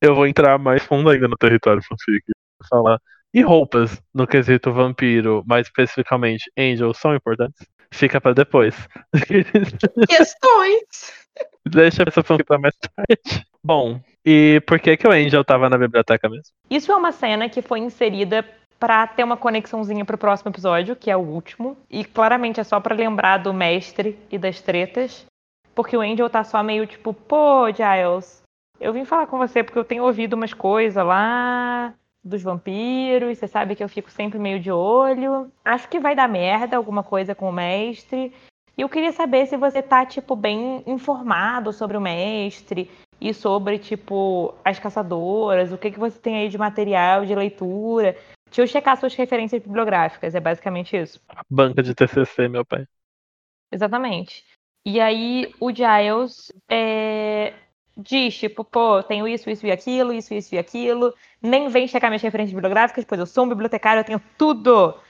Eu 0.00 0.14
vou 0.14 0.26
entrar 0.26 0.58
mais 0.58 0.82
fundo 0.82 1.10
ainda 1.10 1.28
no 1.28 1.36
território 1.36 1.82
fanfic. 1.82 2.24
Falar. 2.68 2.98
E 3.32 3.42
roupas 3.42 4.00
no 4.14 4.26
quesito 4.26 4.72
vampiro, 4.72 5.42
mais 5.46 5.66
especificamente 5.66 6.50
Angel, 6.56 6.94
são 6.94 7.14
importantes? 7.14 7.66
Fica 7.92 8.20
para 8.20 8.32
depois. 8.32 8.74
Questões! 10.08 11.12
Deixa 11.66 12.04
essa 12.06 12.22
fanfic 12.22 12.46
pra 12.46 12.58
mais 12.58 12.74
tarde. 12.76 13.44
Bom, 13.64 13.98
e 14.22 14.60
por 14.66 14.78
que, 14.78 14.94
que 14.94 15.08
o 15.08 15.10
Angel 15.10 15.40
estava 15.40 15.70
na 15.70 15.78
biblioteca 15.78 16.28
mesmo? 16.28 16.52
Isso 16.68 16.92
é 16.92 16.96
uma 16.96 17.12
cena 17.12 17.48
que 17.48 17.62
foi 17.62 17.78
inserida 17.78 18.44
para 18.78 19.06
ter 19.06 19.24
uma 19.24 19.38
conexãozinha 19.38 20.04
pro 20.04 20.18
próximo 20.18 20.50
episódio, 20.50 20.94
que 20.94 21.10
é 21.10 21.16
o 21.16 21.20
último. 21.20 21.74
E 21.88 22.04
claramente 22.04 22.60
é 22.60 22.64
só 22.64 22.78
para 22.78 22.94
lembrar 22.94 23.38
do 23.38 23.54
mestre 23.54 24.18
e 24.30 24.36
das 24.36 24.60
tretas. 24.60 25.24
Porque 25.74 25.96
o 25.96 26.02
Angel 26.02 26.28
tá 26.28 26.44
só 26.44 26.62
meio 26.62 26.86
tipo, 26.86 27.14
pô, 27.14 27.66
Giles, 27.72 28.42
eu 28.78 28.92
vim 28.92 29.06
falar 29.06 29.26
com 29.26 29.38
você 29.38 29.62
porque 29.62 29.78
eu 29.78 29.84
tenho 29.84 30.04
ouvido 30.04 30.34
umas 30.34 30.52
coisas 30.52 31.02
lá 31.02 31.94
dos 32.22 32.42
vampiros, 32.42 33.38
você 33.38 33.48
sabe 33.48 33.74
que 33.74 33.82
eu 33.82 33.88
fico 33.88 34.10
sempre 34.10 34.38
meio 34.38 34.60
de 34.60 34.70
olho. 34.70 35.50
Acho 35.64 35.88
que 35.88 35.98
vai 35.98 36.14
dar 36.14 36.28
merda 36.28 36.76
alguma 36.76 37.02
coisa 37.02 37.34
com 37.34 37.48
o 37.48 37.52
mestre. 37.52 38.30
E 38.76 38.82
eu 38.82 38.88
queria 38.90 39.12
saber 39.12 39.46
se 39.46 39.56
você 39.56 39.80
tá, 39.80 40.04
tipo, 40.04 40.36
bem 40.36 40.82
informado 40.86 41.72
sobre 41.72 41.96
o 41.96 42.00
mestre, 42.00 42.90
e 43.24 43.32
sobre, 43.32 43.78
tipo, 43.78 44.54
as 44.62 44.78
caçadoras, 44.78 45.72
o 45.72 45.78
que, 45.78 45.90
que 45.90 45.98
você 45.98 46.18
tem 46.18 46.36
aí 46.36 46.50
de 46.50 46.58
material, 46.58 47.24
de 47.24 47.34
leitura. 47.34 48.14
Deixa 48.44 48.60
eu 48.60 48.66
checar 48.66 48.98
suas 48.98 49.14
referências 49.14 49.62
bibliográficas, 49.62 50.34
é 50.34 50.40
basicamente 50.40 50.94
isso. 50.94 51.18
A 51.30 51.40
banca 51.48 51.82
de 51.82 51.94
TCC, 51.94 52.48
meu 52.48 52.66
pai. 52.66 52.86
Exatamente. 53.72 54.44
E 54.84 55.00
aí 55.00 55.54
o 55.58 55.72
Giles 55.72 56.52
é, 56.68 57.54
diz, 57.96 58.36
tipo, 58.36 58.62
pô, 58.62 59.02
tenho 59.02 59.26
isso, 59.26 59.48
isso 59.48 59.66
e 59.66 59.72
aquilo, 59.72 60.12
isso, 60.12 60.34
isso 60.34 60.54
e 60.54 60.58
aquilo. 60.58 61.14
Nem 61.40 61.68
vem 61.68 61.88
checar 61.88 62.10
minhas 62.10 62.22
referências 62.22 62.52
bibliográficas, 62.54 63.06
pois 63.06 63.18
eu 63.18 63.26
sou 63.26 63.46
um 63.46 63.48
bibliotecário, 63.48 64.00
eu 64.00 64.04
tenho 64.04 64.22
tudo. 64.36 65.00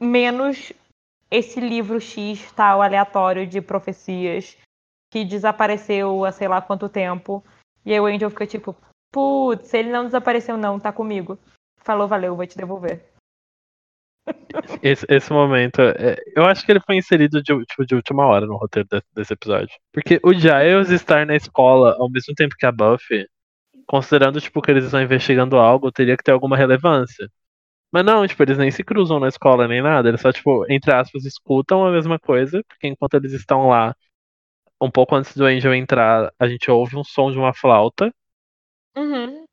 Menos 0.00 0.72
esse 1.30 1.60
livro 1.60 2.00
X 2.00 2.50
tal, 2.52 2.80
aleatório 2.80 3.46
de 3.46 3.60
profecias 3.60 4.56
que 5.12 5.26
desapareceu 5.26 6.24
há 6.24 6.32
sei 6.32 6.48
lá 6.48 6.62
quanto 6.62 6.88
tempo. 6.88 7.44
E 7.84 7.92
aí 7.92 8.00
o 8.00 8.06
Angel 8.06 8.30
fica 8.30 8.46
tipo, 8.46 8.74
putz, 9.12 9.74
ele 9.74 9.90
não 9.92 10.06
desapareceu 10.06 10.56
não, 10.56 10.80
tá 10.80 10.90
comigo. 10.90 11.38
falou, 11.76 12.08
valeu, 12.08 12.34
vou 12.34 12.46
te 12.46 12.56
devolver. 12.56 13.04
Esse, 14.82 15.04
esse 15.08 15.32
momento, 15.32 15.80
é, 15.80 16.16
eu 16.36 16.44
acho 16.44 16.64
que 16.64 16.70
ele 16.70 16.80
foi 16.80 16.96
inserido 16.96 17.42
de, 17.42 17.64
tipo, 17.64 17.84
de 17.84 17.94
última 17.94 18.24
hora 18.24 18.46
no 18.46 18.56
roteiro 18.56 18.88
desse, 18.88 19.06
desse 19.12 19.32
episódio. 19.32 19.76
Porque 19.92 20.20
o 20.22 20.32
Giles 20.32 20.90
estar 20.90 21.26
na 21.26 21.34
escola 21.34 21.96
ao 21.98 22.08
mesmo 22.08 22.32
tempo 22.34 22.54
que 22.56 22.64
a 22.64 22.70
Buffy, 22.70 23.26
considerando 23.84 24.40
tipo, 24.40 24.62
que 24.62 24.70
eles 24.70 24.84
estão 24.84 25.02
investigando 25.02 25.56
algo, 25.58 25.90
teria 25.90 26.16
que 26.16 26.22
ter 26.22 26.30
alguma 26.30 26.56
relevância. 26.56 27.28
Mas 27.90 28.04
não, 28.04 28.26
tipo, 28.26 28.42
eles 28.44 28.58
nem 28.58 28.70
se 28.70 28.84
cruzam 28.84 29.18
na 29.18 29.28
escola 29.28 29.66
nem 29.66 29.82
nada, 29.82 30.08
eles 30.08 30.20
só, 30.20 30.32
tipo, 30.32 30.64
entre 30.70 30.92
aspas, 30.92 31.24
escutam 31.24 31.84
a 31.84 31.90
mesma 31.90 32.18
coisa, 32.18 32.62
porque 32.68 32.86
enquanto 32.86 33.14
eles 33.14 33.32
estão 33.32 33.68
lá, 33.68 33.94
um 34.82 34.90
pouco 34.90 35.14
antes 35.14 35.36
do 35.36 35.44
Angel 35.44 35.74
entrar, 35.74 36.32
a 36.38 36.48
gente 36.48 36.70
ouve 36.70 36.96
um 36.96 37.04
som 37.04 37.30
de 37.30 37.38
uma 37.38 37.54
flauta. 37.54 38.12
Uhum. 38.96 39.44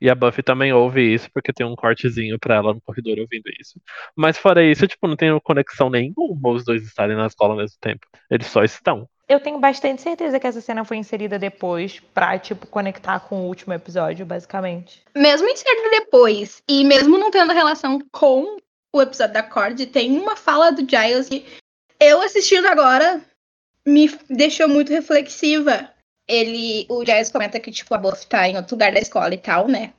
E 0.00 0.10
a 0.10 0.14
Buffy 0.14 0.42
também 0.42 0.72
ouve 0.72 1.14
isso, 1.14 1.30
porque 1.32 1.52
tem 1.52 1.64
um 1.64 1.76
cortezinho 1.76 2.38
pra 2.38 2.56
ela 2.56 2.74
no 2.74 2.80
corredor 2.80 3.18
ouvindo 3.18 3.48
isso. 3.60 3.80
Mas 4.16 4.36
fora 4.36 4.64
isso, 4.64 4.86
tipo, 4.86 5.06
não 5.06 5.16
tem 5.16 5.38
conexão 5.40 5.88
nenhuma 5.88 6.50
os 6.50 6.64
dois 6.64 6.82
estarem 6.82 7.16
na 7.16 7.26
escola 7.26 7.52
ao 7.52 7.58
mesmo 7.58 7.76
tempo. 7.80 8.06
Eles 8.30 8.46
só 8.46 8.64
estão. 8.64 9.08
Eu 9.28 9.40
tenho 9.40 9.58
bastante 9.58 10.02
certeza 10.02 10.38
que 10.38 10.46
essa 10.46 10.60
cena 10.60 10.84
foi 10.84 10.98
inserida 10.98 11.38
depois 11.38 12.00
pra, 12.12 12.38
tipo, 12.38 12.66
conectar 12.66 13.20
com 13.20 13.36
o 13.36 13.46
último 13.46 13.72
episódio, 13.72 14.26
basicamente. 14.26 15.02
Mesmo 15.16 15.48
inserida 15.48 15.90
depois, 15.90 16.62
e 16.68 16.84
mesmo 16.84 17.16
não 17.16 17.30
tendo 17.30 17.52
relação 17.52 17.98
com 18.12 18.58
o 18.92 19.00
episódio 19.00 19.34
da 19.34 19.42
Cord, 19.42 19.86
tem 19.86 20.18
uma 20.18 20.36
fala 20.36 20.70
do 20.70 20.86
Giles 20.88 21.28
que 21.28 21.46
eu 21.98 22.20
assistindo 22.20 22.66
agora 22.66 23.22
me 23.86 24.08
deixou 24.28 24.68
muito 24.68 24.92
reflexiva. 24.92 25.90
Ele, 26.26 26.86
o 26.88 27.04
Giles 27.04 27.30
comenta 27.30 27.60
que, 27.60 27.70
tipo, 27.70 27.94
a 27.94 27.98
Buffy 27.98 28.26
tá 28.26 28.48
em 28.48 28.56
outro 28.56 28.74
lugar 28.74 28.92
da 28.92 29.00
escola 29.00 29.34
e 29.34 29.38
tal, 29.38 29.68
né? 29.68 29.92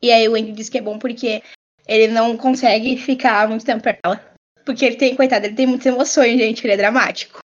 E 0.00 0.12
aí 0.12 0.28
o 0.28 0.34
Andy 0.34 0.52
diz 0.52 0.68
que 0.68 0.78
é 0.78 0.82
bom 0.82 0.98
porque 0.98 1.42
ele 1.86 2.08
não 2.08 2.36
consegue 2.36 2.96
ficar 2.96 3.48
muito 3.48 3.64
tempo 3.64 3.82
perto 3.82 4.00
dela. 4.02 4.34
Porque 4.64 4.84
ele 4.84 4.96
tem, 4.96 5.16
coitado, 5.16 5.46
ele 5.46 5.54
tem 5.54 5.66
muitas 5.66 5.86
emoções, 5.86 6.38
gente, 6.38 6.64
ele 6.64 6.74
é 6.74 6.76
dramático. 6.76 7.40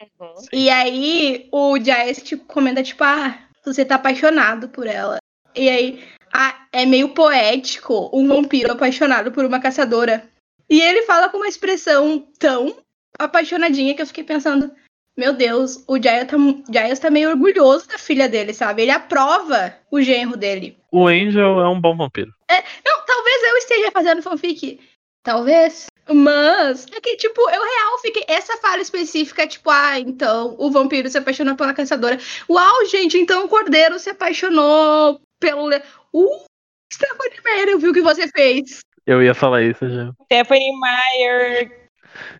Uhum. 0.00 0.34
E 0.52 0.70
aí 0.70 1.48
o 1.52 1.76
Giles, 1.76 2.22
tipo, 2.22 2.44
comenta, 2.46 2.82
tipo, 2.82 3.04
ah, 3.04 3.38
você 3.64 3.84
tá 3.84 3.96
apaixonado 3.96 4.68
por 4.68 4.86
ela. 4.86 5.18
E 5.54 5.68
aí, 5.68 6.04
ah, 6.32 6.66
é 6.72 6.86
meio 6.86 7.10
poético 7.10 8.10
um 8.12 8.26
vampiro 8.26 8.72
apaixonado 8.72 9.30
por 9.30 9.44
uma 9.44 9.60
caçadora. 9.60 10.28
E 10.68 10.80
ele 10.80 11.02
fala 11.02 11.28
com 11.28 11.36
uma 11.36 11.48
expressão 11.48 12.26
tão 12.38 12.76
apaixonadinha 13.18 13.94
que 13.94 14.02
eu 14.02 14.06
fiquei 14.06 14.24
pensando, 14.24 14.72
meu 15.16 15.32
Deus, 15.32 15.84
o 15.86 15.96
Giles 15.96 16.28
tá, 16.28 16.36
Giles 16.72 16.98
tá 16.98 17.10
meio 17.10 17.30
orgulhoso 17.30 17.88
da 17.88 17.98
filha 17.98 18.28
dele, 18.28 18.54
sabe? 18.54 18.82
Ele 18.82 18.90
aprova 18.90 19.74
o 19.90 20.00
genro 20.00 20.36
dele. 20.36 20.76
O 20.90 21.06
Angel 21.06 21.60
é 21.60 21.68
um 21.68 21.80
bom 21.80 21.96
vampiro. 21.96 22.32
Não, 22.50 23.04
talvez 23.06 23.42
eu 23.42 23.56
esteja 23.56 23.90
fazendo 23.90 24.22
fanfic. 24.22 24.80
Talvez. 25.22 25.86
Mas 26.08 26.86
é 26.92 27.00
que, 27.00 27.16
tipo, 27.16 27.40
eu 27.42 27.62
real 27.62 27.98
fiquei. 28.00 28.24
Essa 28.26 28.56
fala 28.56 28.80
específica, 28.80 29.46
tipo, 29.46 29.70
ah, 29.70 30.00
então 30.00 30.56
o 30.58 30.70
vampiro 30.70 31.08
se 31.08 31.18
apaixonou 31.18 31.54
pela 31.54 31.74
caçadora. 31.74 32.18
Uau, 32.48 32.86
gente, 32.86 33.18
então 33.18 33.44
o 33.44 33.48
cordeiro 33.48 33.98
se 33.98 34.10
apaixonou 34.10 35.20
pelo. 35.38 35.68
Uh, 36.12 36.44
Stephanie 36.92 37.40
Meyer, 37.44 37.68
eu 37.68 37.78
vi 37.78 37.88
o 37.88 37.92
que 37.92 38.00
você 38.00 38.26
fez. 38.28 38.80
Eu 39.06 39.22
ia 39.22 39.34
falar 39.34 39.62
isso 39.62 39.88
já. 39.88 40.12
Stephanie 40.24 40.72
Meyer. 40.80 41.89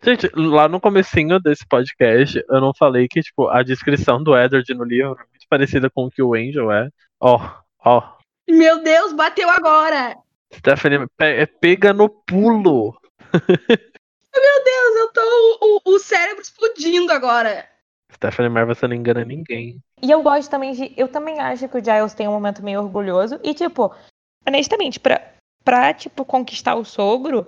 Gente, 0.02 0.30
lá 0.34 0.68
no 0.68 0.80
comecinho 0.80 1.38
desse 1.40 1.66
podcast, 1.66 2.42
eu 2.48 2.60
não 2.60 2.72
falei 2.74 3.06
que, 3.08 3.20
tipo, 3.20 3.48
a 3.48 3.62
descrição 3.62 4.22
do 4.22 4.36
Edward 4.36 4.72
no 4.74 4.84
livro 4.84 5.12
é 5.12 5.16
muito 5.30 5.46
parecida 5.48 5.88
com 5.90 6.04
o 6.06 6.10
que 6.10 6.22
o 6.22 6.34
Angel 6.34 6.70
é. 6.72 6.88
Ó, 7.20 7.38
ó. 7.84 8.16
Meu 8.48 8.82
Deus, 8.82 9.12
bateu 9.12 9.48
agora. 9.48 10.16
Stephanie 10.52 11.06
pe- 11.16 11.24
é 11.42 11.46
pega 11.46 11.92
no 11.92 12.08
pulo. 12.08 12.98
Meu 13.32 14.64
Deus, 14.64 14.96
eu 14.96 15.12
tô. 15.12 15.80
O, 15.84 15.94
o 15.94 15.98
cérebro 15.98 16.42
explodindo 16.42 17.12
agora. 17.12 17.68
Stephanie 18.12 18.50
Meyer, 18.50 18.66
você 18.66 18.86
não 18.88 18.94
engana 18.94 19.24
ninguém. 19.24 19.80
E 20.02 20.10
eu 20.10 20.22
gosto 20.22 20.50
também 20.50 20.72
de. 20.72 20.92
Eu 20.96 21.08
também 21.08 21.38
acho 21.40 21.68
que 21.68 21.78
o 21.78 21.84
Giles 21.84 22.14
tem 22.14 22.26
um 22.28 22.32
momento 22.32 22.62
meio 22.62 22.80
orgulhoso. 22.80 23.38
E, 23.44 23.54
tipo, 23.54 23.94
honestamente, 24.46 24.98
pra, 24.98 25.32
pra 25.64 25.92
tipo, 25.94 26.24
conquistar 26.24 26.74
o 26.74 26.84
sogro, 26.84 27.46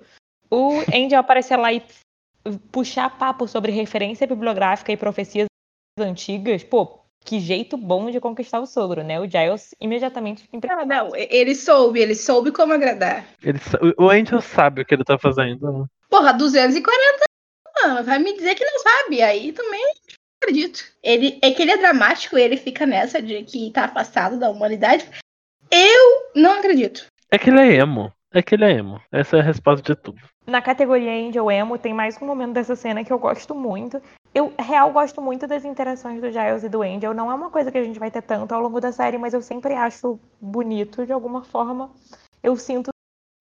o 0.51 0.81
Angel 0.95 1.19
aparecer 1.21 1.57
lá 1.57 1.73
e 1.73 1.83
puxar 2.71 3.11
papo 3.19 3.47
sobre 3.47 3.73
referência 3.73 4.27
bibliográfica 4.27 4.93
e 4.93 4.97
profecias 4.97 5.47
antigas, 5.99 6.65
pô, 6.65 7.01
que 7.25 7.39
jeito 7.39 7.77
bom 7.77 8.11
de 8.11 8.19
conquistar 8.21 8.61
o 8.61 8.67
sogro, 8.67 9.03
né? 9.05 9.21
O 9.21 9.29
Giles 9.31 9.75
imediatamente 9.81 10.43
fica 10.43 10.55
Ah, 10.55 10.57
impressionado. 10.57 10.89
não, 11.11 11.17
ele 11.17 11.55
soube, 11.55 12.01
ele 12.01 12.15
soube 12.15 12.51
como 12.51 12.73
agradar. 12.73 13.27
Ele 13.43 13.59
o- 13.99 14.11
Angel 14.11 14.41
sabe 14.41 14.83
o 14.83 14.85
que 14.85 14.95
ele 14.95 15.05
tá 15.05 15.17
fazendo. 15.19 15.71
né? 15.81 15.85
Porra, 16.11 16.33
240 16.33 17.25
anos, 17.85 18.07
vai 18.07 18.19
me 18.19 18.33
dizer 18.35 18.55
que 18.55 18.65
não 18.65 18.79
sabe. 18.81 19.23
Aí 19.23 19.53
também 19.53 19.81
não 19.85 19.93
acredito. 20.43 20.85
Ele, 21.03 21.39
é 21.43 21.51
que 21.53 21.63
ele 21.63 21.71
é 21.71 21.77
dramático 21.77 22.37
e 22.37 22.43
ele 22.43 22.57
fica 22.57 22.85
nessa 22.87 23.23
de 23.23 23.45
que 23.45 23.71
tá 23.71 23.85
afastado 23.85 24.39
da 24.39 24.51
humanidade. 24.51 25.07
Eu 25.71 26.31
não 26.35 26.59
acredito. 26.59 27.07
É 27.31 27.39
que 27.39 27.49
ele 27.51 27.61
é 27.61 27.75
emo. 27.77 28.13
É 28.33 28.43
que 28.43 28.55
ele 28.55 28.65
é 28.65 28.73
emo. 28.73 29.01
Essa 29.11 29.37
é 29.37 29.41
a 29.41 29.43
resposta 29.43 29.83
de 29.83 30.01
tudo. 30.01 30.19
Na 30.47 30.63
categoria 30.63 31.13
Angel 31.13 31.51
Emo, 31.51 31.79
tem 31.79 31.93
mais 31.93 32.21
um 32.21 32.27
momento 32.27 32.55
dessa 32.55 32.75
cena 32.75 33.05
que 33.05 33.13
eu 33.13 33.19
gosto 33.19 33.55
muito. 33.55 34.01
Eu, 34.35 34.53
real, 34.59 34.91
gosto 34.91 35.21
muito 35.21 35.47
das 35.47 35.65
interações 35.65 36.21
do 36.21 36.31
Giles 36.33 36.65
e 36.65 36.69
do 36.69 36.83
Angel. 36.83 37.13
Não 37.13 37.31
é 37.31 37.35
uma 37.35 37.51
coisa 37.51 37.71
que 37.71 37.77
a 37.77 37.85
gente 37.85 37.99
vai 37.99 38.11
ter 38.11 38.23
tanto 38.23 38.53
ao 38.53 38.63
longo 38.63 38.81
da 38.81 38.91
série, 38.91 39.19
mas 39.19 39.35
eu 39.35 39.43
sempre 39.43 39.75
acho 39.75 40.19
bonito 40.41 41.05
de 41.05 41.13
alguma 41.13 41.45
forma. 41.45 41.91
Eu 42.43 42.57
sinto 42.57 42.91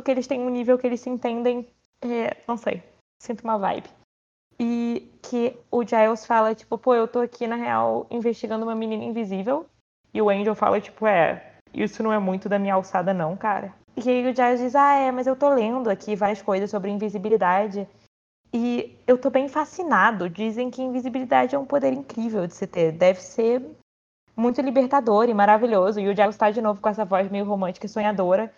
que 0.03 0.11
eles 0.11 0.27
têm 0.27 0.41
um 0.41 0.49
nível 0.49 0.77
que 0.77 0.85
eles 0.85 0.99
se 0.99 1.09
entendem. 1.09 1.67
é, 2.01 2.35
não 2.47 2.57
sei. 2.57 2.83
Sinto 3.21 3.43
uma 3.43 3.57
vibe. 3.57 3.89
E 4.59 5.09
que 5.23 5.57
o 5.71 5.83
Giles 5.83 6.25
fala, 6.25 6.53
tipo, 6.53 6.77
pô, 6.77 6.93
eu 6.93 7.07
tô 7.07 7.19
aqui, 7.19 7.47
na 7.47 7.55
real, 7.55 8.05
investigando 8.11 8.65
uma 8.65 8.75
menina 8.75 9.03
invisível. 9.03 9.65
E 10.13 10.21
o 10.21 10.29
Angel 10.29 10.53
fala, 10.53 10.81
tipo, 10.81 11.07
é, 11.07 11.53
isso 11.73 12.03
não 12.03 12.11
é 12.11 12.19
muito 12.19 12.49
da 12.49 12.59
minha 12.59 12.73
alçada, 12.73 13.13
não, 13.13 13.37
cara. 13.37 13.73
E 13.95 14.09
aí 14.09 14.29
o 14.29 14.35
Giles 14.35 14.59
diz, 14.59 14.75
ah, 14.75 14.95
é, 14.95 15.11
mas 15.11 15.27
eu 15.27 15.35
tô 15.35 15.49
lendo 15.49 15.89
aqui 15.89 16.15
várias 16.15 16.41
coisas 16.41 16.69
sobre 16.69 16.89
invisibilidade. 16.89 17.87
E 18.53 18.97
eu 19.07 19.17
tô 19.17 19.29
bem 19.29 19.47
fascinado. 19.47 20.29
Dizem 20.29 20.69
que 20.69 20.81
invisibilidade 20.81 21.55
é 21.55 21.59
um 21.59 21.65
poder 21.65 21.93
incrível 21.93 22.47
de 22.47 22.53
se 22.53 22.67
ter. 22.67 22.91
Deve 22.91 23.21
ser 23.21 23.63
muito 24.35 24.61
libertador 24.61 25.29
e 25.29 25.33
maravilhoso. 25.33 25.99
E 25.99 26.09
o 26.09 26.15
Giles 26.15 26.37
tá 26.37 26.51
de 26.51 26.61
novo 26.61 26.81
com 26.81 26.89
essa 26.89 27.05
voz 27.05 27.29
meio 27.29 27.45
romântica 27.45 27.85
e 27.85 27.89
sonhadora. 27.89 28.51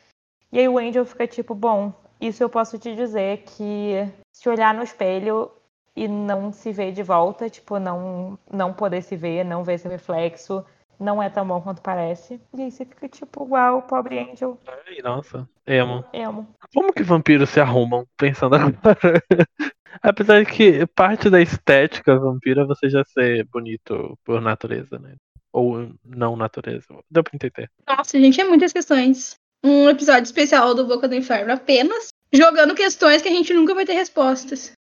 E 0.52 0.60
aí 0.60 0.67
o 0.67 0.78
Angel 0.78 1.06
fica 1.06 1.28
tipo, 1.28 1.56
bom, 1.56 1.91
isso 2.22 2.43
eu 2.43 2.50
posso 2.50 2.78
te 2.78 2.96
dizer 2.96 3.43
que 3.43 4.08
se 4.32 4.48
olhar 4.48 4.74
no 4.74 4.84
espelho 4.84 5.52
e 5.96 6.08
não 6.08 6.52
se 6.52 6.72
ver 6.72 6.91
de 6.91 7.04
volta, 7.04 7.50
tipo, 7.50 7.80
não, 7.80 8.38
não 8.52 8.74
poder 8.74 9.02
se 9.02 9.15
ver, 9.15 9.43
não 9.43 9.63
ver 9.63 9.78
seu 9.78 9.91
reflexo, 9.91 10.65
não 10.99 11.21
é 11.21 11.29
tão 11.29 11.47
bom 11.47 11.62
quanto 11.62 11.82
parece. 11.82 12.39
E 12.53 12.62
aí 12.62 12.71
você 12.71 12.86
fica 12.86 13.08
tipo, 13.08 13.45
uau, 13.45 13.82
pobre 13.84 14.19
Angel, 14.19 14.60
Ai, 14.67 15.01
nossa. 15.03 15.47
Emo. 15.65 16.03
emo. 16.13 16.47
Como 16.73 16.93
que 16.93 17.03
vampiros 17.03 17.49
se 17.49 17.60
arrumam? 17.60 18.06
Pensando 18.17 18.56
agora. 18.56 18.75
Apesar 20.01 20.43
de 20.43 20.51
que 20.51 20.86
parte 20.88 21.29
da 21.29 21.41
estética 21.41 22.17
vampira 22.17 22.63
é 22.63 22.65
você 22.65 22.89
já 22.89 23.03
ser 23.03 23.45
bonito 23.45 24.17
por 24.23 24.41
natureza, 24.41 24.97
né? 24.97 25.15
Ou 25.51 25.93
não 26.03 26.36
natureza. 26.36 26.88
Deu 27.10 27.23
pra 27.23 27.36
entender. 27.36 27.69
Nossa, 27.88 28.19
gente, 28.19 28.41
é 28.41 28.43
muitas 28.43 28.73
questões. 28.73 29.36
Um 29.63 29.88
episódio 29.89 30.23
especial 30.23 30.73
do 30.73 30.88
Boca 30.88 31.08
do 31.08 31.15
Inferno 31.15 31.53
apenas 31.53 32.10
jogando 32.34 32.75
questões 32.75 33.21
que 33.21 33.29
a 33.29 33.32
gente 33.32 33.53
nunca 33.53 33.75
vai 33.75 33.86
ter 33.86 33.93
respostas. 33.93 34.73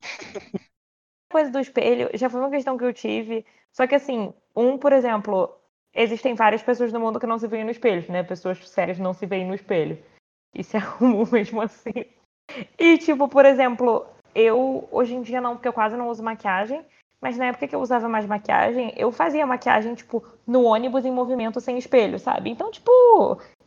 coisa 1.30 1.50
do 1.50 1.60
espelho 1.60 2.10
já 2.14 2.28
foi 2.28 2.40
uma 2.40 2.50
questão 2.50 2.76
que 2.76 2.84
eu 2.84 2.92
tive. 2.92 3.46
Só 3.72 3.86
que 3.86 3.94
assim, 3.94 4.34
um, 4.54 4.76
por 4.76 4.92
exemplo, 4.92 5.59
existem 5.94 6.34
várias 6.34 6.62
pessoas 6.62 6.92
no 6.92 7.00
mundo 7.00 7.20
que 7.20 7.26
não 7.26 7.38
se 7.38 7.46
veem 7.46 7.64
no 7.64 7.70
espelho, 7.70 8.04
né? 8.10 8.22
Pessoas 8.22 8.68
sérias 8.68 8.98
não 8.98 9.12
se 9.12 9.26
veem 9.26 9.46
no 9.46 9.54
espelho. 9.54 9.98
E 10.54 10.64
se 10.64 10.76
arrumam 10.76 11.26
mesmo 11.30 11.60
assim. 11.60 12.04
E 12.78 12.98
tipo, 12.98 13.28
por 13.28 13.44
exemplo, 13.44 14.06
eu 14.34 14.88
hoje 14.90 15.14
em 15.14 15.22
dia 15.22 15.40
não, 15.40 15.54
porque 15.54 15.68
eu 15.68 15.72
quase 15.72 15.96
não 15.96 16.08
uso 16.08 16.22
maquiagem. 16.22 16.84
Mas 17.20 17.36
na 17.36 17.46
época 17.46 17.68
que 17.68 17.74
eu 17.74 17.80
usava 17.80 18.08
mais 18.08 18.24
maquiagem, 18.24 18.94
eu 18.96 19.12
fazia 19.12 19.46
maquiagem, 19.46 19.94
tipo, 19.94 20.24
no 20.46 20.62
ônibus 20.62 21.04
em 21.04 21.10
movimento 21.10 21.60
sem 21.60 21.76
espelho, 21.76 22.18
sabe? 22.18 22.48
Então, 22.48 22.70
tipo, 22.70 22.90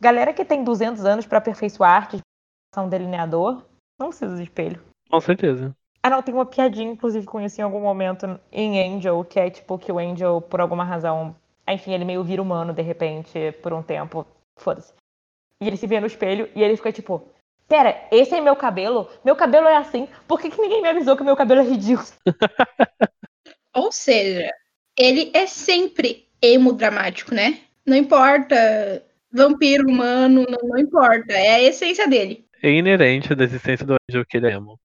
galera 0.00 0.32
que 0.32 0.44
tem 0.44 0.64
200 0.64 1.04
anos 1.04 1.24
pra 1.24 1.38
aperfeiçoar 1.38 1.92
arte 1.92 2.16
de 2.16 2.80
um 2.80 2.88
delineador, 2.88 3.64
não 3.96 4.08
precisa 4.08 4.34
de 4.34 4.42
espelho. 4.42 4.82
Com 5.08 5.20
certeza. 5.20 5.72
Ah, 6.02 6.10
não, 6.10 6.20
tem 6.20 6.34
uma 6.34 6.44
piadinha, 6.44 6.90
inclusive, 6.90 7.24
com 7.26 7.40
isso 7.40 7.60
em 7.60 7.64
algum 7.64 7.80
momento 7.80 8.38
em 8.50 8.96
Angel, 8.96 9.24
que 9.24 9.38
é 9.38 9.48
tipo 9.48 9.78
que 9.78 9.92
o 9.92 10.00
Angel, 10.00 10.40
por 10.40 10.60
alguma 10.60 10.84
razão, 10.84 11.34
enfim, 11.72 11.94
ele 11.94 12.04
meio 12.04 12.22
vira 12.22 12.42
humano 12.42 12.72
de 12.72 12.82
repente, 12.82 13.52
por 13.62 13.72
um 13.72 13.82
tempo. 13.82 14.26
Foda-se. 14.56 14.92
E 15.60 15.66
ele 15.66 15.76
se 15.76 15.86
vê 15.86 16.00
no 16.00 16.06
espelho 16.06 16.48
e 16.54 16.62
ele 16.62 16.76
fica 16.76 16.92
tipo: 16.92 17.26
Pera, 17.68 18.06
esse 18.10 18.34
é 18.34 18.40
meu 18.40 18.54
cabelo? 18.54 19.08
Meu 19.24 19.34
cabelo 19.34 19.66
é 19.66 19.76
assim? 19.76 20.08
Por 20.28 20.40
que, 20.40 20.50
que 20.50 20.60
ninguém 20.60 20.82
me 20.82 20.88
avisou 20.88 21.16
que 21.16 21.24
meu 21.24 21.36
cabelo 21.36 21.60
é 21.60 21.64
ridículo? 21.64 22.06
Ou 23.74 23.90
seja, 23.90 24.48
ele 24.96 25.30
é 25.34 25.46
sempre 25.46 26.28
emo 26.40 26.72
dramático, 26.72 27.34
né? 27.34 27.60
Não 27.86 27.96
importa 27.96 29.04
vampiro, 29.32 29.88
humano, 29.88 30.46
não, 30.48 30.68
não 30.68 30.78
importa. 30.78 31.32
É 31.32 31.54
a 31.56 31.62
essência 31.62 32.06
dele. 32.06 32.46
É 32.62 32.70
inerente 32.70 33.34
da 33.34 33.44
existência 33.44 33.84
do 33.84 33.96
Angel 34.08 34.24
que 34.26 34.36
ele 34.36 34.48
é 34.48 34.52
emo. 34.52 34.78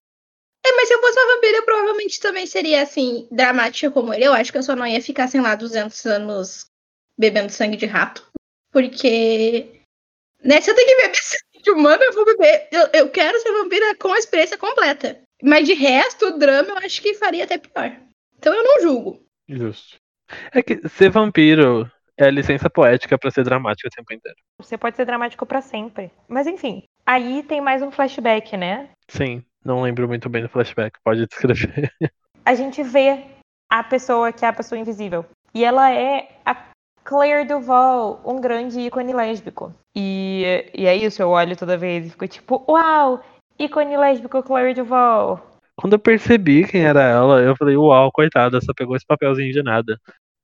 É, 0.64 0.72
mas 0.72 0.88
se 0.88 0.94
eu 0.94 1.00
fosse 1.00 1.18
uma 1.18 1.34
vampira, 1.34 1.58
eu 1.58 1.64
provavelmente 1.64 2.20
também 2.20 2.46
seria 2.46 2.82
assim, 2.82 3.26
dramática 3.30 3.90
como 3.90 4.12
ele. 4.12 4.24
Eu 4.24 4.32
acho 4.32 4.52
que 4.52 4.58
eu 4.58 4.62
só 4.62 4.76
não 4.76 4.86
ia 4.86 5.00
ficar, 5.00 5.28
sei 5.28 5.40
lá, 5.40 5.54
200 5.54 6.04
anos 6.06 6.69
bebendo 7.20 7.52
sangue 7.52 7.76
de 7.76 7.86
rato. 7.86 8.26
Porque. 8.72 9.82
Né, 10.42 10.58
se 10.60 10.70
eu 10.70 10.74
tenho 10.74 10.88
que 10.88 11.02
beber 11.02 11.14
sangue 11.20 11.62
de 11.62 11.70
humano, 11.70 12.02
eu 12.02 12.12
vou 12.14 12.24
beber. 12.24 12.68
Eu, 12.72 12.88
eu 12.94 13.10
quero 13.10 13.38
ser 13.40 13.52
vampira 13.52 13.94
com 13.96 14.12
a 14.12 14.18
experiência 14.18 14.56
completa. 14.56 15.20
Mas 15.42 15.66
de 15.66 15.74
resto, 15.74 16.26
o 16.28 16.38
drama 16.38 16.70
eu 16.70 16.78
acho 16.78 17.02
que 17.02 17.14
faria 17.14 17.44
até 17.44 17.58
pior. 17.58 17.94
Então 18.38 18.54
eu 18.54 18.64
não 18.64 18.80
julgo. 18.80 19.22
Justo. 19.46 19.96
É 20.52 20.62
que 20.62 20.88
ser 20.88 21.10
vampiro 21.10 21.90
é 22.16 22.26
a 22.26 22.30
licença 22.30 22.70
poética 22.70 23.18
pra 23.18 23.30
ser 23.30 23.44
dramático 23.44 23.88
o 23.88 23.90
tempo 23.90 24.12
inteiro. 24.12 24.36
Você 24.58 24.78
pode 24.78 24.96
ser 24.96 25.04
dramático 25.04 25.44
pra 25.44 25.60
sempre. 25.60 26.10
Mas 26.28 26.46
enfim, 26.46 26.84
aí 27.04 27.42
tem 27.42 27.60
mais 27.60 27.82
um 27.82 27.90
flashback, 27.90 28.56
né? 28.56 28.90
Sim, 29.08 29.42
não 29.64 29.82
lembro 29.82 30.06
muito 30.06 30.28
bem 30.28 30.42
do 30.42 30.48
flashback, 30.48 30.98
pode 31.02 31.26
descrever. 31.26 31.90
A 32.44 32.54
gente 32.54 32.82
vê 32.82 33.24
a 33.70 33.82
pessoa 33.82 34.32
que 34.32 34.44
é 34.44 34.48
a 34.48 34.52
pessoa 34.52 34.78
invisível. 34.78 35.24
E 35.52 35.64
ela 35.64 35.90
é 35.92 36.28
a 36.44 36.69
Claire 37.04 37.46
Duval, 37.46 38.20
um 38.24 38.40
grande 38.40 38.80
ícone 38.80 39.12
lésbico. 39.12 39.74
E, 39.94 40.70
e 40.74 40.86
é 40.86 40.94
isso, 40.94 41.20
eu 41.20 41.30
olho 41.30 41.56
toda 41.56 41.76
vez 41.76 42.06
e 42.06 42.10
fico 42.10 42.28
tipo, 42.28 42.64
uau, 42.68 43.20
ícone 43.58 43.96
lésbico 43.96 44.42
Claire 44.42 44.74
Duval. 44.74 45.40
Quando 45.76 45.94
eu 45.94 45.98
percebi 45.98 46.66
quem 46.66 46.84
era 46.84 47.02
ela, 47.02 47.40
eu 47.40 47.56
falei, 47.56 47.76
uau, 47.76 48.12
coitada, 48.12 48.60
só 48.60 48.72
pegou 48.74 48.94
esse 48.94 49.06
papelzinho 49.06 49.52
de 49.52 49.62
nada. 49.62 49.98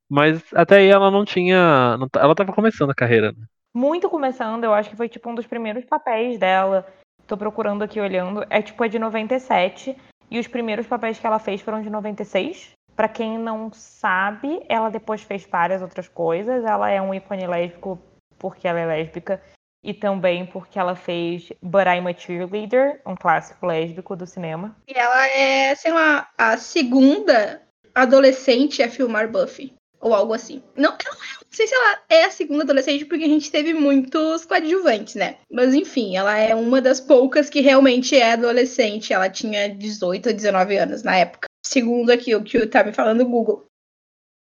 Mas 0.09 0.43
até 0.55 0.79
aí 0.79 0.89
ela 0.89 1.11
não 1.11 1.25
tinha. 1.25 1.97
não 1.99 2.09
ela 2.17 2.35
tava 2.35 2.53
começando 2.53 2.91
a 2.91 2.95
carreira, 2.95 3.33
né? 3.33 3.45
Muito 3.75 4.09
começando, 4.09 4.65
eu 4.65 4.73
acho 4.73 4.89
que 4.89 4.97
foi 4.97 5.09
tipo 5.09 5.29
um 5.29 5.35
dos 5.35 5.47
primeiros 5.47 5.85
papéis 5.85 6.39
dela. 6.39 6.87
Tô 7.27 7.37
procurando 7.37 7.83
aqui 7.83 8.01
olhando. 8.01 8.45
É 8.49 8.63
tipo 8.63 8.83
é 8.85 8.89
de 8.89 8.99
97. 8.99 9.97
E 10.31 10.39
os 10.39 10.47
primeiros 10.47 10.87
papéis 10.87 11.19
que 11.19 11.27
ela 11.27 11.39
fez 11.39 11.61
foram 11.61 11.83
de 11.83 11.91
96. 11.91 12.76
Pra 12.97 13.09
quem 13.09 13.39
não 13.39 13.71
sabe, 13.75 14.65
ela 14.71 14.89
depois 14.89 15.21
fez 15.21 15.47
várias 15.47 15.83
outras 15.83 16.09
coisas. 16.09 16.65
Ela 16.65 16.91
é 16.91 17.01
um 17.01 17.13
ícone 17.13 17.47
lésbico 17.47 18.01
porque 18.39 18.67
ela 18.67 18.81
é 18.81 18.87
lésbica. 18.87 19.43
E 19.85 19.93
também 19.93 20.47
porque 20.47 20.79
ela 20.79 20.97
fez 20.97 21.53
But 21.63 21.87
I'm 21.87 22.09
a 22.09 22.15
Cheerleader, 22.17 23.03
um 23.07 23.15
clássico 23.15 23.67
lésbico 23.67 24.17
do 24.17 24.27
cinema. 24.27 24.75
E 24.89 24.99
ela 24.99 25.29
é, 25.29 25.75
sei 25.75 25.93
lá, 25.93 26.29
a 26.37 26.57
segunda 26.57 27.63
adolescente 27.95 28.83
a 28.83 28.91
filmar 28.91 29.31
Buffy. 29.31 29.75
Ou 30.01 30.15
algo 30.15 30.33
assim. 30.33 30.63
Não, 30.77 30.91
não, 30.91 31.13
não 31.13 31.51
sei 31.51 31.67
se 31.67 31.75
ela 31.75 31.99
é 32.09 32.25
a 32.25 32.31
segunda 32.31 32.65
adolescente, 32.65 33.05
porque 33.05 33.25
a 33.25 33.29
gente 33.29 33.51
teve 33.51 33.75
muitos 33.75 34.45
coadjuvantes, 34.45 35.15
né? 35.15 35.37
Mas 35.51 35.75
enfim, 35.75 36.17
ela 36.17 36.37
é 36.37 36.55
uma 36.55 36.81
das 36.81 37.01
poucas 37.01 37.51
que 37.51 37.61
realmente 37.61 38.17
é 38.17 38.33
adolescente. 38.33 39.13
Ela 39.13 39.29
tinha 39.29 39.69
18 39.69 40.29
ou 40.29 40.35
19 40.35 40.77
anos 40.77 41.03
na 41.03 41.17
época. 41.17 41.47
Segundo 41.67 42.11
aqui 42.11 42.35
o 42.35 42.45
que 42.45 42.65
tá 42.67 42.85
me 42.85 42.93
falando 42.93 43.23
o 43.23 43.29
Google. 43.29 43.67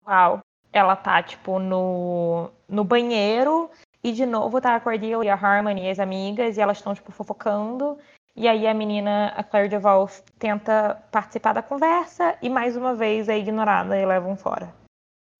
Uau. 0.06 0.40
Ela 0.72 0.94
tá, 0.94 1.22
tipo, 1.22 1.58
no, 1.58 2.50
no 2.68 2.84
banheiro 2.84 3.70
e 4.02 4.12
de 4.12 4.24
novo 4.24 4.60
tá 4.60 4.76
a 4.76 4.80
Cordelia 4.80 5.24
e 5.24 5.28
a 5.28 5.34
Harmony 5.34 5.86
e 5.86 5.90
as 5.90 5.98
amigas 5.98 6.56
e 6.56 6.60
elas 6.60 6.76
estão, 6.76 6.94
tipo, 6.94 7.10
fofocando. 7.10 7.98
E 8.34 8.46
aí 8.46 8.66
a 8.66 8.74
menina, 8.74 9.28
a 9.36 9.42
Claire 9.42 9.68
Duval, 9.68 10.08
tenta 10.38 11.02
participar 11.10 11.52
da 11.52 11.62
conversa 11.62 12.36
e 12.40 12.48
mais 12.48 12.76
uma 12.76 12.94
vez 12.94 13.28
é 13.28 13.38
ignorada 13.38 13.98
e 13.98 14.06
levam 14.06 14.36
fora. 14.36 14.72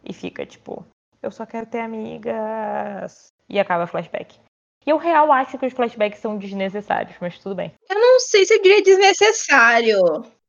E 0.03 0.13
fica, 0.13 0.45
tipo, 0.45 0.85
eu 1.23 1.31
só 1.31 1.47
quero 1.47 1.67
ter 1.67 1.81
amigas. 1.81 3.29
E 3.49 3.61
acaba 3.61 3.85
o 3.85 3.87
flashback. 3.87 4.41
E 4.85 4.91
eu 4.91 4.97
real 4.97 5.31
acho 5.31 5.59
que 5.59 5.67
os 5.67 5.73
flashbacks 5.73 6.21
são 6.21 6.39
desnecessários, 6.39 7.17
mas 7.21 7.39
tudo 7.39 7.55
bem. 7.55 7.73
Eu 7.89 7.99
não 8.01 8.19
sei 8.21 8.45
se 8.45 8.55
eu 8.55 8.63
diria 8.63 8.83
desnecessário. 8.83 10.01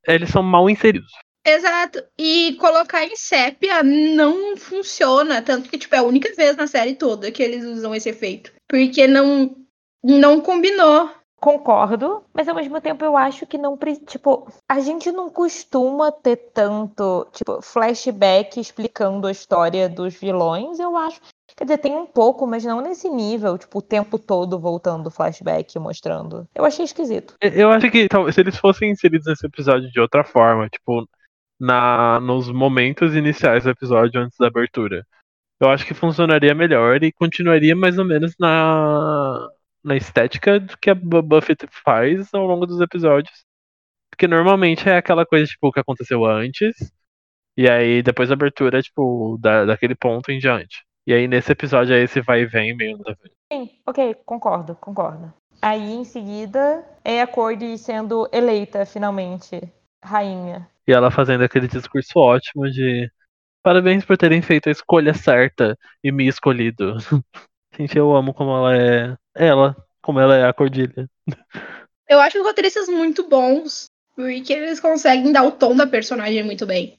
Eles 0.08 0.30
são 0.30 0.42
mal 0.42 0.70
inseridos. 0.70 1.12
Exato. 1.48 2.04
E 2.18 2.58
colocar 2.60 3.06
em 3.06 3.16
sépia 3.16 3.82
não 3.82 4.58
funciona. 4.58 5.41
Tanto 5.41 5.70
que, 5.70 5.78
tipo, 5.78 5.95
é 5.95 6.00
a 6.00 6.04
única 6.04 6.34
vez 6.36 6.58
na 6.58 6.68
série 6.68 6.95
toda 6.95 7.32
que 7.32 7.41
eles 7.41 7.64
usam 7.64 7.95
esse 7.95 8.10
efeito. 8.10 8.52
Porque 8.68 9.08
não, 9.08 9.56
não 10.04 10.41
combinou. 10.41 11.10
Concordo, 11.39 12.24
mas 12.34 12.50
ao 12.50 12.56
mesmo 12.56 12.82
tempo 12.82 13.06
eu 13.06 13.16
acho 13.16 13.45
que 13.45 13.60
não. 13.60 13.78
Tipo, 14.08 14.52
a 14.68 14.80
gente 14.80 15.12
não 15.12 15.30
costuma 15.30 16.12
ter 16.12 16.36
tanto, 16.52 17.28
tipo, 17.32 17.62
flashback 17.62 18.60
explicando 18.60 19.28
a 19.28 19.32
história 19.32 19.88
dos 19.88 20.16
vilões, 20.16 20.80
eu 20.80 20.98
acho. 20.98 21.22
Quer 21.56 21.64
dizer, 21.64 21.78
tem 21.78 21.95
um 21.95 22.08
pouco, 22.08 22.48
mas 22.48 22.66
não 22.66 22.82
nesse 22.82 23.08
nível, 23.08 23.56
tipo, 23.56 23.78
o 23.78 23.84
tempo 23.84 24.18
todo 24.18 24.60
voltando 24.60 25.12
flashback, 25.12 25.78
mostrando. 25.78 26.48
Eu 26.56 26.66
achei 26.66 26.84
esquisito. 26.84 27.36
Eu 27.39 27.70
acho 27.70 27.89
que 27.91 28.08
talvez 28.08 28.34
se 28.34 28.41
eles 28.41 28.58
fossem 28.58 28.89
inseridos 28.89 29.28
nesse 29.28 29.45
episódio 29.45 29.91
de 29.91 30.00
outra 30.00 30.24
forma, 30.24 30.68
tipo, 30.70 31.08
na, 31.60 32.20
nos 32.20 32.51
momentos 32.51 33.16
iniciais 33.16 33.64
do 33.64 33.70
episódio 33.70 34.22
antes 34.22 34.38
da 34.38 34.47
abertura, 34.47 35.05
eu 35.60 35.70
acho 35.70 35.86
que 35.86 35.93
funcionaria 35.93 36.53
melhor 36.53 37.03
e 37.03 37.12
continuaria 37.12 37.76
mais 37.76 37.97
ou 37.97 38.05
menos 38.05 38.36
na, 38.39 39.49
na 39.84 39.95
estética 39.95 40.60
do 40.60 40.78
que 40.78 40.89
a 40.89 40.95
Bu- 40.95 41.22
Buffy 41.22 41.55
faz 41.84 42.34
ao 42.34 42.45
longo 42.45 42.66
dos 42.66 42.80
episódios. 42.80 43.43
Porque 44.12 44.28
normalmente 44.28 44.88
é 44.88 44.97
aquela 44.97 45.26
coisa, 45.26 45.45
tipo, 45.45 45.72
que 45.72 45.80
aconteceu 45.80 46.26
antes, 46.26 46.91
e 47.58 47.70
aí 47.70 48.01
depois 48.01 48.30
da 48.30 48.36
abertura, 48.36 48.82
tipo, 48.82 49.38
da, 49.39 49.66
daquele 49.66 49.95
ponto 49.95 50.32
em 50.32 50.39
diante. 50.39 50.86
E 51.08 51.14
aí 51.14 51.28
nesse 51.28 51.51
episódio 51.51 51.95
é 51.95 52.03
esse 52.03 52.22
vai 52.22 52.41
e 52.41 52.45
vem 52.45 52.76
meio. 52.76 52.99
Sim, 53.51 53.70
ok, 53.86 54.16
concordo, 54.26 54.76
concordo. 54.76 55.34
Aí 55.62 55.91
em 55.93 56.03
seguida 56.03 56.86
é 57.03 57.22
a 57.22 57.28
Cordy 57.28 57.78
sendo 57.78 58.30
eleita 58.32 58.86
finalmente 58.86 59.60
rainha. 60.03 60.70
E 60.88 60.94
ela 60.94 61.12
fazendo 61.12 61.44
aquele 61.44 61.68
discurso 61.68 62.18
ótimo 62.18 62.70
de 62.70 63.12
parabéns 63.62 64.06
por 64.06 64.18
terem 64.18 64.42
feito 64.42 64.70
a 64.70 64.72
escolha 64.72 65.14
certa 65.14 65.78
e 66.04 66.12
me 66.12 66.28
escolhido. 66.28 66.96
Gente, 67.78 67.98
eu 67.98 68.16
amo 68.16 68.34
como 68.34 68.52
ela 68.52 68.76
é. 68.76 69.16
Ela, 69.36 69.76
como 70.02 70.20
ela 70.20 70.36
é 70.36 70.48
a 70.48 70.54
Cordilha. 70.54 71.10
Eu 72.10 72.22
acho 72.22 72.40
os 72.40 72.46
roteiristas 72.46 72.88
muito 72.88 73.28
bons. 73.28 73.88
Porque 74.18 74.52
eles 74.52 74.80
conseguem 74.80 75.32
dar 75.32 75.44
o 75.44 75.52
tom 75.52 75.76
da 75.76 75.86
personagem 75.86 76.44
muito 76.44 76.66
bem. 76.66 76.98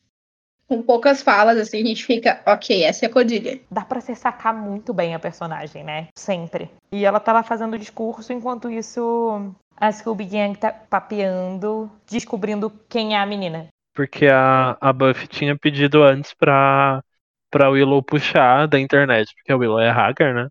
Com 0.69 0.83
poucas 0.83 1.21
falas, 1.21 1.59
assim, 1.59 1.83
a 1.83 1.85
gente 1.85 2.05
fica, 2.05 2.41
ok, 2.47 2.85
essa 2.85 3.07
é 3.07 3.09
a 3.09 3.13
Cordilha. 3.13 3.59
Dá 3.69 3.85
pra 3.85 4.01
você 4.01 4.15
sacar 4.15 4.55
muito 4.55 4.95
bem 4.95 5.15
a 5.15 5.19
personagem, 5.19 5.83
né? 5.83 6.09
Sempre. 6.17 6.71
E 6.93 7.05
ela 7.05 7.19
tá 7.19 7.33
lá 7.33 7.43
fazendo 7.43 7.75
o 7.75 7.79
discurso, 7.79 8.33
enquanto 8.33 8.71
isso 8.71 9.53
a 9.77 9.91
Scooby 9.91 10.27
Gang 10.27 10.57
tá 10.57 10.71
papeando, 10.71 11.91
descobrindo 12.09 12.71
quem 12.89 13.17
é 13.17 13.19
a 13.19 13.27
menina. 13.27 13.67
Porque 13.99 14.29
a, 14.29 14.79
a 14.81 14.93
Buffy 14.93 15.27
tinha 15.27 15.59
pedido 15.59 16.05
antes 16.05 16.33
pra, 16.33 17.03
pra 17.51 17.69
Willow 17.69 18.01
puxar 18.01 18.69
da 18.69 18.79
internet, 18.79 19.35
porque 19.35 19.51
a 19.51 19.57
Willow 19.57 19.81
é 19.81 19.91
hacker, 19.91 20.33
né? 20.33 20.47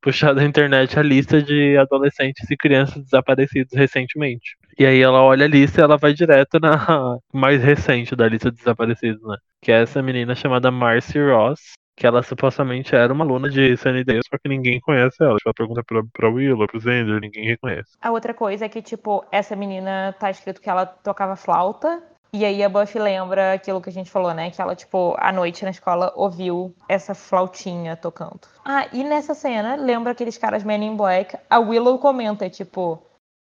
Puxar 0.00 0.34
da 0.34 0.42
internet 0.42 0.98
a 0.98 1.02
lista 1.02 1.40
de 1.40 1.76
adolescentes 1.76 2.50
e 2.50 2.56
crianças 2.56 3.04
desaparecidos 3.04 3.72
recentemente. 3.72 4.56
E 4.76 4.84
aí 4.84 5.00
ela 5.00 5.22
olha 5.22 5.44
a 5.44 5.48
lista 5.48 5.80
e 5.80 5.84
ela 5.84 5.96
vai 5.96 6.12
direto 6.12 6.58
na 6.58 7.18
mais 7.32 7.62
recente 7.62 8.16
da 8.16 8.26
lista 8.26 8.50
de 8.50 8.56
desaparecidos, 8.56 9.22
né? 9.22 9.36
Que 9.60 9.70
é 9.70 9.82
essa 9.82 10.02
menina 10.02 10.34
chamada 10.34 10.68
Marcy 10.72 11.20
Ross, 11.20 11.74
que 11.96 12.04
ela 12.04 12.20
supostamente 12.20 12.96
era 12.96 13.12
uma 13.12 13.24
aluna 13.24 13.48
de 13.48 13.76
Sunnydale, 13.76 14.22
só 14.28 14.36
que 14.38 14.48
ninguém 14.48 14.80
conhece 14.80 15.22
ela. 15.22 15.36
Tipo, 15.36 15.50
ela 15.50 15.54
pergunta 15.54 15.84
pra, 15.84 16.02
pra 16.12 16.28
Willow, 16.28 16.66
pro 16.66 16.80
Xander, 16.80 17.20
ninguém 17.20 17.44
reconhece. 17.44 17.92
A 18.00 18.10
outra 18.10 18.34
coisa 18.34 18.64
é 18.64 18.68
que, 18.68 18.82
tipo, 18.82 19.24
essa 19.30 19.54
menina 19.54 20.12
tá 20.18 20.32
escrito 20.32 20.60
que 20.60 20.68
ela 20.68 20.84
tocava 20.84 21.36
flauta. 21.36 22.02
E 22.34 22.46
aí 22.46 22.62
a 22.62 22.68
Buffy 22.68 22.98
lembra 22.98 23.52
aquilo 23.52 23.80
que 23.80 23.90
a 23.90 23.92
gente 23.92 24.10
falou, 24.10 24.32
né? 24.32 24.50
Que 24.50 24.60
ela, 24.60 24.74
tipo, 24.74 25.14
à 25.18 25.30
noite 25.30 25.64
na 25.64 25.70
escola 25.70 26.10
ouviu 26.16 26.74
essa 26.88 27.14
flautinha 27.14 27.94
tocando. 27.94 28.40
Ah, 28.64 28.88
e 28.90 29.04
nessa 29.04 29.34
cena, 29.34 29.76
lembra 29.76 30.12
aqueles 30.12 30.38
caras 30.38 30.64
Men 30.64 30.82
in 30.82 30.96
Black? 30.96 31.36
A 31.50 31.58
Willow 31.58 31.98
comenta, 31.98 32.48
tipo, 32.48 33.02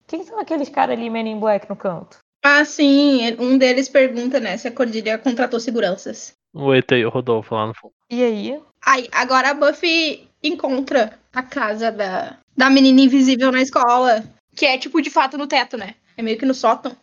quem 0.06 0.24
são 0.24 0.40
aqueles 0.40 0.70
caras 0.70 0.96
ali 0.96 1.10
Men 1.10 1.32
in 1.32 1.40
Black 1.40 1.68
no 1.68 1.76
canto? 1.76 2.20
Ah, 2.44 2.64
sim, 2.64 3.36
um 3.40 3.58
deles 3.58 3.90
pergunta, 3.90 4.40
né, 4.40 4.56
se 4.56 4.68
a 4.68 4.72
Cordilha 4.72 5.18
contratou 5.18 5.60
seguranças. 5.60 6.36
O 6.54 6.72
ET 6.72 6.92
e 6.92 7.04
o 7.04 7.10
Rodolfo 7.10 7.56
lá 7.56 7.66
no 7.66 7.74
fundo. 7.74 7.94
E 8.08 8.24
aí? 8.24 8.62
Aí, 8.86 9.10
agora 9.12 9.50
a 9.50 9.54
Buffy 9.56 10.30
encontra 10.44 11.20
a 11.34 11.42
casa 11.42 11.92
da, 11.92 12.38
da 12.56 12.70
menina 12.70 13.02
invisível 13.02 13.52
na 13.52 13.64
escola. 13.64 14.24
Que 14.56 14.68
é, 14.68 14.78
tipo, 14.78 15.02
de 15.02 15.10
fato 15.10 15.40
no 15.40 15.48
teto, 15.48 15.76
né? 15.76 15.96
É 16.18 16.22
meio 16.22 16.38
que 16.38 16.46
no 16.46 16.54
sótão. 16.54 16.96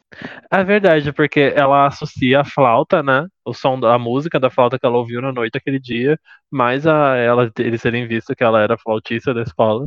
É 0.51 0.63
verdade, 0.65 1.13
porque 1.13 1.53
ela 1.55 1.87
associa 1.87 2.41
a 2.41 2.45
flauta, 2.45 3.03
né? 3.03 3.27
O 3.45 3.53
som 3.53 3.79
da 3.79 3.99
música 3.99 4.39
da 4.39 4.51
flauta 4.51 4.79
que 4.79 4.87
ela 4.87 4.99
ouviu 4.99 5.21
na 5.21 5.33
noite 5.33 5.53
daquele 5.53 5.79
dia, 5.79 6.19
mais 6.51 6.87
a 6.87 7.17
ela 7.17 7.51
eles 7.59 7.83
terem 7.83 8.07
visto 8.07 8.35
que 8.35 8.45
ela 8.45 8.61
era 8.61 8.79
flautista 8.79 9.35
da 9.35 9.43
escola. 9.43 9.87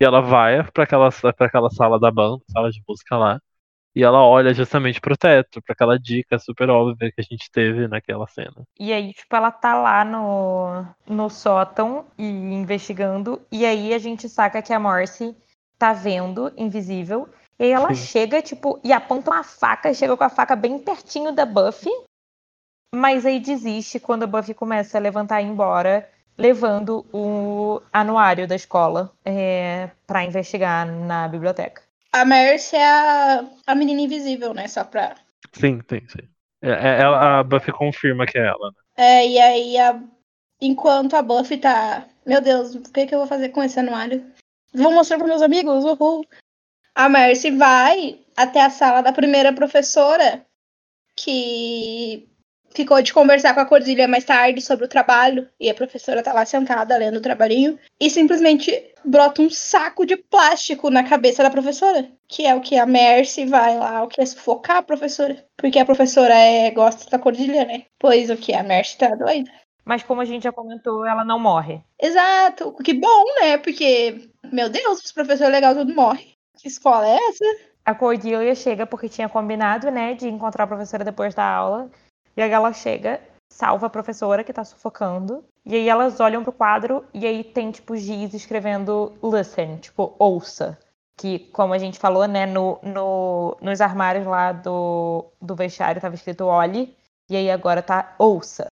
E 0.00 0.04
ela 0.04 0.20
vai 0.20 0.62
pra 0.72 0.84
aquela, 0.84 1.08
aquela 1.40 1.70
sala 1.70 1.98
da 1.98 2.10
banda, 2.10 2.42
sala 2.50 2.70
de 2.70 2.82
música 2.88 3.16
lá. 3.16 3.40
E 3.94 4.02
ela 4.02 4.24
olha 4.24 4.54
justamente 4.54 5.00
pro 5.00 5.16
teto, 5.16 5.60
pra 5.62 5.74
aquela 5.74 5.98
dica 5.98 6.38
super 6.38 6.70
óbvia 6.70 7.12
que 7.12 7.20
a 7.20 7.24
gente 7.24 7.50
teve 7.52 7.86
naquela 7.86 8.26
cena. 8.26 8.64
E 8.80 8.92
aí, 8.92 9.12
tipo, 9.12 9.36
ela 9.36 9.50
tá 9.50 9.74
lá 9.74 10.04
no, 10.04 10.84
no 11.06 11.28
sótão 11.28 12.06
e 12.18 12.24
investigando. 12.24 13.40
E 13.52 13.66
aí 13.66 13.92
a 13.92 13.98
gente 13.98 14.28
saca 14.28 14.62
que 14.62 14.72
a 14.72 14.80
Morse 14.80 15.36
tá 15.78 15.92
vendo, 15.92 16.52
invisível. 16.56 17.28
E 17.62 17.66
aí 17.66 17.70
ela 17.70 17.94
Sim. 17.94 18.06
chega, 18.06 18.42
tipo, 18.42 18.80
e 18.82 18.92
aponta 18.92 19.30
uma 19.30 19.44
faca, 19.44 19.94
chega 19.94 20.16
com 20.16 20.24
a 20.24 20.28
faca 20.28 20.56
bem 20.56 20.80
pertinho 20.80 21.30
da 21.30 21.46
Buffy. 21.46 21.92
Mas 22.92 23.24
aí 23.24 23.38
desiste 23.38 24.00
quando 24.00 24.24
a 24.24 24.26
Buffy 24.26 24.52
começa 24.52 24.98
a 24.98 25.00
levantar 25.00 25.40
e 25.40 25.44
ir 25.44 25.48
embora, 25.48 26.10
levando 26.36 27.06
o 27.12 27.80
anuário 27.92 28.48
da 28.48 28.56
escola 28.56 29.12
é, 29.24 29.90
para 30.08 30.24
investigar 30.24 30.84
na 30.86 31.28
biblioteca. 31.28 31.82
A 32.12 32.24
Mercy 32.24 32.74
é 32.74 32.84
a, 32.84 33.44
a 33.64 33.74
menina 33.76 34.00
invisível, 34.00 34.52
né? 34.52 34.66
Só 34.66 34.82
pra. 34.82 35.14
Sim, 35.52 35.80
sim, 35.88 36.00
sim. 36.08 36.28
É, 36.60 36.70
é- 36.70 37.00
ela- 37.00 37.38
a 37.38 37.42
Buffy 37.44 37.72
confirma 37.72 38.26
que 38.26 38.38
é 38.38 38.46
ela. 38.48 38.70
né? 38.70 38.76
É, 38.96 39.26
e 39.26 39.38
aí, 39.38 39.78
a- 39.78 40.02
enquanto 40.60 41.14
a 41.14 41.22
Buffy 41.22 41.58
tá. 41.58 42.06
Meu 42.26 42.40
Deus, 42.40 42.74
o 42.74 42.82
que, 42.82 43.06
que 43.06 43.14
eu 43.14 43.20
vou 43.20 43.28
fazer 43.28 43.50
com 43.50 43.62
esse 43.62 43.78
anuário? 43.78 44.26
Vou 44.74 44.92
mostrar 44.92 45.16
pros 45.16 45.28
meus 45.30 45.42
amigos, 45.42 45.84
uhul. 45.84 46.26
A 46.94 47.08
Mercy 47.08 47.50
vai 47.50 48.18
até 48.36 48.60
a 48.60 48.70
sala 48.70 49.02
da 49.02 49.12
primeira 49.12 49.52
professora, 49.52 50.44
que 51.16 52.28
ficou 52.74 53.00
de 53.02 53.12
conversar 53.12 53.54
com 53.54 53.60
a 53.60 53.66
Cordilha 53.66 54.08
mais 54.08 54.24
tarde 54.24 54.60
sobre 54.60 54.84
o 54.84 54.88
trabalho, 54.88 55.48
e 55.60 55.70
a 55.70 55.74
professora 55.74 56.22
tá 56.22 56.32
lá 56.32 56.44
sentada 56.44 56.96
lendo 56.96 57.16
o 57.16 57.22
trabalhinho, 57.22 57.78
e 58.00 58.10
simplesmente 58.10 58.92
brota 59.04 59.42
um 59.42 59.50
saco 59.50 60.06
de 60.06 60.16
plástico 60.16 60.90
na 60.90 61.04
cabeça 61.04 61.42
da 61.42 61.50
professora, 61.50 62.08
que 62.28 62.46
é 62.46 62.54
o 62.54 62.60
que 62.60 62.76
a 62.76 62.86
Mercy 62.86 63.46
vai 63.46 63.76
lá, 63.76 64.02
o 64.02 64.08
que 64.08 64.20
é 64.20 64.26
sufocar 64.26 64.78
a 64.78 64.82
professora, 64.82 65.44
porque 65.56 65.78
a 65.78 65.84
professora 65.84 66.34
é, 66.34 66.70
gosta 66.70 67.10
da 67.10 67.18
Cordilha, 67.18 67.64
né? 67.64 67.84
Pois 67.98 68.30
o 68.30 68.36
que 68.36 68.54
a 68.54 68.62
Mercy 68.62 68.98
tá 68.98 69.14
doida. 69.14 69.50
Mas 69.84 70.02
como 70.02 70.20
a 70.20 70.24
gente 70.24 70.44
já 70.44 70.52
comentou, 70.52 71.04
ela 71.04 71.24
não 71.24 71.38
morre. 71.38 71.82
Exato, 72.00 72.72
que 72.84 72.94
bom, 72.94 73.24
né? 73.40 73.58
Porque, 73.58 74.28
meu 74.52 74.68
Deus, 74.68 75.02
os 75.04 75.12
professores 75.12 75.52
legais 75.52 75.76
tudo 75.76 75.94
morrem. 75.94 76.31
Que 76.62 76.68
escola 76.68 77.08
é 77.08 77.16
essa? 77.16 77.44
A 77.84 77.92
Cordelia 77.92 78.54
chega 78.54 78.86
porque 78.86 79.08
tinha 79.08 79.28
combinado, 79.28 79.90
né, 79.90 80.14
de 80.14 80.28
encontrar 80.28 80.62
a 80.62 80.68
professora 80.68 81.02
depois 81.04 81.34
da 81.34 81.44
aula. 81.44 81.90
E 82.36 82.40
aí 82.40 82.52
ela 82.52 82.72
chega, 82.72 83.20
salva 83.52 83.88
a 83.88 83.90
professora 83.90 84.44
que 84.44 84.52
tá 84.52 84.62
sufocando. 84.62 85.44
E 85.66 85.74
aí 85.74 85.88
elas 85.88 86.20
olham 86.20 86.44
pro 86.44 86.52
quadro 86.52 87.04
e 87.12 87.26
aí 87.26 87.42
tem, 87.42 87.72
tipo, 87.72 87.96
giz 87.96 88.32
escrevendo 88.32 89.12
listen, 89.20 89.78
tipo, 89.78 90.14
ouça. 90.20 90.78
Que, 91.18 91.40
como 91.50 91.74
a 91.74 91.78
gente 91.78 91.98
falou, 91.98 92.28
né, 92.28 92.46
no, 92.46 92.78
no, 92.80 93.56
nos 93.60 93.80
armários 93.80 94.24
lá 94.24 94.52
do, 94.52 95.32
do 95.40 95.56
vestiário 95.56 96.00
tava 96.00 96.14
escrito 96.14 96.44
olhe. 96.44 96.96
E 97.28 97.36
aí 97.36 97.50
agora 97.50 97.82
tá 97.82 98.14
ouça. 98.20 98.68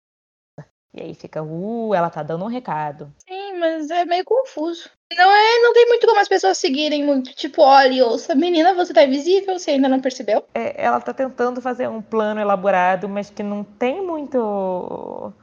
E 0.94 1.02
aí 1.02 1.16
fica, 1.16 1.42
uh, 1.42 1.94
ela 1.96 2.12
tá 2.12 2.22
dando 2.22 2.46
um 2.46 2.50
recado. 2.50 3.12
Sim, 3.28 3.39
mas 3.60 3.89
é 3.89 4.05
meio 4.05 4.24
confuso. 4.26 4.89
Não 5.16 5.32
é, 5.32 5.62
não 5.62 5.74
tem 5.74 5.88
muito 5.88 6.05
como 6.05 6.20
as 6.20 6.28
pessoas 6.28 6.57
seguirem 6.57 7.03
muito. 7.03 7.34
Tipo, 7.34 7.64
olha, 7.64 8.05
ouça, 8.05 8.36
menina, 8.36 8.74
você 8.74 8.93
tá 8.93 9.03
invisível, 9.03 9.57
você 9.57 9.72
ainda 9.72 9.89
não 9.89 9.99
percebeu? 9.99 10.45
É, 10.53 10.84
ela 10.84 11.01
tá 11.01 11.14
tentando 11.14 11.62
fazer 11.62 11.89
um 11.89 12.01
plano 12.01 12.39
elaborado, 12.39 13.10
mas 13.10 13.30
que 13.30 13.43
não 13.43 13.64
tem 13.64 14.01
muito. 14.01 15.34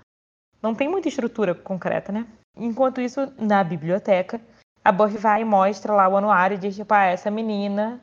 Não 0.63 0.75
tem 0.75 0.89
muita 0.89 1.09
estrutura 1.09 1.55
concreta, 1.55 2.13
né? 2.13 2.27
Enquanto 2.57 3.01
isso, 3.01 3.33
na 3.39 3.63
biblioteca, 3.63 4.41
a 4.83 4.93
Buffy 4.93 5.19
vai 5.19 5.43
e 5.43 5.45
mostra 5.45 5.93
lá 5.93 6.09
o 6.09 6.17
anuário 6.17 6.55
e 6.55 6.59
diz, 6.59 6.77
tipo, 6.77 6.95
ah, 6.95 7.05
essa 7.05 7.31
menina, 7.31 8.01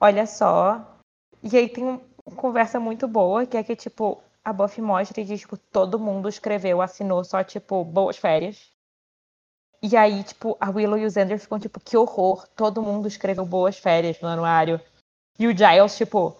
olha 0.00 0.26
só. 0.26 0.98
E 1.42 1.56
aí 1.56 1.68
tem 1.68 1.84
uma 1.84 2.00
conversa 2.36 2.80
muito 2.80 3.06
boa, 3.06 3.46
que 3.46 3.56
é 3.56 3.62
que, 3.62 3.76
tipo, 3.76 4.20
a 4.44 4.52
Buffy 4.52 4.82
mostra 4.82 5.20
e 5.20 5.24
diz, 5.24 5.40
tipo, 5.40 5.56
todo 5.56 5.98
mundo 5.98 6.28
escreveu, 6.28 6.82
assinou 6.82 7.22
só, 7.22 7.44
tipo, 7.44 7.84
boas 7.84 8.16
férias. 8.16 8.70
E 9.82 9.96
aí, 9.96 10.22
tipo, 10.24 10.56
a 10.60 10.70
Willow 10.70 10.98
e 10.98 11.06
o 11.06 11.10
Xander 11.10 11.38
ficam, 11.38 11.58
tipo, 11.58 11.78
que 11.78 11.96
horror, 11.96 12.46
todo 12.56 12.82
mundo 12.82 13.06
escreveu 13.06 13.44
boas 13.44 13.78
férias 13.78 14.20
no 14.20 14.28
anuário. 14.28 14.80
E 15.38 15.46
o 15.46 15.56
Giles, 15.56 15.96
tipo, 15.96 16.36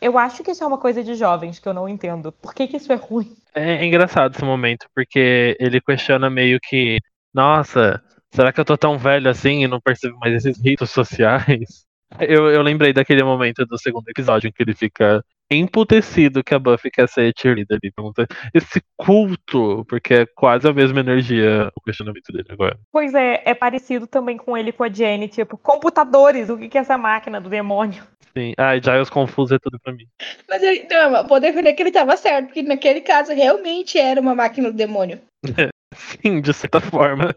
eu 0.00 0.16
acho 0.18 0.44
que 0.44 0.52
isso 0.52 0.62
é 0.62 0.66
uma 0.66 0.78
coisa 0.78 1.02
de 1.02 1.14
jovens 1.14 1.58
que 1.58 1.68
eu 1.68 1.74
não 1.74 1.88
entendo. 1.88 2.30
Por 2.30 2.54
que, 2.54 2.68
que 2.68 2.76
isso 2.76 2.92
é 2.92 2.96
ruim? 2.96 3.36
É 3.54 3.84
engraçado 3.84 4.34
esse 4.34 4.44
momento, 4.44 4.86
porque 4.94 5.56
ele 5.58 5.80
questiona 5.80 6.30
meio 6.30 6.60
que, 6.60 6.98
nossa, 7.34 8.02
será 8.32 8.52
que 8.52 8.60
eu 8.60 8.64
tô 8.64 8.76
tão 8.76 8.98
velho 8.98 9.30
assim 9.30 9.64
e 9.64 9.68
não 9.68 9.80
percebo 9.80 10.18
mais 10.18 10.34
esses 10.34 10.62
ritos 10.62 10.90
sociais? 10.90 11.84
Eu, 12.20 12.48
eu 12.48 12.62
lembrei 12.62 12.92
daquele 12.92 13.24
momento 13.24 13.66
do 13.66 13.76
segundo 13.76 14.08
episódio 14.08 14.46
em 14.46 14.52
que 14.52 14.62
ele 14.62 14.76
fica 14.76 15.24
emputecido 15.50 16.42
que 16.42 16.54
a 16.54 16.58
Buffy 16.58 16.90
quer 16.90 17.08
ser 17.08 17.32
cheerleader. 17.36 17.78
Ele 17.82 17.92
pergunta, 17.92 18.26
esse 18.52 18.82
culto, 18.96 19.84
porque 19.88 20.14
é 20.14 20.26
quase 20.26 20.68
a 20.68 20.72
mesma 20.72 21.00
energia 21.00 21.70
o 21.76 21.80
questionamento 21.80 22.32
dele 22.32 22.48
agora. 22.50 22.78
Pois 22.92 23.14
é, 23.14 23.42
é 23.44 23.54
parecido 23.54 24.06
também 24.06 24.36
com 24.36 24.56
ele 24.56 24.70
e 24.70 24.72
com 24.72 24.84
a 24.84 24.88
Jenny, 24.88 25.28
tipo, 25.28 25.56
computadores, 25.56 26.50
o 26.50 26.56
que, 26.56 26.68
que 26.68 26.78
é 26.78 26.80
essa 26.80 26.98
máquina 26.98 27.40
do 27.40 27.48
demônio? 27.48 28.02
Sim. 28.36 28.52
Ai, 28.58 28.80
Giles 28.82 29.08
confuso 29.08 29.54
é 29.54 29.58
tudo 29.58 29.78
pra 29.80 29.92
mim. 29.92 30.06
Mas 30.48 30.62
ele, 30.62 30.86
não, 30.90 31.16
eu 31.16 31.26
vou 31.26 31.40
defender 31.40 31.72
que 31.72 31.82
ele 31.82 31.90
tava 31.90 32.16
certo, 32.16 32.46
porque 32.46 32.62
naquele 32.62 33.00
caso 33.00 33.32
realmente 33.32 33.98
era 33.98 34.20
uma 34.20 34.34
máquina 34.34 34.70
do 34.70 34.76
demônio. 34.76 35.20
Sim, 35.96 36.40
de 36.40 36.52
certa 36.52 36.80
forma. 36.80 37.34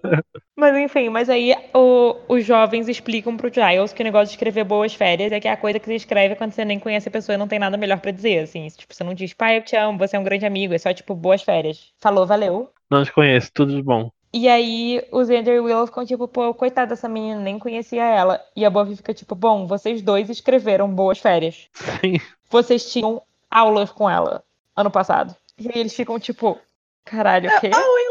Mas 0.55 0.75
enfim, 0.77 1.09
mas 1.09 1.29
aí 1.29 1.55
o- 1.73 2.15
os 2.27 2.45
jovens 2.45 2.87
explicam 2.89 3.37
pro 3.37 3.51
Giles 3.51 3.93
que 3.93 4.01
o 4.01 4.03
negócio 4.03 4.27
de 4.27 4.33
escrever 4.33 4.63
boas 4.65 4.93
férias 4.93 5.31
é 5.31 5.39
que 5.39 5.47
é 5.47 5.51
a 5.51 5.57
coisa 5.57 5.79
que 5.79 5.85
você 5.85 5.95
escreve 5.95 6.35
quando 6.35 6.51
você 6.51 6.65
nem 6.65 6.79
conhece 6.79 7.07
a 7.07 7.11
pessoa 7.11 7.35
e 7.35 7.37
não 7.37 7.47
tem 7.47 7.59
nada 7.59 7.77
melhor 7.77 7.99
pra 7.99 8.11
dizer, 8.11 8.39
assim. 8.39 8.67
Tipo, 8.67 8.93
você 8.93 9.03
não 9.03 9.13
diz, 9.13 9.33
pai, 9.33 9.57
eu 9.57 9.63
te 9.63 9.75
amo, 9.75 9.97
você 9.97 10.15
é 10.15 10.19
um 10.19 10.23
grande 10.23 10.45
amigo, 10.45 10.73
é 10.73 10.77
só 10.77 10.93
tipo, 10.93 11.15
boas 11.15 11.41
férias. 11.41 11.93
Falou, 11.99 12.27
valeu. 12.27 12.69
Não 12.89 13.03
te 13.03 13.11
conheço, 13.13 13.49
tudo 13.53 13.75
de 13.75 13.81
bom. 13.81 14.11
E 14.31 14.47
aí 14.47 15.03
os 15.11 15.27
Xander 15.27 15.55
e 15.55 15.59
Willow 15.59 15.87
ficam 15.87 16.05
tipo, 16.05 16.27
pô, 16.27 16.53
coitada 16.53 16.89
dessa 16.89 17.09
menina, 17.09 17.39
nem 17.39 17.57
conhecia 17.57 18.03
ela. 18.03 18.39
E 18.55 18.63
a 18.63 18.69
Buffy 18.69 18.95
fica 18.95 19.13
tipo, 19.13 19.33
bom, 19.33 19.65
vocês 19.65 20.01
dois 20.01 20.29
escreveram 20.29 20.87
boas 20.87 21.17
férias. 21.17 21.67
Sim. 21.73 22.19
Vocês 22.49 22.91
tinham 22.91 23.21
aulas 23.49 23.91
com 23.91 24.09
ela 24.09 24.43
ano 24.75 24.91
passado. 24.91 25.35
E 25.57 25.67
aí 25.67 25.79
eles 25.79 25.95
ficam 25.95 26.19
tipo, 26.19 26.59
caralho, 27.03 27.49
o 27.49 27.59
quê? 27.59 27.71
Amo, 27.73 28.08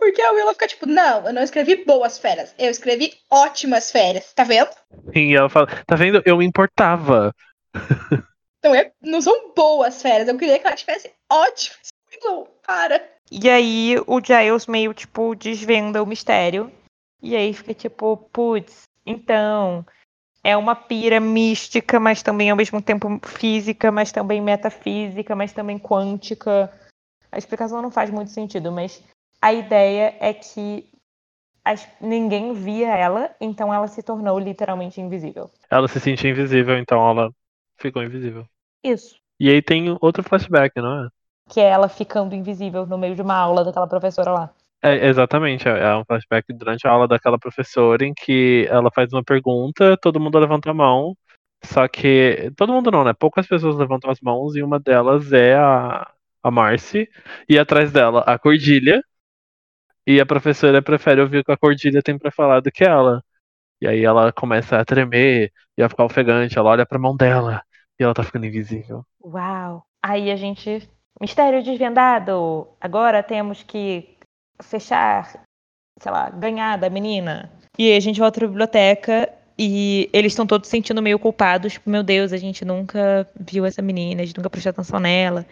porque 0.00 0.22
a 0.22 0.32
Willow 0.32 0.54
fica 0.54 0.66
tipo, 0.66 0.86
não, 0.86 1.26
eu 1.26 1.32
não 1.32 1.42
escrevi 1.42 1.84
boas 1.84 2.18
férias, 2.18 2.54
eu 2.58 2.70
escrevi 2.70 3.12
ótimas 3.30 3.92
férias, 3.92 4.32
tá 4.32 4.42
vendo? 4.42 4.70
E 5.14 5.36
ela 5.36 5.48
fala, 5.48 5.66
tá 5.86 5.94
vendo? 5.94 6.22
Eu 6.24 6.38
me 6.38 6.46
importava. 6.46 7.32
Não, 8.62 8.74
é, 8.74 8.92
não 9.00 9.22
são 9.22 9.54
boas 9.54 10.02
férias, 10.02 10.28
eu 10.28 10.36
queria 10.36 10.58
que 10.58 10.66
ela 10.66 10.76
tivesse 10.76 11.10
ótimas. 11.32 11.88
Willow, 12.12 12.46
para. 12.66 13.02
E 13.32 13.48
aí 13.48 13.96
o 14.06 14.20
Giles 14.20 14.66
meio, 14.66 14.92
tipo, 14.92 15.34
desvenda 15.34 16.02
o 16.02 16.06
mistério. 16.06 16.70
E 17.22 17.34
aí 17.34 17.54
fica 17.54 17.72
tipo, 17.72 18.18
putz, 18.30 18.82
então. 19.06 19.86
É 20.44 20.54
uma 20.58 20.76
pira 20.76 21.18
mística, 21.20 21.98
mas 21.98 22.22
também 22.22 22.50
ao 22.50 22.56
mesmo 22.56 22.82
tempo 22.82 23.18
física, 23.26 23.90
mas 23.90 24.12
também 24.12 24.42
metafísica, 24.42 25.34
mas 25.34 25.54
também 25.54 25.78
quântica. 25.78 26.70
A 27.32 27.38
explicação 27.38 27.80
não 27.80 27.90
faz 27.90 28.10
muito 28.10 28.30
sentido, 28.30 28.70
mas 28.70 29.02
a 29.40 29.52
ideia 29.52 30.16
é 30.20 30.32
que 30.32 30.88
as- 31.64 31.88
ninguém 32.00 32.52
via 32.52 32.88
ela, 32.96 33.30
então 33.40 33.72
ela 33.72 33.86
se 33.88 34.02
tornou 34.02 34.38
literalmente 34.38 35.00
invisível. 35.00 35.50
Ela 35.70 35.88
se 35.88 36.00
sentia 36.00 36.30
invisível, 36.30 36.78
então 36.78 37.08
ela 37.08 37.30
ficou 37.78 38.02
invisível. 38.02 38.44
Isso. 38.82 39.16
E 39.38 39.48
aí 39.48 39.62
tem 39.62 39.96
outro 40.00 40.22
flashback, 40.22 40.76
não 40.80 41.04
é? 41.04 41.08
Que 41.48 41.60
é 41.60 41.64
ela 41.64 41.88
ficando 41.88 42.34
invisível 42.34 42.86
no 42.86 42.98
meio 42.98 43.14
de 43.14 43.22
uma 43.22 43.34
aula 43.34 43.64
daquela 43.64 43.86
professora 43.86 44.30
lá. 44.32 44.50
É, 44.82 45.08
exatamente, 45.08 45.68
é 45.68 45.78
é 45.78 45.96
um 45.96 46.04
flashback 46.04 46.52
durante 46.54 46.86
a 46.86 46.90
aula 46.90 47.06
daquela 47.06 47.38
professora 47.38 48.04
em 48.04 48.14
que 48.14 48.66
ela 48.70 48.90
faz 48.90 49.12
uma 49.12 49.22
pergunta, 49.22 49.96
todo 49.98 50.18
mundo 50.20 50.38
levanta 50.38 50.70
a 50.70 50.74
mão, 50.74 51.14
só 51.62 51.86
que 51.86 52.50
todo 52.56 52.72
mundo 52.72 52.90
não, 52.90 53.04
né? 53.04 53.12
Poucas 53.12 53.46
pessoas 53.46 53.76
levantam 53.76 54.10
as 54.10 54.20
mãos 54.20 54.56
e 54.56 54.62
uma 54.62 54.80
delas 54.80 55.32
é 55.32 55.54
a, 55.54 56.10
a 56.42 56.50
Marcy, 56.50 57.06
e 57.48 57.58
atrás 57.58 57.92
dela 57.92 58.20
a 58.26 58.38
Cordilha, 58.38 59.02
e 60.10 60.20
a 60.20 60.26
professora 60.26 60.82
prefere 60.82 61.20
ouvir 61.20 61.38
o 61.38 61.44
que 61.44 61.52
a 61.52 61.56
Cordilha 61.56 62.02
tem 62.02 62.18
pra 62.18 62.32
falar 62.32 62.58
do 62.58 62.72
que 62.72 62.82
ela. 62.82 63.22
E 63.80 63.86
aí 63.86 64.04
ela 64.04 64.32
começa 64.32 64.76
a 64.76 64.84
tremer 64.84 65.52
e 65.78 65.82
a 65.82 65.88
ficar 65.88 66.04
ofegante, 66.04 66.58
ela 66.58 66.70
olha 66.70 66.84
pra 66.84 66.98
mão 66.98 67.16
dela 67.16 67.62
e 67.98 68.02
ela 68.02 68.12
tá 68.12 68.24
ficando 68.24 68.44
invisível. 68.44 69.04
Uau! 69.22 69.84
Aí 70.02 70.32
a 70.32 70.36
gente. 70.36 70.88
Mistério 71.20 71.62
desvendado! 71.62 72.66
Agora 72.80 73.22
temos 73.22 73.62
que 73.62 74.16
fechar, 74.60 75.44
sei 76.00 76.10
lá, 76.10 76.28
ganhar 76.28 76.76
da 76.76 76.90
menina. 76.90 77.48
E 77.78 77.90
aí 77.90 77.96
a 77.96 78.00
gente 78.00 78.18
volta 78.18 78.40
pra 78.40 78.48
biblioteca 78.48 79.32
e 79.56 80.10
eles 80.12 80.32
estão 80.32 80.46
todos 80.46 80.66
se 80.66 80.72
sentindo 80.72 81.00
meio 81.00 81.20
culpados. 81.20 81.74
Tipo, 81.74 81.88
meu 81.88 82.02
Deus, 82.02 82.32
a 82.32 82.36
gente 82.36 82.64
nunca 82.64 83.28
viu 83.38 83.64
essa 83.64 83.80
menina, 83.80 84.22
a 84.22 84.24
gente 84.24 84.36
nunca 84.36 84.50
prestou 84.50 84.70
atenção 84.70 84.98
nela. 84.98 85.46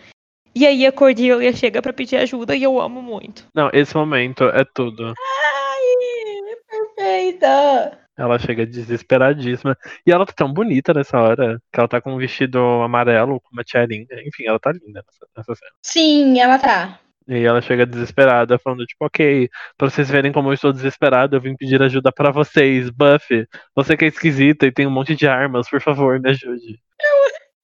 E 0.54 0.66
aí 0.66 0.86
a 0.86 0.92
Cordelia 0.92 1.52
chega 1.52 1.80
pra 1.80 1.92
pedir 1.92 2.16
ajuda 2.16 2.56
e 2.56 2.62
eu 2.62 2.80
amo 2.80 3.00
muito. 3.00 3.46
Não, 3.54 3.70
esse 3.72 3.96
momento 3.96 4.44
é 4.44 4.64
tudo. 4.64 5.06
Ai, 5.06 6.56
perfeita. 6.68 7.98
Ela 8.16 8.38
chega 8.38 8.66
desesperadíssima. 8.66 9.76
E 10.04 10.10
ela 10.10 10.26
tá 10.26 10.32
tão 10.32 10.52
bonita 10.52 10.92
nessa 10.92 11.20
hora. 11.20 11.60
Que 11.72 11.78
ela 11.78 11.88
tá 11.88 12.00
com 12.00 12.12
um 12.12 12.18
vestido 12.18 12.58
amarelo, 12.58 13.40
com 13.40 13.50
uma 13.52 13.62
tiarinha. 13.62 14.06
Enfim, 14.26 14.46
ela 14.46 14.58
tá 14.58 14.72
linda 14.72 15.04
nessa, 15.06 15.26
nessa 15.36 15.54
cena. 15.54 15.72
Sim, 15.82 16.40
ela 16.40 16.58
tá. 16.58 16.98
E 17.28 17.44
ela 17.44 17.60
chega 17.60 17.84
desesperada, 17.84 18.58
falando, 18.58 18.86
tipo, 18.86 19.04
ok, 19.04 19.50
pra 19.76 19.90
vocês 19.90 20.10
verem 20.10 20.32
como 20.32 20.48
eu 20.48 20.54
estou 20.54 20.72
desesperada, 20.72 21.36
eu 21.36 21.40
vim 21.42 21.54
pedir 21.54 21.80
ajuda 21.82 22.10
pra 22.10 22.30
vocês. 22.30 22.88
Buffy, 22.88 23.46
você 23.76 23.98
que 23.98 24.06
é 24.06 24.08
esquisita 24.08 24.66
e 24.66 24.72
tem 24.72 24.86
um 24.86 24.90
monte 24.90 25.14
de 25.14 25.28
armas, 25.28 25.68
por 25.68 25.82
favor, 25.82 26.18
me 26.18 26.30
ajude. 26.30 26.80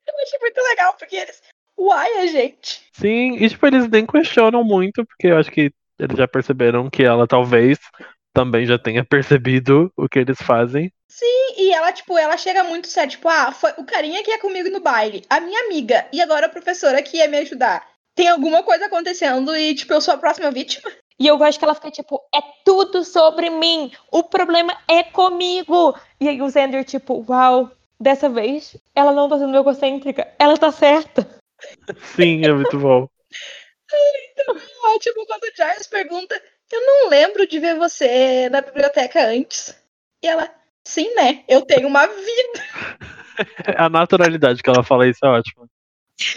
Eu 0.06 0.14
achei 0.22 0.38
muito 0.38 0.60
legal, 0.68 0.94
porque 0.98 1.16
eles. 1.16 1.40
Uai, 1.78 2.18
a 2.18 2.26
gente. 2.26 2.82
Sim, 2.92 3.36
e 3.36 3.48
tipo, 3.48 3.66
eles 3.66 3.88
nem 3.88 4.06
questionam 4.06 4.62
muito, 4.64 5.04
porque 5.04 5.28
eu 5.28 5.36
acho 5.36 5.50
que 5.50 5.72
eles 5.98 6.16
já 6.16 6.26
perceberam 6.26 6.88
que 6.88 7.02
ela 7.02 7.26
talvez 7.26 7.78
também 8.32 8.66
já 8.66 8.78
tenha 8.78 9.04
percebido 9.08 9.92
o 9.96 10.08
que 10.08 10.18
eles 10.18 10.38
fazem. 10.40 10.92
Sim, 11.08 11.54
e 11.56 11.72
ela, 11.72 11.92
tipo, 11.92 12.18
ela 12.18 12.36
chega 12.36 12.64
muito 12.64 12.88
séria, 12.88 13.10
tipo, 13.10 13.28
ah, 13.28 13.52
foi 13.52 13.72
o 13.78 13.84
carinha 13.84 14.22
que 14.22 14.30
ia 14.30 14.40
comigo 14.40 14.68
no 14.68 14.80
baile, 14.80 15.24
a 15.30 15.38
minha 15.38 15.66
amiga, 15.66 16.06
e 16.12 16.20
agora 16.20 16.46
a 16.46 16.48
professora 16.48 17.02
que 17.02 17.18
ia 17.18 17.28
me 17.28 17.38
ajudar. 17.38 17.86
Tem 18.16 18.28
alguma 18.28 18.62
coisa 18.62 18.86
acontecendo 18.86 19.56
e, 19.56 19.74
tipo, 19.74 19.92
eu 19.92 20.00
sou 20.00 20.14
a 20.14 20.18
próxima 20.18 20.50
vítima? 20.50 20.90
E 21.18 21.26
eu 21.26 21.38
gosto 21.38 21.58
que 21.58 21.64
ela 21.64 21.74
fica 21.74 21.90
tipo, 21.90 22.20
é 22.34 22.40
tudo 22.64 23.04
sobre 23.04 23.48
mim. 23.48 23.92
O 24.10 24.24
problema 24.24 24.76
é 24.88 25.02
comigo. 25.04 25.96
E 26.20 26.28
aí 26.28 26.42
o 26.42 26.50
Xander, 26.50 26.84
tipo, 26.84 27.24
uau, 27.28 27.70
dessa 28.00 28.28
vez 28.28 28.76
ela 28.94 29.12
não 29.12 29.28
tá 29.28 29.38
sendo 29.38 29.56
egocêntrica. 29.56 30.26
Ela 30.38 30.56
tá 30.56 30.72
certa. 30.72 31.28
Sim, 32.16 32.44
é 32.44 32.52
muito 32.52 32.78
bom. 32.78 33.08
Então, 34.32 34.56
é 34.56 34.94
ótimo 34.94 35.26
quando 35.26 35.44
o 35.44 35.54
Giles 35.54 35.86
pergunta: 35.86 36.40
Eu 36.72 36.80
não 36.86 37.08
lembro 37.08 37.46
de 37.46 37.58
ver 37.58 37.76
você 37.76 38.48
na 38.48 38.60
biblioteca 38.60 39.26
antes. 39.26 39.74
E 40.22 40.26
ela, 40.26 40.52
sim, 40.86 41.14
né? 41.14 41.44
Eu 41.48 41.62
tenho 41.62 41.86
uma 41.86 42.06
vida. 42.06 42.64
A 43.76 43.88
naturalidade 43.88 44.62
que 44.62 44.70
ela 44.70 44.84
fala 44.84 45.08
isso 45.08 45.24
é 45.24 45.28
ótima. 45.28 45.68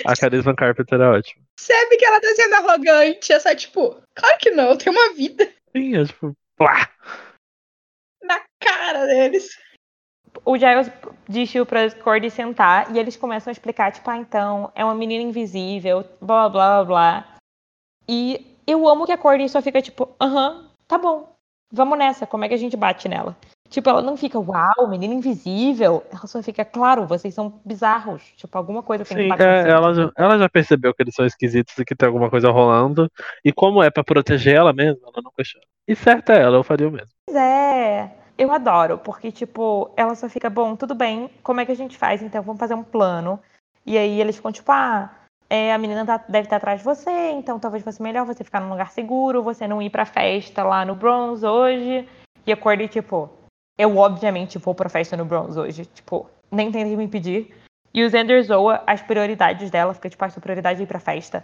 A 0.06 0.16
Carisma 0.16 0.56
Carpenter 0.56 1.00
é 1.00 1.08
ótima. 1.08 1.46
Sabe 1.60 1.98
que 1.98 2.06
ela 2.06 2.20
tá 2.20 2.28
sendo 2.36 2.56
arrogante. 2.56 3.32
É 3.32 3.40
só 3.40 3.54
tipo, 3.56 4.02
claro 4.16 4.38
que 4.40 4.52
não, 4.52 4.72
eu 4.72 4.78
tenho 4.78 4.96
uma 4.96 5.14
vida 5.14 5.48
Sim, 5.76 5.96
é 5.96 6.06
tipo, 6.06 6.36
plá. 6.56 6.90
na 8.24 8.44
cara 8.60 9.06
deles. 9.06 9.50
O 10.46 10.58
Giles 10.58 10.92
diz 11.28 11.52
pra 11.66 11.92
Cordy 11.92 12.30
sentar 12.30 12.94
e 12.96 13.00
eles 13.00 13.18
começam 13.18 13.52
a 13.52 13.54
explicar, 13.54 13.92
tipo, 13.92 14.10
ah, 14.10 14.18
então, 14.18 14.72
é 14.76 14.84
uma 14.84 14.96
menina 14.96 15.24
invisível, 15.24 16.04
blá 16.22 16.50
blá 16.50 16.84
blá 16.84 16.86
blá. 16.86 17.36
E 18.08 18.58
eu 18.66 18.88
amo 18.88 19.06
que 19.06 19.12
a 19.12 19.18
Cordy 19.18 19.50
só 19.50 19.62
fica 19.62 19.82
tipo, 19.82 20.10
aham, 20.22 20.66
tá 20.88 20.98
bom, 20.98 21.34
vamos 21.72 21.98
nessa, 21.98 22.26
como 22.26 22.46
é 22.46 22.48
que 22.48 22.54
a 22.54 22.58
gente 22.58 22.78
bate 22.78 23.08
nela? 23.08 23.36
Tipo, 23.70 23.90
ela 23.90 24.02
não 24.02 24.16
fica, 24.16 24.40
uau, 24.40 24.88
menina 24.88 25.14
invisível. 25.14 26.04
Ela 26.10 26.26
só 26.26 26.42
fica, 26.42 26.64
claro, 26.64 27.06
vocês 27.06 27.34
são 27.34 27.60
bizarros. 27.66 28.24
Tipo, 28.38 28.58
alguma 28.58 28.82
coisa 28.82 29.04
tem 29.04 29.18
Sim, 29.18 29.24
que 29.24 29.30
bater. 29.30 29.46
é, 29.46 29.70
ela, 29.70 29.94
já, 29.94 30.12
ela 30.18 30.38
já 30.38 30.50
percebeu 30.50 30.94
que 30.94 31.04
eles 31.04 31.14
são 31.14 31.26
esquisitos 31.26 31.78
e 31.78 31.84
que 31.84 31.96
tem 31.96 32.08
alguma 32.08 32.30
coisa 32.30 32.50
rolando. 32.50 33.12
E 33.44 33.52
como 33.52 33.84
é 33.84 33.90
pra 33.90 34.04
proteger 34.04 34.56
ela 34.56 34.72
mesma, 34.72 35.02
ela 35.04 35.22
não 35.22 35.32
questiona. 35.32 35.66
E 35.86 35.96
certo 35.96 36.32
é 36.32 36.42
ela, 36.42 36.58
eu 36.58 36.64
faria 36.64 36.88
o 36.88 36.92
mesmo. 36.92 37.10
Pois 37.26 37.38
é, 37.38 38.10
eu 38.38 38.52
adoro, 38.52 38.98
porque, 38.98 39.32
tipo, 39.32 39.90
ela 39.98 40.16
só 40.16 40.30
fica, 40.30 40.50
bom, 40.50 40.76
tudo 40.76 40.94
bem, 40.94 41.30
como 41.44 41.60
é 41.60 41.66
que 41.66 41.72
a 41.72 41.76
gente 41.76 41.98
faz? 41.98 42.22
Então, 42.22 42.44
vamos 42.44 42.60
fazer 42.60 42.74
um 42.76 42.84
plano. 42.84 43.40
E 43.86 43.98
aí 43.98 44.20
eles 44.20 44.36
ficam, 44.36 44.52
tipo, 44.52 44.72
ah, 44.72 45.10
é, 45.50 45.74
a 45.74 45.78
menina 45.78 46.06
tá- 46.06 46.24
deve 46.28 46.46
estar 46.46 46.58
atrás 46.58 46.80
de 46.80 46.86
você, 46.86 47.32
então 47.32 47.58
talvez 47.60 47.84
fosse 47.84 48.02
melhor 48.02 48.26
você 48.26 48.44
ficar 48.44 48.60
num 48.60 48.70
lugar 48.70 48.92
seguro, 48.92 49.42
você 49.42 49.68
não 49.68 49.82
ir 49.82 49.90
pra 49.90 50.06
festa 50.06 50.64
lá 50.64 50.84
no 50.86 50.94
Bronze 50.94 51.46
hoje. 51.46 52.08
E 52.46 52.52
a 52.52 52.58
Cordy, 52.58 52.88
tipo, 52.88 53.30
eu 53.78 53.98
obviamente 53.98 54.58
vou 54.58 54.76
pra 54.76 54.90
festa 54.90 55.16
no 55.16 55.26
Bronze 55.26 55.60
hoje, 55.60 55.86
tipo, 55.86 56.30
nem 56.52 56.72
tentei 56.72 56.96
me 56.96 57.04
impedir. 57.04 57.56
E 57.94 58.04
o 58.04 58.10
Xander 58.10 58.44
zoa 58.44 58.84
as 58.86 59.02
prioridades 59.02 59.72
dela, 59.72 59.94
fica 59.94 60.10
tipo, 60.10 60.24
a 60.24 60.30
sua 60.30 60.42
prioridade 60.42 60.80
é 60.80 60.84
ir 60.84 60.88
pra 60.88 61.00
festa. 61.00 61.44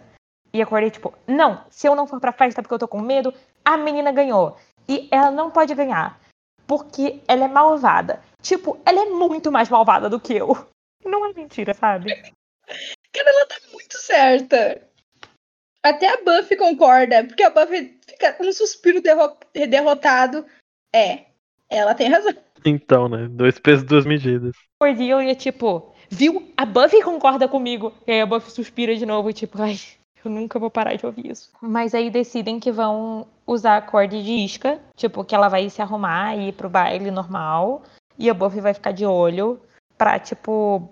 E 0.54 0.62
a 0.62 0.66
Cordy, 0.66 0.91
tipo, 0.91 1.14
não, 1.26 1.62
se 1.70 1.88
eu 1.88 1.96
não 1.96 2.06
for 2.06 2.20
pra 2.20 2.32
festa 2.32 2.62
porque 2.62 2.74
eu 2.74 2.80
tô 2.80 2.88
com 2.88 3.02
medo, 3.02 3.34
a 3.66 3.78
menina 3.78 4.12
ganhou. 4.12 4.56
E 4.88 5.08
ela 5.10 5.32
não 5.32 5.50
pode 5.50 5.74
ganhar, 5.74 6.20
porque 6.68 7.22
ela 7.28 7.45
é 7.45 7.47
malvada. 7.47 8.22
Tipo, 8.41 8.80
ela 8.86 9.01
é 9.01 9.09
muito 9.09 9.51
mais 9.51 9.70
malvada 9.70 10.09
do 10.09 10.20
que 10.20 10.34
eu. 10.34 10.68
Não 11.03 11.26
é 11.26 11.34
mentira, 11.34 11.74
sabe? 11.74 12.14
Cara, 12.16 13.30
ela 13.30 13.45
tá 13.45 13.55
muito 13.72 13.97
certa. 13.97 14.82
Até 15.84 16.07
a 16.07 16.18
Buffy 16.24 16.55
concorda, 16.55 17.26
porque 17.26 17.43
a 17.43 17.49
Buffy 17.49 17.99
fica 18.07 18.34
com 18.34 18.45
um 18.45 18.53
suspiro 18.53 19.01
derro- 19.01 19.38
derrotado. 19.53 20.45
É, 20.95 21.26
ela 21.70 21.93
tem 21.93 22.09
razão. 22.09 22.34
Então, 22.66 23.09
né? 23.09 23.28
Dois 23.30 23.59
pesos, 23.59 23.84
duas 23.84 24.05
medidas. 24.05 24.55
Cordelia, 24.80 25.36
tipo, 25.36 25.93
viu? 26.09 26.53
A 26.55 26.66
Buffy 26.66 27.01
concorda 27.03 27.47
comigo. 27.47 27.93
E 28.07 28.14
aí 28.14 28.22
a 28.22 28.26
Buffy 28.26 28.51
suspira 28.51 28.95
de 28.95 29.05
novo, 29.05 29.34
tipo, 29.34 29.61
ai, 29.61 29.78
eu 30.28 30.32
nunca 30.32 30.59
vou 30.59 30.69
parar 30.69 30.95
de 30.95 31.05
ouvir 31.05 31.32
isso. 31.32 31.51
Mas 31.61 31.93
aí 31.93 32.09
decidem 32.09 32.59
que 32.59 32.71
vão 32.71 33.28
usar 33.45 33.78
a 33.78 33.82
corda 33.82 34.21
de 34.21 34.32
isca, 34.32 34.80
tipo, 34.95 35.24
que 35.24 35.36
ela 35.36 35.49
vai 35.49 35.69
se 35.69 35.82
arrumar 35.82 36.36
e 36.36 36.49
ir 36.49 36.53
pro 36.53 36.69
baile 36.69 37.11
normal. 37.11 37.84
E 38.17 38.30
a 38.30 38.34
Buffy 38.34 38.61
vai 38.61 38.74
ficar 38.74 38.91
de 38.91 39.05
olho 39.05 39.59
pra, 39.97 40.19
tipo, 40.19 40.89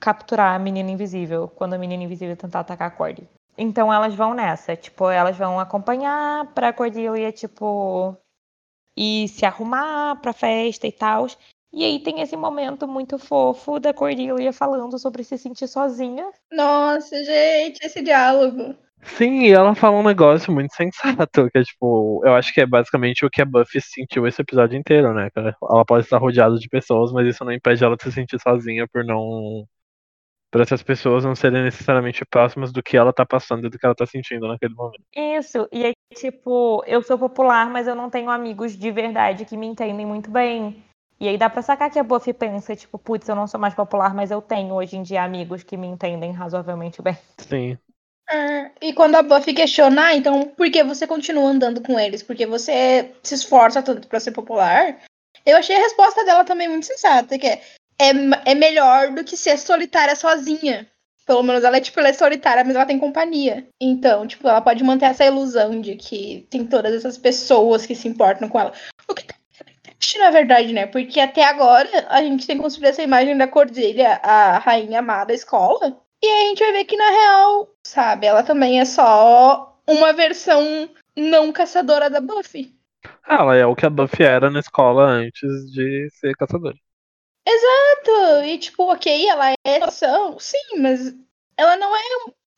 capturar 0.00 0.54
a 0.54 0.58
menina 0.58 0.90
invisível 0.90 1.48
quando 1.48 1.74
a 1.74 1.78
menina 1.78 2.04
invisível 2.04 2.36
tentar 2.36 2.60
atacar 2.60 2.88
a 2.88 2.90
Cordy. 2.90 3.28
Então 3.56 3.92
elas 3.92 4.14
vão 4.14 4.34
nessa, 4.34 4.74
tipo, 4.74 5.08
elas 5.08 5.36
vão 5.36 5.60
acompanhar 5.60 6.46
pra 6.52 6.72
Cordelia, 6.72 7.30
tipo, 7.30 8.16
e 8.96 9.28
se 9.28 9.46
arrumar 9.46 10.16
pra 10.16 10.32
festa 10.32 10.86
e 10.86 10.92
tal. 10.92 11.26
E 11.74 11.84
aí 11.84 11.98
tem 11.98 12.20
esse 12.20 12.36
momento 12.36 12.86
muito 12.86 13.18
fofo 13.18 13.80
da 13.80 13.92
Cordelia 13.92 14.52
falando 14.52 14.96
sobre 14.96 15.24
se 15.24 15.36
sentir 15.36 15.66
sozinha. 15.66 16.30
Nossa, 16.52 17.24
gente, 17.24 17.84
esse 17.84 18.00
diálogo. 18.00 18.76
Sim, 19.02 19.42
e 19.42 19.50
ela 19.50 19.74
fala 19.74 19.98
um 19.98 20.02
negócio 20.02 20.52
muito 20.52 20.72
sensato, 20.72 21.50
que 21.50 21.58
é 21.58 21.62
tipo, 21.62 22.22
eu 22.24 22.34
acho 22.34 22.54
que 22.54 22.60
é 22.60 22.66
basicamente 22.66 23.26
o 23.26 23.30
que 23.30 23.42
a 23.42 23.44
Buffy 23.44 23.80
sentiu 23.80 24.24
esse 24.24 24.40
episódio 24.40 24.78
inteiro, 24.78 25.12
né? 25.12 25.28
Ela 25.36 25.84
pode 25.84 26.04
estar 26.04 26.18
rodeada 26.18 26.54
de 26.56 26.68
pessoas, 26.68 27.12
mas 27.12 27.26
isso 27.26 27.44
não 27.44 27.52
impede 27.52 27.84
ela 27.84 27.96
de 27.96 28.04
se 28.04 28.12
sentir 28.12 28.40
sozinha 28.40 28.86
por 28.86 29.04
não. 29.04 29.66
Por 30.52 30.60
essas 30.60 30.80
pessoas 30.80 31.24
não 31.24 31.34
serem 31.34 31.64
necessariamente 31.64 32.24
próximas 32.24 32.72
do 32.72 32.84
que 32.84 32.96
ela 32.96 33.12
tá 33.12 33.26
passando 33.26 33.66
e 33.66 33.70
do 33.70 33.76
que 33.76 33.84
ela 33.84 33.96
tá 33.96 34.06
sentindo 34.06 34.46
naquele 34.46 34.74
momento. 34.74 35.02
Isso, 35.12 35.68
e 35.72 35.84
aí, 35.84 35.92
tipo, 36.14 36.84
eu 36.86 37.02
sou 37.02 37.18
popular, 37.18 37.68
mas 37.68 37.88
eu 37.88 37.96
não 37.96 38.08
tenho 38.08 38.30
amigos 38.30 38.78
de 38.78 38.92
verdade 38.92 39.44
que 39.44 39.56
me 39.56 39.66
entendem 39.66 40.06
muito 40.06 40.30
bem. 40.30 40.80
E 41.20 41.28
aí 41.28 41.38
dá 41.38 41.48
pra 41.48 41.62
sacar 41.62 41.90
que 41.90 41.98
a 41.98 42.02
Buffy 42.02 42.32
pensa, 42.32 42.74
tipo, 42.74 42.98
putz, 42.98 43.28
eu 43.28 43.36
não 43.36 43.46
sou 43.46 43.58
mais 43.60 43.74
popular, 43.74 44.14
mas 44.14 44.30
eu 44.30 44.42
tenho 44.42 44.74
hoje 44.74 44.96
em 44.96 45.02
dia 45.02 45.22
amigos 45.22 45.62
que 45.62 45.76
me 45.76 45.86
entendem 45.86 46.32
razoavelmente 46.32 47.00
bem. 47.00 47.16
Sim. 47.38 47.78
Ah, 48.28 48.70
e 48.80 48.92
quando 48.94 49.16
a 49.16 49.22
Buffy 49.22 49.52
questiona, 49.52 50.06
"Ah, 50.06 50.14
então 50.14 50.48
por 50.48 50.70
que 50.70 50.82
você 50.82 51.06
continua 51.06 51.50
andando 51.50 51.82
com 51.82 51.98
eles? 51.98 52.22
Porque 52.22 52.46
você 52.46 53.12
se 53.22 53.34
esforça 53.34 53.82
tanto 53.82 54.08
pra 54.08 54.18
ser 54.18 54.32
popular? 54.32 54.98
Eu 55.44 55.56
achei 55.58 55.76
a 55.76 55.80
resposta 55.80 56.24
dela 56.24 56.44
também 56.44 56.68
muito 56.68 56.86
sensata, 56.86 57.38
que 57.38 57.46
é, 57.46 57.60
é, 57.98 58.10
é 58.46 58.54
melhor 58.54 59.12
do 59.12 59.22
que 59.22 59.36
ser 59.36 59.58
solitária 59.58 60.16
sozinha. 60.16 60.88
Pelo 61.26 61.42
menos 61.42 61.64
ela 61.64 61.76
é, 61.76 61.80
tipo, 61.80 62.00
ela 62.00 62.08
é 62.08 62.12
solitária, 62.12 62.64
mas 62.64 62.74
ela 62.74 62.84
tem 62.86 62.98
companhia. 62.98 63.66
Então, 63.80 64.26
tipo, 64.26 64.46
ela 64.48 64.60
pode 64.60 64.82
manter 64.84 65.06
essa 65.06 65.24
ilusão 65.24 65.80
de 65.80 65.96
que 65.96 66.46
tem 66.50 66.66
todas 66.66 66.94
essas 66.94 67.16
pessoas 67.16 67.86
que 67.86 67.94
se 67.94 68.08
importam 68.08 68.48
com 68.48 68.60
ela. 68.60 68.72
O 69.08 69.14
que 69.14 69.24
tá 69.24 69.34
na 70.18 70.30
verdade, 70.30 70.72
né? 70.72 70.86
Porque 70.86 71.20
até 71.20 71.44
agora 71.44 71.88
a 72.08 72.22
gente 72.22 72.46
tem 72.46 72.58
construído 72.58 72.90
essa 72.90 73.02
imagem 73.02 73.36
da 73.36 73.48
Cordelia, 73.48 74.20
a 74.22 74.58
rainha 74.58 75.00
amada 75.00 75.26
da 75.26 75.34
escola. 75.34 76.00
E 76.22 76.26
aí 76.26 76.46
a 76.46 76.48
gente 76.48 76.60
vai 76.60 76.72
ver 76.72 76.84
que, 76.84 76.96
na 76.96 77.10
real, 77.10 77.74
sabe, 77.86 78.26
ela 78.26 78.42
também 78.42 78.80
é 78.80 78.84
só 78.84 79.78
uma 79.86 80.12
versão 80.12 80.88
não 81.16 81.52
caçadora 81.52 82.08
da 82.08 82.20
Buffy. 82.20 82.74
Ah, 83.22 83.36
Ela 83.40 83.56
é 83.56 83.66
o 83.66 83.76
que 83.76 83.86
a 83.86 83.90
Buffy 83.90 84.24
era 84.24 84.50
na 84.50 84.60
escola 84.60 85.04
antes 85.04 85.70
de 85.70 86.08
ser 86.10 86.34
caçadora. 86.36 86.76
Exato! 87.46 88.44
E 88.46 88.58
tipo, 88.58 88.90
ok, 88.90 89.28
ela 89.28 89.52
é 89.64 89.78
noção, 89.78 90.38
sim, 90.38 90.78
mas 90.78 91.14
ela 91.56 91.76
não 91.76 91.94
é. 91.94 92.00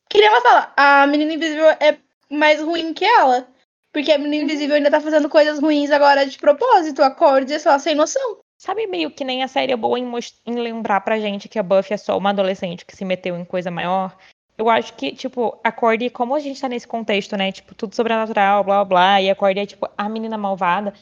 Que 0.09 0.19
nem 0.19 0.27
ela 0.27 0.41
fala, 0.41 0.73
a 0.77 1.07
menina 1.07 1.33
invisível 1.33 1.65
é 1.65 1.97
mais 2.29 2.61
ruim 2.61 2.93
que 2.93 3.05
ela. 3.05 3.47
Porque 3.91 4.11
a 4.11 4.17
menina 4.17 4.43
invisível 4.43 4.75
ainda 4.75 4.91
tá 4.91 5.01
fazendo 5.01 5.29
coisas 5.29 5.59
ruins 5.59 5.91
agora 5.91 6.25
de 6.25 6.37
propósito. 6.37 7.01
A 7.01 7.09
Cordy 7.09 7.53
é 7.53 7.59
só 7.59 7.77
sem 7.79 7.95
noção. 7.95 8.39
Sabe 8.57 8.87
meio 8.87 9.11
que 9.11 9.23
nem 9.23 9.43
a 9.43 9.47
série 9.47 9.71
é 9.71 9.77
boa 9.77 9.99
em, 9.99 10.11
em 10.45 10.55
lembrar 10.55 11.01
pra 11.01 11.19
gente 11.19 11.47
que 11.47 11.59
a 11.59 11.63
Buffy 11.63 11.93
é 11.93 11.97
só 11.97 12.17
uma 12.17 12.31
adolescente 12.31 12.85
que 12.85 12.95
se 12.95 13.05
meteu 13.05 13.37
em 13.37 13.45
coisa 13.45 13.69
maior? 13.69 14.17
Eu 14.57 14.67
acho 14.69 14.95
que, 14.95 15.11
tipo, 15.11 15.59
a 15.63 15.71
Cordy, 15.71 16.09
como 16.09 16.33
a 16.33 16.39
gente 16.39 16.59
tá 16.59 16.67
nesse 16.67 16.87
contexto, 16.87 17.37
né? 17.37 17.51
Tipo, 17.51 17.75
tudo 17.75 17.93
sobrenatural, 17.93 18.63
blá 18.63 18.83
blá 18.83 18.85
blá, 18.85 19.21
e 19.21 19.29
a 19.29 19.35
Cordy 19.35 19.59
é, 19.59 19.65
tipo, 19.67 19.87
a 19.95 20.09
menina 20.09 20.37
malvada. 20.37 20.93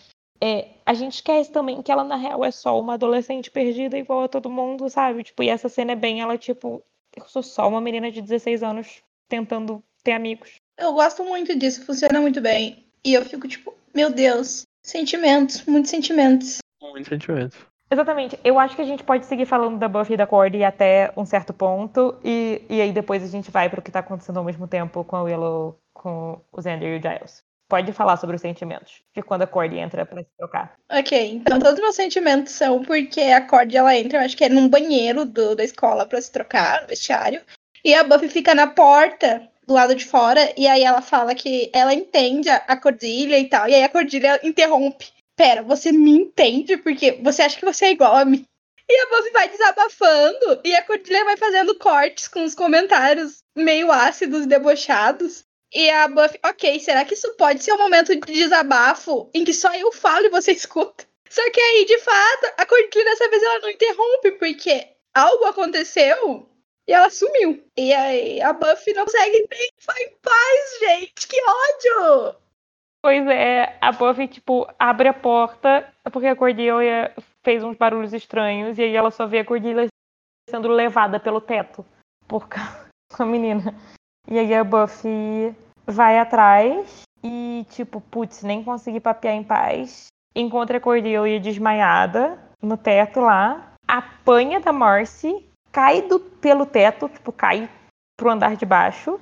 É, 0.42 0.68
a 0.86 0.94
gente 0.94 1.14
esquece 1.14 1.50
também 1.50 1.82
que 1.82 1.90
ela, 1.90 2.04
na 2.04 2.18
real, 2.18 2.44
é 2.44 2.52
só 2.52 2.78
uma 2.78 2.96
adolescente 2.96 3.50
perdida 3.50 3.98
igual 3.98 4.26
a 4.26 4.28
todo 4.28 4.50
mundo, 4.50 4.90
sabe? 4.90 5.24
Tipo, 5.24 5.42
e 5.42 5.50
essa 5.50 5.70
cena 5.70 5.94
é 5.94 5.96
bem 5.96 6.20
ela, 6.20 6.38
tipo, 6.38 6.84
eu 7.16 7.26
sou 7.26 7.42
só 7.42 7.70
uma 7.70 7.80
menina 7.80 8.12
de 8.12 8.22
16 8.22 8.62
anos 8.62 9.02
tentando 9.30 9.82
ter 10.04 10.12
amigos. 10.12 10.62
Eu 10.78 10.94
gosto 10.94 11.24
muito 11.24 11.58
disso, 11.58 11.86
funciona 11.86 12.20
muito 12.20 12.42
bem. 12.42 12.86
E 13.04 13.14
eu 13.14 13.24
fico 13.24 13.48
tipo, 13.48 13.74
meu 13.94 14.12
Deus, 14.12 14.64
sentimentos, 14.84 15.64
muitos 15.66 15.92
sentimentos. 15.92 16.60
Muitos 16.82 17.08
sentimentos. 17.08 17.58
Exatamente. 17.90 18.40
Eu 18.44 18.60
acho 18.60 18.76
que 18.76 18.82
a 18.82 18.86
gente 18.86 19.04
pode 19.04 19.26
seguir 19.26 19.46
falando 19.46 19.78
da 19.78 19.88
Buffy 19.88 20.16
e 20.16 20.18
da 20.18 20.28
Cordy 20.28 20.64
até 20.64 21.14
um 21.16 21.26
certo 21.26 21.54
ponto. 21.54 22.18
E, 22.24 22.62
e 22.70 22.82
aí 22.82 22.92
depois 22.92 23.24
a 23.24 23.28
gente 23.28 23.52
vai 23.52 23.70
pro 23.70 23.82
que 23.82 23.92
tá 23.92 24.00
acontecendo 24.00 24.38
ao 24.38 24.44
mesmo 24.44 24.68
tempo 24.68 25.04
com 25.04 25.16
a 25.16 25.24
Willow, 25.24 25.80
com 25.94 26.42
o 26.52 26.62
Xander 26.62 26.96
e 26.96 27.00
o 27.00 27.02
Giles. 27.02 27.44
Pode 27.68 27.92
falar 27.94 28.18
sobre 28.18 28.36
os 28.36 28.42
sentimentos. 28.42 29.02
De 29.16 29.22
quando 29.24 29.44
a 29.44 29.48
Cordy 29.48 29.78
entra 29.78 30.06
pra 30.06 30.22
se 30.22 30.30
trocar. 30.38 30.74
Ok, 30.92 31.36
então 31.36 31.60
todos 31.60 31.76
os 31.76 31.82
meus 31.82 31.96
sentimentos 31.96 32.54
são 32.54 32.84
porque 32.84 33.22
a 33.22 33.42
Cordy 33.42 33.78
ela 33.78 33.96
entra, 33.96 34.20
eu 34.20 34.26
acho 34.26 34.38
que 34.38 34.44
é 34.44 34.50
num 34.50 34.70
banheiro 34.70 35.26
do, 35.26 35.56
da 35.56 35.64
escola 35.64 36.06
pra 36.06 36.22
se 36.22 36.32
trocar, 36.32 36.82
no 36.82 36.88
vestiário. 36.88 37.42
E 37.84 37.94
a 37.94 38.04
Buffy 38.04 38.30
fica 38.30 38.54
na 38.56 38.68
porta, 38.68 39.48
do 39.66 39.74
lado 39.74 39.96
de 39.96 40.06
fora, 40.06 40.54
e 40.56 40.68
aí 40.68 40.84
ela 40.84 41.02
fala 41.02 41.34
que 41.34 41.70
ela 41.74 41.94
entende 41.94 42.50
a, 42.50 42.78
Cordilha 42.78 43.40
e 43.40 43.50
tal. 43.50 43.68
E 43.68 43.76
aí 43.76 43.84
a 43.84 43.90
Cordilha 43.90 44.40
interrompe. 44.44 45.08
Pera, 45.36 45.64
você 45.64 45.92
me 45.92 46.12
entende? 46.12 46.78
Porque 46.78 47.20
você 47.24 47.42
acha 47.42 47.58
que 47.58 47.66
você 47.66 47.86
é 47.86 47.92
igual 47.92 48.16
a 48.16 48.24
mim. 48.24 48.46
E 48.88 49.02
a 49.02 49.10
Buffy 49.10 49.32
vai 49.32 49.50
desabafando, 49.50 50.62
e 50.64 50.76
a 50.76 50.84
Cordilha 50.84 51.26
vai 51.26 51.36
fazendo 51.36 51.78
cortes 51.80 52.28
com 52.28 52.44
os 52.44 52.54
comentários 52.54 53.40
meio 53.58 53.92
ácidos 53.92 54.46
debochados. 54.46 55.44
E 55.74 55.90
a 55.90 56.08
Buffy, 56.08 56.40
ok, 56.46 56.80
será 56.80 57.04
que 57.04 57.16
isso 57.16 57.34
pode 57.36 57.64
ser 57.64 57.74
um 57.74 57.80
momento 57.80 58.16
de 58.16 58.32
desabafo 58.34 59.30
em 59.34 59.44
que 59.44 59.54
só 59.54 59.74
eu 59.74 59.92
falo 59.92 60.28
e 60.28 60.30
você 60.30 60.52
escuta? 60.54 61.06
Só 61.28 61.42
que 61.52 61.60
aí, 61.60 61.86
de 61.86 61.98
fato, 61.98 62.54
a 62.58 62.66
Cordilha 62.66 63.06
dessa 63.06 63.30
vez 63.30 63.42
ela 63.42 63.60
não 63.60 63.70
interrompe, 63.70 64.32
porque 64.34 64.88
algo 65.14 65.46
aconteceu 65.46 66.48
e 66.88 66.94
ela 66.94 67.10
sumiu. 67.10 67.64
E 67.78 67.94
aí 67.94 68.42
a 68.42 68.54
Buffy 68.54 68.94
não 68.94 69.06
consegue 69.06 69.48
nem 69.50 69.70
ficar 69.78 70.02
em 70.02 70.16
paz, 70.22 70.80
gente. 70.80 71.28
Que 71.28 71.38
ódio! 71.42 72.36
Pois 73.02 73.28
é, 73.28 73.78
a 73.82 73.92
Buffy, 73.92 74.28
tipo, 74.28 74.68
abre 74.80 75.08
a 75.08 75.14
porta 75.14 75.88
porque 76.12 76.28
a 76.28 76.36
Cordelia 76.36 77.14
fez 77.44 77.64
uns 77.64 77.78
barulhos 77.78 78.14
estranhos 78.14 78.80
e 78.80 78.84
aí 78.84 78.96
ela 78.96 79.12
só 79.12 79.28
vê 79.28 79.40
a 79.40 79.46
Cordelia 79.46 79.88
sendo 80.50 80.68
levada 80.68 81.20
pelo 81.20 81.40
teto 81.40 81.86
por 82.28 82.48
a 82.52 83.26
menina. 83.26 83.76
E 84.28 84.40
aí 84.40 84.54
a 84.56 84.64
Buffy 84.64 85.56
vai 85.86 86.18
atrás 86.18 87.04
e, 87.24 87.66
tipo, 87.70 88.02
putz, 88.02 88.42
nem 88.42 88.64
consegui 88.64 89.00
papear 89.00 89.36
em 89.36 89.44
paz. 89.44 90.08
Encontra 90.36 90.78
a 90.78 90.82
Cordelia 90.82 91.40
desmaiada 91.40 92.40
no 92.62 92.76
teto 92.76 93.20
lá, 93.20 93.74
apanha 93.88 94.60
da 94.60 94.74
Marcy, 94.74 95.45
cai 95.76 96.02
do, 96.04 96.22
pelo 96.22 96.66
teto, 96.66 97.10
tipo, 97.10 97.34
cai 97.34 97.70
pro 98.16 98.30
andar 98.30 98.56
de 98.56 98.66
baixo. 98.66 99.20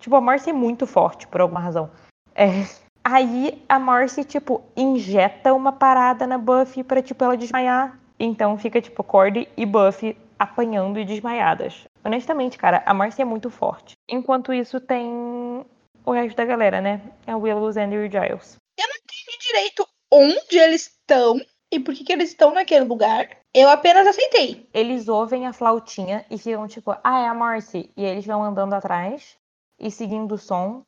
Tipo, 0.00 0.16
a 0.16 0.20
Marcy 0.20 0.50
é 0.50 0.52
muito 0.52 0.84
forte, 0.84 1.28
por 1.28 1.40
alguma 1.40 1.60
razão. 1.60 1.92
É. 2.34 2.66
Aí 3.04 3.64
a 3.68 3.78
Marcy, 3.78 4.24
tipo, 4.24 4.64
injeta 4.76 5.54
uma 5.54 5.70
parada 5.70 6.26
na 6.26 6.38
Buffy 6.38 6.82
pra, 6.82 7.00
tipo, 7.00 7.22
ela 7.22 7.36
desmaiar. 7.36 7.96
Então 8.18 8.58
fica, 8.58 8.80
tipo, 8.80 9.04
Cordy 9.04 9.48
e 9.56 9.64
Buffy 9.64 10.16
apanhando 10.36 10.98
e 10.98 11.04
desmaiadas. 11.04 11.84
Honestamente, 12.04 12.58
cara, 12.58 12.82
a 12.84 12.92
Marcy 12.92 13.22
é 13.22 13.24
muito 13.24 13.48
forte. 13.48 13.92
Enquanto 14.10 14.52
isso, 14.52 14.80
tem 14.80 15.64
o 16.04 16.10
resto 16.10 16.36
da 16.36 16.44
galera, 16.44 16.80
né? 16.80 17.00
É 17.24 17.36
Willow, 17.36 17.72
Xander 17.72 18.06
e 18.06 18.10
Giles. 18.10 18.56
Eu 18.76 18.88
não 18.88 18.96
entendi 18.96 19.38
direito 19.46 19.86
onde 20.10 20.58
eles 20.58 20.88
estão 20.88 21.40
e 21.72 21.78
por 21.78 21.94
que, 21.94 22.02
que 22.02 22.12
eles 22.12 22.30
estão 22.30 22.52
naquele 22.52 22.86
lugar. 22.86 23.41
Eu 23.54 23.68
apenas 23.68 24.06
aceitei. 24.06 24.66
Eles 24.72 25.08
ouvem 25.08 25.46
a 25.46 25.52
flautinha 25.52 26.24
e 26.30 26.38
ficam 26.38 26.66
tipo, 26.66 26.96
ah, 27.04 27.20
é 27.20 27.28
a 27.28 27.34
Marcy. 27.34 27.90
E 27.96 28.04
eles 28.04 28.24
vão 28.24 28.42
andando 28.42 28.72
atrás 28.72 29.36
e 29.78 29.90
seguindo 29.90 30.32
o 30.32 30.38
som. 30.38 30.84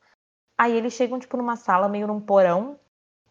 Aí 0.56 0.74
eles 0.74 0.94
chegam, 0.94 1.18
tipo, 1.18 1.36
numa 1.36 1.56
sala, 1.56 1.88
meio 1.88 2.06
num 2.06 2.20
porão, 2.20 2.78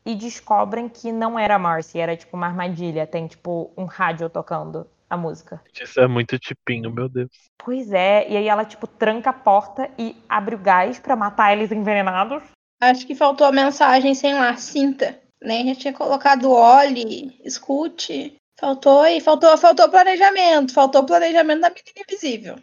e 0.06 0.14
descobrem 0.14 0.90
que 0.90 1.12
não 1.12 1.40
era 1.40 1.56
a 1.56 1.60
Marcy, 1.60 1.98
era 1.98 2.16
tipo 2.16 2.36
uma 2.36 2.48
armadilha. 2.48 3.08
Tem, 3.08 3.26
tipo, 3.26 3.72
um 3.76 3.86
rádio 3.86 4.30
tocando 4.30 4.86
a 5.10 5.18
música. 5.18 5.62
Isso 5.82 6.00
é 6.00 6.08
muito 6.08 6.38
tipinho, 6.38 6.92
meu 6.92 7.10
Deus. 7.10 7.30
Pois 7.58 7.92
é, 7.92 8.30
e 8.30 8.38
aí 8.38 8.48
ela, 8.48 8.66
tipo, 8.66 8.86
tranca 8.86 9.32
a 9.32 9.34
porta 9.34 9.90
e 9.98 10.16
abre 10.28 10.56
o 10.56 10.60
gás 10.60 11.00
pra 11.00 11.16
matar 11.16 11.54
eles 11.54 11.72
envenenados. 11.72 12.44
Acho 12.82 13.08
que 13.08 13.16
faltou 13.16 13.48
a 13.48 13.52
mensagem, 13.52 14.14
sei 14.14 14.34
lá, 14.34 14.56
cinta. 14.58 15.20
Né? 15.42 15.66
Já 15.68 15.76
tinha 15.76 15.94
colocado 15.94 16.52
olhe, 16.52 17.40
escute. 17.44 18.36
Faltou 18.60 19.06
e 19.06 19.20
faltou, 19.20 19.58
faltou 19.58 19.90
planejamento. 19.90 20.74
Faltou 20.74 21.06
planejamento 21.06 21.62
da 21.62 21.70
menina 21.70 22.06
invisível. 22.08 22.56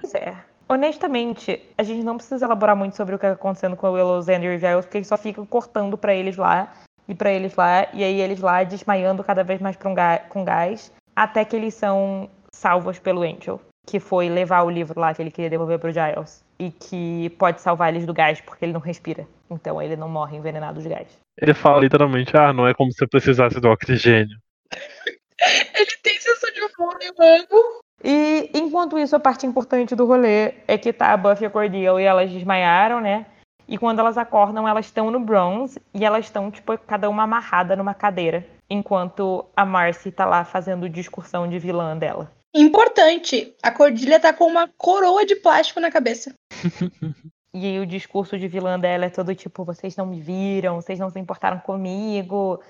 Pois 0.00 0.14
é. 0.14 0.36
Honestamente, 0.68 1.60
a 1.76 1.82
gente 1.82 2.02
não 2.02 2.16
precisa 2.16 2.46
elaborar 2.46 2.74
muito 2.74 2.96
sobre 2.96 3.14
o 3.14 3.18
que 3.18 3.26
está 3.26 3.34
acontecendo 3.34 3.76
com 3.76 3.88
o 3.88 3.92
Willow, 3.92 4.22
Xander 4.22 4.52
e 4.52 4.58
Giles, 4.58 4.84
porque 4.84 4.98
eles 4.98 5.08
só 5.08 5.18
ficam 5.18 5.44
cortando 5.44 5.98
para 5.98 6.14
eles 6.14 6.36
lá 6.36 6.72
e 7.06 7.14
para 7.14 7.30
eles 7.30 7.54
lá, 7.54 7.88
e 7.92 8.02
aí 8.02 8.20
eles 8.20 8.40
lá 8.40 8.62
desmaiando 8.64 9.22
cada 9.24 9.42
vez 9.42 9.60
mais 9.60 9.76
um 9.84 9.94
gás, 9.94 10.22
com 10.28 10.44
gás, 10.44 10.92
até 11.14 11.44
que 11.44 11.56
eles 11.56 11.74
são 11.74 12.30
salvos 12.54 12.98
pelo 12.98 13.22
Angel, 13.22 13.60
que 13.86 14.00
foi 14.00 14.28
levar 14.28 14.62
o 14.62 14.70
livro 14.70 14.98
lá 14.98 15.12
que 15.12 15.20
ele 15.20 15.30
queria 15.30 15.50
devolver 15.50 15.78
pro 15.78 15.92
Giles, 15.92 16.42
e 16.58 16.70
que 16.70 17.30
pode 17.38 17.60
salvar 17.60 17.90
eles 17.92 18.06
do 18.06 18.14
gás 18.14 18.40
porque 18.40 18.64
ele 18.64 18.72
não 18.72 18.80
respira, 18.80 19.26
então 19.50 19.82
ele 19.82 19.96
não 19.96 20.08
morre 20.08 20.36
envenenado 20.36 20.80
de 20.80 20.88
gás. 20.88 21.18
Ele 21.38 21.52
fala 21.52 21.80
literalmente, 21.80 22.34
ah, 22.36 22.52
não 22.52 22.66
é 22.66 22.72
como 22.72 22.92
se 22.92 23.02
eu 23.02 23.08
precisasse 23.08 23.60
do 23.60 23.68
oxigênio. 23.68 24.38
Ele 25.74 25.90
tem 26.02 26.20
sensação 26.20 26.50
de 26.52 26.74
fome, 26.74 27.12
mano. 27.18 27.80
E 28.04 28.50
enquanto 28.54 28.98
isso, 28.98 29.14
a 29.14 29.20
parte 29.20 29.46
importante 29.46 29.94
do 29.94 30.06
rolê 30.06 30.54
é 30.66 30.76
que 30.76 30.92
tá 30.92 31.12
a 31.12 31.16
Buffy 31.16 31.44
e 31.44 31.46
a 31.46 31.50
Cordelia 31.50 32.00
e 32.00 32.04
elas 32.04 32.30
desmaiaram, 32.30 33.00
né? 33.00 33.26
E 33.68 33.78
quando 33.78 34.00
elas 34.00 34.18
acordam, 34.18 34.66
elas 34.66 34.86
estão 34.86 35.10
no 35.10 35.20
bronze 35.20 35.80
e 35.94 36.04
elas 36.04 36.26
estão, 36.26 36.50
tipo, 36.50 36.76
cada 36.78 37.08
uma 37.08 37.22
amarrada 37.22 37.76
numa 37.76 37.94
cadeira. 37.94 38.46
Enquanto 38.68 39.46
a 39.56 39.64
Marcy 39.64 40.10
tá 40.10 40.24
lá 40.24 40.44
fazendo 40.44 40.88
discursão 40.88 41.48
de 41.48 41.58
vilã 41.58 41.96
dela. 41.96 42.30
Importante, 42.54 43.54
a 43.62 43.70
Cordilha 43.70 44.20
tá 44.20 44.32
com 44.32 44.44
uma 44.44 44.68
coroa 44.76 45.24
de 45.24 45.36
plástico 45.36 45.80
na 45.80 45.90
cabeça. 45.90 46.34
e 47.54 47.66
aí 47.66 47.78
o 47.78 47.86
discurso 47.86 48.38
de 48.38 48.48
vilã 48.48 48.78
dela 48.78 49.06
é 49.06 49.10
todo 49.10 49.34
tipo, 49.34 49.64
vocês 49.64 49.96
não 49.96 50.04
me 50.04 50.20
viram, 50.20 50.76
vocês 50.76 50.98
não 50.98 51.08
se 51.08 51.18
importaram 51.18 51.60
comigo, 51.60 52.60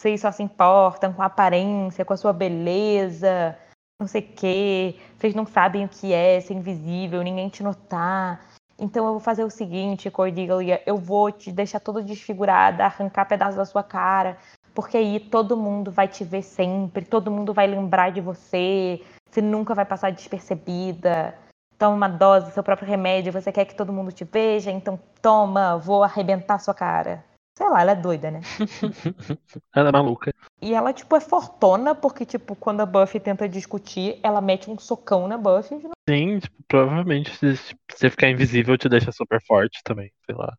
vocês 0.00 0.22
só 0.22 0.32
se 0.32 0.42
importam 0.42 1.12
com 1.12 1.20
a 1.20 1.26
aparência, 1.26 2.06
com 2.06 2.14
a 2.14 2.16
sua 2.16 2.32
beleza, 2.32 3.54
não 4.00 4.08
sei 4.08 4.22
o 4.22 4.28
quê, 4.34 4.96
vocês 5.18 5.34
não 5.34 5.44
sabem 5.44 5.84
o 5.84 5.88
que 5.88 6.14
é 6.14 6.40
ser 6.40 6.54
invisível, 6.54 7.22
ninguém 7.22 7.50
te 7.50 7.62
notar. 7.62 8.40
Então 8.78 9.04
eu 9.04 9.10
vou 9.12 9.20
fazer 9.20 9.44
o 9.44 9.50
seguinte, 9.50 10.10
Cordelia, 10.10 10.82
eu 10.86 10.96
vou 10.96 11.30
te 11.30 11.52
deixar 11.52 11.80
toda 11.80 12.02
desfigurada, 12.02 12.86
arrancar 12.86 13.26
pedaços 13.26 13.56
da 13.56 13.66
sua 13.66 13.82
cara, 13.82 14.38
porque 14.74 14.96
aí 14.96 15.20
todo 15.20 15.54
mundo 15.54 15.90
vai 15.90 16.08
te 16.08 16.24
ver 16.24 16.40
sempre, 16.40 17.04
todo 17.04 17.30
mundo 17.30 17.52
vai 17.52 17.66
lembrar 17.66 18.10
de 18.10 18.22
você, 18.22 19.02
você 19.30 19.42
nunca 19.42 19.74
vai 19.74 19.84
passar 19.84 20.10
despercebida. 20.10 21.34
Toma 21.76 21.94
uma 21.94 22.08
dose 22.08 22.46
do 22.46 22.52
seu 22.52 22.62
próprio 22.62 22.88
remédio, 22.88 23.34
você 23.34 23.52
quer 23.52 23.66
que 23.66 23.74
todo 23.74 23.92
mundo 23.92 24.12
te 24.12 24.24
veja, 24.24 24.70
então 24.70 24.98
toma, 25.20 25.76
vou 25.76 26.02
arrebentar 26.02 26.58
sua 26.58 26.72
cara. 26.72 27.22
Sei 27.60 27.68
lá, 27.68 27.82
ela 27.82 27.92
é 27.92 27.94
doida, 27.94 28.30
né? 28.30 28.40
ela 29.76 29.90
é 29.90 29.92
maluca. 29.92 30.32
E 30.62 30.72
ela, 30.72 30.94
tipo, 30.94 31.14
é 31.14 31.20
fortona, 31.20 31.94
porque, 31.94 32.24
tipo, 32.24 32.56
quando 32.56 32.80
a 32.80 32.86
Buffy 32.86 33.20
tenta 33.20 33.46
discutir, 33.46 34.18
ela 34.22 34.40
mete 34.40 34.70
um 34.70 34.78
socão 34.78 35.28
na 35.28 35.36
Buffy. 35.36 35.78
Sim, 36.08 36.38
tipo, 36.38 36.56
provavelmente 36.66 37.36
se 37.36 37.76
você 37.86 38.08
ficar 38.08 38.30
invisível 38.30 38.78
te 38.78 38.88
deixa 38.88 39.12
super 39.12 39.42
forte 39.46 39.82
também, 39.84 40.10
sei 40.24 40.34
lá. 40.34 40.56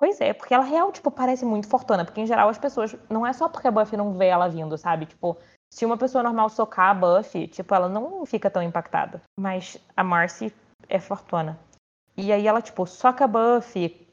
Pois 0.00 0.20
é, 0.20 0.32
porque 0.32 0.52
ela 0.52 0.64
real, 0.64 0.90
tipo, 0.90 1.12
parece 1.12 1.44
muito 1.44 1.68
fortuna, 1.68 2.04
porque 2.04 2.20
em 2.20 2.26
geral 2.26 2.48
as 2.48 2.58
pessoas. 2.58 2.96
Não 3.08 3.24
é 3.24 3.32
só 3.32 3.48
porque 3.48 3.68
a 3.68 3.70
Buffy 3.70 3.96
não 3.96 4.18
vê 4.18 4.26
ela 4.26 4.48
vindo, 4.48 4.76
sabe? 4.76 5.06
Tipo, 5.06 5.38
se 5.72 5.86
uma 5.86 5.96
pessoa 5.96 6.24
normal 6.24 6.48
socar 6.48 6.90
a 6.90 6.94
Buffy, 6.94 7.46
tipo, 7.46 7.72
ela 7.72 7.88
não 7.88 8.26
fica 8.26 8.50
tão 8.50 8.64
impactada. 8.64 9.22
Mas 9.38 9.78
a 9.96 10.02
Marcy 10.02 10.52
é 10.88 10.98
fortuna. 10.98 11.56
E 12.16 12.32
aí 12.32 12.48
ela, 12.48 12.60
tipo, 12.60 12.84
soca 12.84 13.26
a 13.26 13.28
Buffy, 13.28 14.05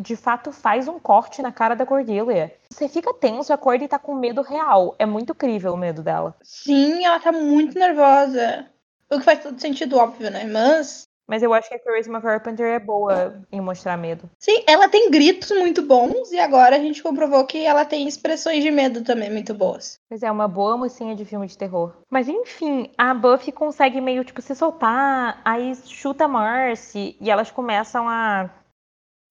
de 0.00 0.16
fato 0.16 0.52
faz 0.52 0.88
um 0.88 0.98
corte 0.98 1.42
na 1.42 1.52
cara 1.52 1.74
da 1.74 1.86
Cordelia. 1.86 2.54
Você 2.70 2.88
fica 2.88 3.14
tenso, 3.14 3.52
a 3.52 3.58
Cordy 3.58 3.88
tá 3.88 3.98
com 3.98 4.14
medo 4.14 4.42
real. 4.42 4.94
É 4.98 5.06
muito 5.06 5.34
crível 5.34 5.74
o 5.74 5.76
medo 5.76 6.02
dela. 6.02 6.34
Sim, 6.42 7.04
ela 7.04 7.20
tá 7.20 7.32
muito 7.32 7.78
nervosa. 7.78 8.66
O 9.10 9.18
que 9.18 9.24
faz 9.24 9.42
todo 9.42 9.60
sentido, 9.60 9.96
óbvio, 9.96 10.30
né? 10.30 10.44
Mas. 10.44 11.06
Mas 11.28 11.42
eu 11.42 11.52
acho 11.52 11.68
que 11.68 11.74
a 11.74 11.78
Charisma 11.82 12.20
Carpenter 12.20 12.66
é 12.66 12.78
boa 12.78 13.42
em 13.50 13.60
mostrar 13.60 13.96
medo. 13.96 14.30
Sim, 14.38 14.62
ela 14.66 14.88
tem 14.88 15.10
gritos 15.10 15.50
muito 15.50 15.82
bons 15.82 16.30
e 16.30 16.38
agora 16.38 16.76
a 16.76 16.78
gente 16.78 17.02
comprovou 17.02 17.44
que 17.44 17.64
ela 17.64 17.84
tem 17.84 18.06
expressões 18.06 18.62
de 18.62 18.70
medo 18.70 19.02
também 19.02 19.28
muito 19.28 19.52
boas. 19.52 19.98
Pois 20.08 20.22
é, 20.22 20.30
uma 20.30 20.46
boa 20.46 20.76
mocinha 20.76 21.16
de 21.16 21.24
filme 21.24 21.48
de 21.48 21.58
terror. 21.58 21.92
Mas 22.08 22.28
enfim, 22.28 22.90
a 22.96 23.12
Buffy 23.12 23.50
consegue 23.50 24.00
meio, 24.00 24.24
tipo, 24.24 24.40
se 24.40 24.54
soltar, 24.54 25.40
aí 25.44 25.74
chuta 25.84 26.26
a 26.26 26.28
Marcy 26.28 27.16
e 27.20 27.28
elas 27.28 27.50
começam 27.50 28.08
a 28.08 28.48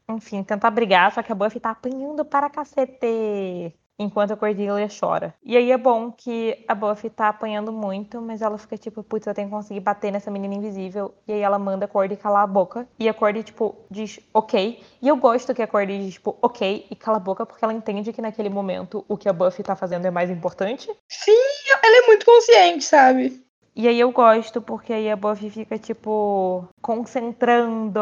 enfim, 0.09 0.43
tentar 0.43 0.69
brigar, 0.71 1.11
só 1.11 1.23
que 1.23 1.31
a 1.31 1.35
Buffy 1.35 1.59
tá 1.59 1.71
apanhando 1.71 2.23
para 2.25 2.49
cacete. 2.49 3.73
enquanto 3.97 4.31
a 4.31 4.37
Cordelia 4.37 4.87
chora. 4.87 5.33
E 5.43 5.55
aí 5.55 5.71
é 5.71 5.77
bom 5.77 6.11
que 6.11 6.63
a 6.67 6.75
Buffy 6.75 7.09
tá 7.09 7.29
apanhando 7.29 7.71
muito, 7.71 8.21
mas 8.21 8.41
ela 8.41 8.57
fica 8.57 8.77
tipo, 8.77 9.01
putz, 9.03 9.25
eu 9.25 9.33
tenho 9.33 9.47
que 9.47 9.53
conseguir 9.53 9.79
bater 9.79 10.11
nessa 10.11 10.29
menina 10.29 10.53
invisível. 10.53 11.13
E 11.27 11.33
aí 11.33 11.39
ela 11.39 11.57
manda 11.57 11.85
a 11.85 11.87
Cordy 11.87 12.15
calar 12.17 12.43
a 12.43 12.47
boca. 12.47 12.87
E 12.99 13.07
a 13.07 13.13
Cordy, 13.13 13.43
tipo, 13.43 13.75
diz 13.89 14.19
ok. 14.33 14.83
E 15.01 15.07
eu 15.07 15.15
gosto 15.15 15.53
que 15.53 15.61
a 15.61 15.67
Cordy 15.67 15.97
diz, 15.97 16.15
tipo, 16.15 16.37
ok, 16.41 16.87
e 16.89 16.95
cala 16.95 17.17
a 17.17 17.21
boca, 17.21 17.45
porque 17.45 17.63
ela 17.63 17.73
entende 17.73 18.11
que 18.11 18.21
naquele 18.21 18.49
momento 18.49 19.05
o 19.07 19.17
que 19.17 19.29
a 19.29 19.33
Buffy 19.33 19.63
tá 19.63 19.75
fazendo 19.75 20.05
é 20.05 20.11
mais 20.11 20.29
importante. 20.29 20.91
Sim, 21.07 21.31
ela 21.83 22.03
é 22.03 22.07
muito 22.07 22.25
consciente, 22.25 22.83
sabe? 22.83 23.44
E 23.75 23.89
aí 23.89 23.99
eu 23.99 24.09
gosto, 24.11 24.61
porque 24.61 24.93
aí 24.93 25.11
a 25.11 25.17
Buffy 25.17 25.49
fica, 25.49 25.77
tipo, 25.77 26.65
concentrando, 26.81 27.99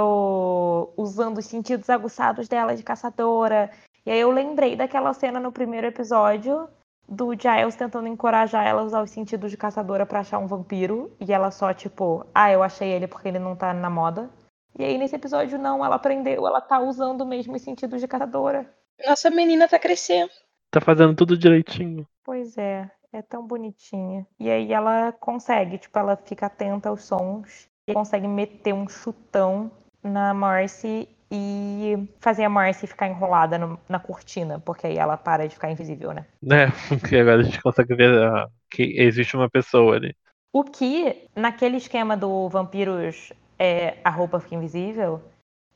usando 0.95 1.39
os 1.39 1.47
sentidos 1.47 1.89
aguçados 1.89 2.47
dela 2.47 2.75
de 2.75 2.83
caçadora. 2.83 3.71
E 4.05 4.11
aí 4.11 4.19
eu 4.19 4.29
lembrei 4.29 4.75
daquela 4.75 5.13
cena 5.13 5.39
no 5.39 5.51
primeiro 5.51 5.87
episódio 5.87 6.69
do 7.09 7.33
Giles 7.33 7.75
tentando 7.75 8.07
encorajar 8.07 8.65
ela 8.65 8.81
a 8.81 8.85
usar 8.85 9.01
os 9.01 9.09
sentidos 9.09 9.49
de 9.49 9.57
caçadora 9.57 10.05
para 10.05 10.19
achar 10.19 10.37
um 10.37 10.45
vampiro. 10.45 11.11
E 11.19 11.33
ela 11.33 11.49
só, 11.49 11.73
tipo, 11.73 12.23
ah, 12.35 12.51
eu 12.51 12.61
achei 12.61 12.89
ele 12.89 13.07
porque 13.07 13.27
ele 13.27 13.39
não 13.39 13.55
tá 13.55 13.73
na 13.73 13.89
moda. 13.89 14.29
E 14.77 14.83
aí 14.83 14.97
nesse 14.97 15.15
episódio 15.15 15.57
não, 15.57 15.83
ela 15.83 15.95
aprendeu, 15.95 16.47
ela 16.47 16.61
tá 16.61 16.79
usando 16.79 17.25
mesmo 17.25 17.55
os 17.55 17.61
sentidos 17.61 17.99
de 17.99 18.07
caçadora. 18.07 18.71
Nossa 19.07 19.29
menina 19.31 19.67
tá 19.67 19.79
crescendo. 19.79 20.31
Tá 20.69 20.79
fazendo 20.79 21.15
tudo 21.15 21.37
direitinho. 21.37 22.07
Pois 22.23 22.57
é, 22.57 22.89
é 23.13 23.21
tão 23.21 23.45
bonitinha. 23.45 24.25
E 24.39 24.49
aí 24.49 24.73
ela 24.73 25.11
consegue, 25.13 25.77
tipo, 25.77 25.97
ela 25.97 26.17
fica 26.17 26.47
atenta 26.47 26.89
aos 26.89 27.03
sons 27.03 27.69
e 27.87 27.93
consegue 27.93 28.27
meter 28.27 28.73
um 28.73 28.87
chutão 28.87 29.71
na 30.03 30.33
Marcy 30.33 31.07
e 31.31 31.97
fazer 32.19 32.43
a 32.43 32.49
Marcy 32.49 32.85
ficar 32.85 33.07
enrolada 33.07 33.57
no, 33.57 33.79
na 33.87 33.99
cortina, 33.99 34.59
porque 34.59 34.87
aí 34.87 34.97
ela 34.97 35.17
para 35.17 35.47
de 35.47 35.53
ficar 35.53 35.71
invisível, 35.71 36.13
né? 36.13 36.25
É, 36.51 36.67
porque 36.89 37.17
agora 37.17 37.41
a 37.41 37.43
gente 37.43 37.61
consegue 37.61 37.95
ver 37.95 38.11
uh, 38.11 38.47
que 38.69 38.83
existe 38.99 39.35
uma 39.35 39.49
pessoa 39.49 39.95
ali. 39.95 40.15
O 40.51 40.63
que, 40.63 41.27
naquele 41.35 41.77
esquema 41.77 42.15
do 42.15 42.47
vampiros, 42.49 43.33
é, 43.57 43.97
a 44.03 44.09
roupa 44.11 44.39
fica 44.39 44.55
invisível, 44.55 45.21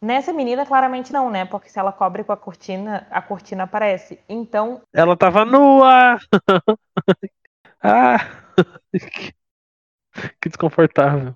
nessa 0.02 0.34
menina 0.34 0.66
claramente 0.66 1.12
não, 1.12 1.30
né? 1.30 1.46
Porque 1.46 1.70
se 1.70 1.80
ela 1.80 1.92
cobre 1.92 2.24
com 2.24 2.32
a 2.32 2.38
cortina, 2.38 3.08
a 3.10 3.22
cortina 3.22 3.64
aparece. 3.64 4.20
Então. 4.28 4.82
Ela 4.94 5.16
tava 5.16 5.46
nua! 5.46 6.18
ah! 7.82 8.18
que 10.42 10.50
desconfortável. 10.50 11.36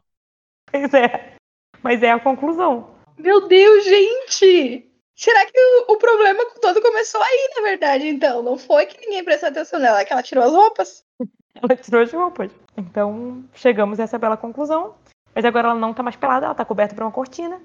Pois 0.72 0.94
é. 0.94 1.36
Mas 1.84 2.04
é 2.04 2.12
a 2.12 2.20
conclusão. 2.20 2.96
Meu 3.18 3.48
Deus, 3.48 3.84
gente! 3.84 4.88
Será 5.16 5.46
que 5.46 5.60
o, 5.60 5.94
o, 5.94 5.98
problema 5.98 6.44
todo 6.60 6.82
começou 6.82 7.22
aí, 7.22 7.52
na 7.56 7.62
verdade, 7.62 8.08
então? 8.08 8.42
Não 8.42 8.58
foi 8.58 8.88
que 8.88 9.00
ninguém 9.00 9.24
prestou 9.24 9.50
atenção 9.50 9.80
nela, 9.80 10.00
é 10.00 10.06
que 10.06 10.12
ela 10.12 10.24
tirou 10.24 10.44
as 10.44 10.52
roupas? 10.52 11.04
Ela 11.54 11.76
tirou 11.76 12.02
as 12.02 12.12
roupas. 12.12 12.50
Então, 12.78 13.44
chegamos 13.54 14.00
a 14.00 14.04
essa 14.04 14.18
bela 14.18 14.38
conclusão. 14.38 14.96
Mas 15.36 15.44
agora 15.44 15.68
ela 15.68 15.80
não 15.80 15.94
tá 15.94 16.02
mais 16.02 16.16
pelada, 16.16 16.46
ela 16.46 16.56
tá 16.56 16.64
coberta 16.64 16.96
por 16.96 17.04
uma 17.04 17.12
cortina. 17.12 17.62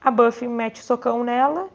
A 0.00 0.10
Buffy 0.10 0.48
mete 0.48 0.78
socão 0.82 1.22
nela. 1.22 1.68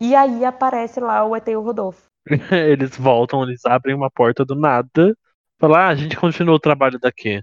E 0.00 0.14
aí 0.14 0.44
aparece 0.44 1.00
lá 1.00 1.24
o 1.24 1.36
ET 1.36 1.46
e 1.48 1.56
o 1.56 1.62
Rodolfo. 1.62 2.02
eles 2.52 2.96
voltam, 2.96 3.42
eles 3.42 3.64
abrem 3.64 3.94
uma 3.94 4.10
porta 4.10 4.44
do 4.44 4.54
nada. 4.54 5.16
Falar, 5.58 5.86
ah, 5.86 5.88
a 5.88 5.94
gente 5.94 6.16
continua 6.16 6.54
o 6.54 6.60
trabalho 6.60 6.98
daqui. 6.98 7.42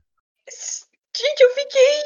Gente, 1.15 1.41
eu 1.41 1.49
fiquei. 1.49 1.99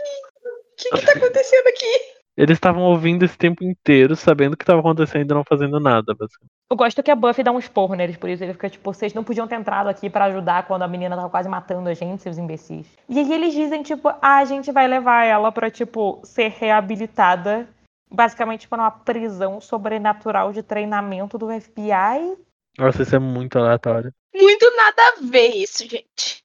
O 0.44 0.76
que, 0.78 0.90
que 0.90 1.06
tá 1.06 1.12
acontecendo 1.14 1.68
aqui? 1.68 2.22
Eles 2.36 2.58
estavam 2.58 2.84
ouvindo 2.84 3.24
esse 3.24 3.38
tempo 3.38 3.64
inteiro, 3.64 4.16
sabendo 4.16 4.54
o 4.54 4.58
que 4.58 4.64
estava 4.64 4.80
acontecendo 4.80 5.30
e 5.30 5.34
não 5.34 5.44
fazendo 5.44 5.80
nada, 5.80 6.14
basicamente. 6.14 6.52
Eu 6.70 6.78
gosto 6.78 7.04
que 7.04 7.12
a 7.12 7.16
Buffy 7.16 7.44
dá 7.44 7.52
um 7.52 7.60
esporro 7.60 7.94
neles, 7.94 8.16
por 8.16 8.30
isso 8.30 8.44
ele 8.44 8.54
fica 8.54 8.70
tipo, 8.70 8.94
vocês 8.94 9.14
não 9.14 9.24
podiam 9.24 9.48
ter 9.48 9.56
entrado 9.56 9.88
aqui 9.88 10.10
para 10.10 10.26
ajudar 10.26 10.66
quando 10.66 10.84
a 10.84 10.88
menina 10.88 11.16
tava 11.16 11.30
quase 11.30 11.50
matando 11.50 11.90
a 11.90 11.94
gente, 11.94 12.24
seus 12.24 12.38
imbecis. 12.38 12.88
E 13.10 13.20
aí 13.20 13.32
eles 13.32 13.54
dizem, 13.54 13.84
tipo, 13.84 14.08
ah, 14.08 14.38
a 14.38 14.46
gente 14.46 14.72
vai 14.72 14.88
levar 14.88 15.26
ela 15.26 15.52
pra, 15.52 15.70
tipo, 15.70 16.22
ser 16.24 16.50
reabilitada, 16.58 17.68
basicamente 18.12 18.68
para 18.68 18.84
uma 18.84 18.92
prisão 18.92 19.62
sobrenatural 19.62 20.52
de 20.52 20.62
treinamento 20.62 21.38
do 21.38 21.48
FBI. 21.48 22.38
Nossa, 22.78 23.04
isso 23.04 23.16
é 23.16 23.20
muito 23.20 23.58
aleatório. 23.58 24.14
Muito 24.36 24.76
nada 24.76 25.02
a 25.02 25.22
ver 25.22 25.56
isso, 25.56 25.88
gente. 25.88 26.44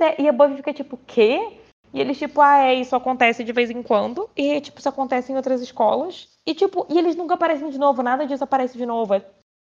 É, 0.00 0.22
e 0.22 0.28
a 0.28 0.32
Buffy 0.32 0.56
fica 0.56 0.72
tipo, 0.72 0.96
quê? 1.06 1.58
E 1.92 2.00
eles, 2.00 2.18
tipo, 2.18 2.40
ah, 2.40 2.58
é, 2.58 2.74
isso 2.74 2.94
acontece 2.94 3.42
de 3.42 3.52
vez 3.52 3.70
em 3.70 3.82
quando. 3.82 4.28
E, 4.36 4.60
tipo, 4.60 4.78
isso 4.78 4.88
acontece 4.88 5.32
em 5.32 5.36
outras 5.36 5.60
escolas. 5.60 6.28
E, 6.46 6.54
tipo, 6.54 6.86
e 6.88 6.98
eles 6.98 7.16
nunca 7.16 7.34
aparecem 7.34 7.70
de 7.70 7.78
novo, 7.78 8.02
nada 8.02 8.26
disso 8.26 8.44
aparece 8.44 8.76
de 8.76 8.84
novo. 8.84 9.20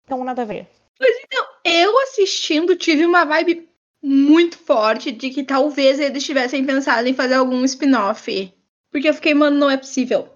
Então, 0.05 0.23
nada 0.25 0.43
a 0.43 0.45
ver. 0.45 0.69
Mas 1.01 1.17
então, 1.25 1.45
eu 1.65 1.99
assistindo 2.03 2.77
tive 2.77 3.05
uma 3.05 3.25
vibe 3.25 3.69
muito 4.03 4.59
forte 4.59 5.11
de 5.11 5.31
que 5.31 5.45
talvez 5.45 5.99
eles 5.99 6.25
tivessem 6.25 6.65
pensado 6.65 7.07
em 7.09 7.15
fazer 7.15 7.35
algum 7.35 7.65
spin-off. 7.65 8.53
Porque 8.91 9.09
eu 9.09 9.15
fiquei, 9.15 9.35
mano, 9.35 9.57
não 9.57 9.71
é 9.71 9.77
possível. 9.77 10.29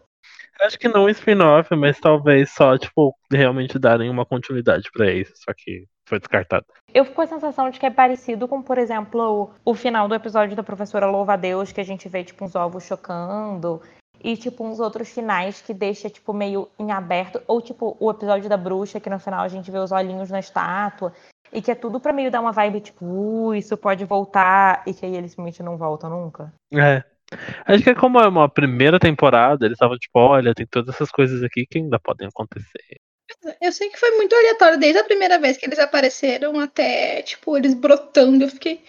Acho 0.61 0.79
que 0.79 0.89
não 0.89 1.05
um 1.05 1.09
spin-off, 1.09 1.75
mas 1.77 2.01
talvez 2.01 2.51
só, 2.51 2.77
tipo, 2.79 3.15
realmente 3.31 3.79
darem 3.79 4.09
uma 4.09 4.25
continuidade 4.25 4.91
para 4.93 5.11
isso. 5.11 5.33
Só 5.37 5.53
que 5.53 5.87
foi 6.07 6.19
descartado. 6.19 6.65
Eu 6.95 7.05
fico 7.05 7.17
com 7.17 7.23
a 7.23 7.27
sensação 7.27 7.69
de 7.69 7.79
que 7.79 7.87
é 7.87 7.91
parecido 7.91 8.49
com, 8.49 8.63
por 8.63 8.79
exemplo, 8.79 9.53
o, 9.65 9.71
o 9.73 9.75
final 9.75 10.09
do 10.09 10.15
episódio 10.15 10.57
da 10.57 10.63
professora 10.63 11.07
Louva 11.07 11.35
a 11.35 11.37
Deus, 11.37 11.73
que 11.73 11.81
a 11.81 11.85
gente 11.85 12.09
vê, 12.09 12.25
tipo, 12.25 12.45
uns 12.45 12.55
ovos 12.55 12.85
chocando. 12.85 13.83
E, 14.23 14.37
tipo, 14.37 14.65
uns 14.65 14.81
outros 14.81 15.11
finais 15.11 15.61
que 15.61 15.75
deixa, 15.75 16.09
tipo, 16.09 16.33
meio 16.33 16.69
em 16.79 16.91
aberto. 16.91 17.43
Ou, 17.47 17.61
tipo, 17.61 17.97
o 18.01 18.11
episódio 18.11 18.49
da 18.49 18.57
bruxa, 18.57 19.01
que 19.01 19.11
no 19.11 19.19
final 19.19 19.41
a 19.41 19.49
gente 19.49 19.71
vê 19.71 19.79
os 19.79 19.93
olhinhos 19.93 20.31
na 20.31 20.41
estátua. 20.41 21.13
E 21.53 21.61
que 21.61 21.71
é 21.71 21.75
tudo 21.75 22.01
pra 22.01 22.13
meio 22.13 22.31
dar 22.31 22.41
uma 22.41 22.53
vibe, 22.53 22.81
tipo, 22.81 23.05
uh, 23.05 23.55
isso 23.55 23.77
pode 23.77 24.05
voltar. 24.05 24.83
E 24.87 24.95
que 24.95 25.05
aí 25.05 25.15
eles 25.15 25.33
simplesmente 25.33 25.63
não 25.63 25.77
voltam 25.77 26.09
nunca. 26.09 26.53
É. 26.73 27.05
Acho 27.67 27.83
que 27.83 27.91
é 27.91 27.95
como 27.95 28.21
é 28.21 28.29
uma 28.29 28.49
primeira 28.49 28.99
temporada, 28.99 29.67
eles 29.67 29.77
estavam 29.77 29.99
tipo, 29.99 30.19
olha, 30.19 30.55
tem 30.55 30.67
todas 30.67 30.95
essas 30.95 31.11
coisas 31.11 31.43
aqui 31.43 31.67
que 31.67 31.79
ainda 31.79 31.99
podem 31.99 32.29
acontecer. 32.29 33.01
Eu 33.61 33.73
sei 33.73 33.91
que 33.91 33.99
foi 33.99 34.11
muito 34.13 34.35
aleatório 34.35 34.79
desde 34.79 34.99
a 34.99 35.05
primeira 35.05 35.39
vez 35.39 35.57
que 35.57 35.67
eles 35.67 35.79
apareceram 35.79 36.59
até, 36.61 37.23
tipo, 37.23 37.57
eles 37.57 37.75
brotando. 37.75 38.45
Eu 38.45 38.49
fiquei. 38.49 38.83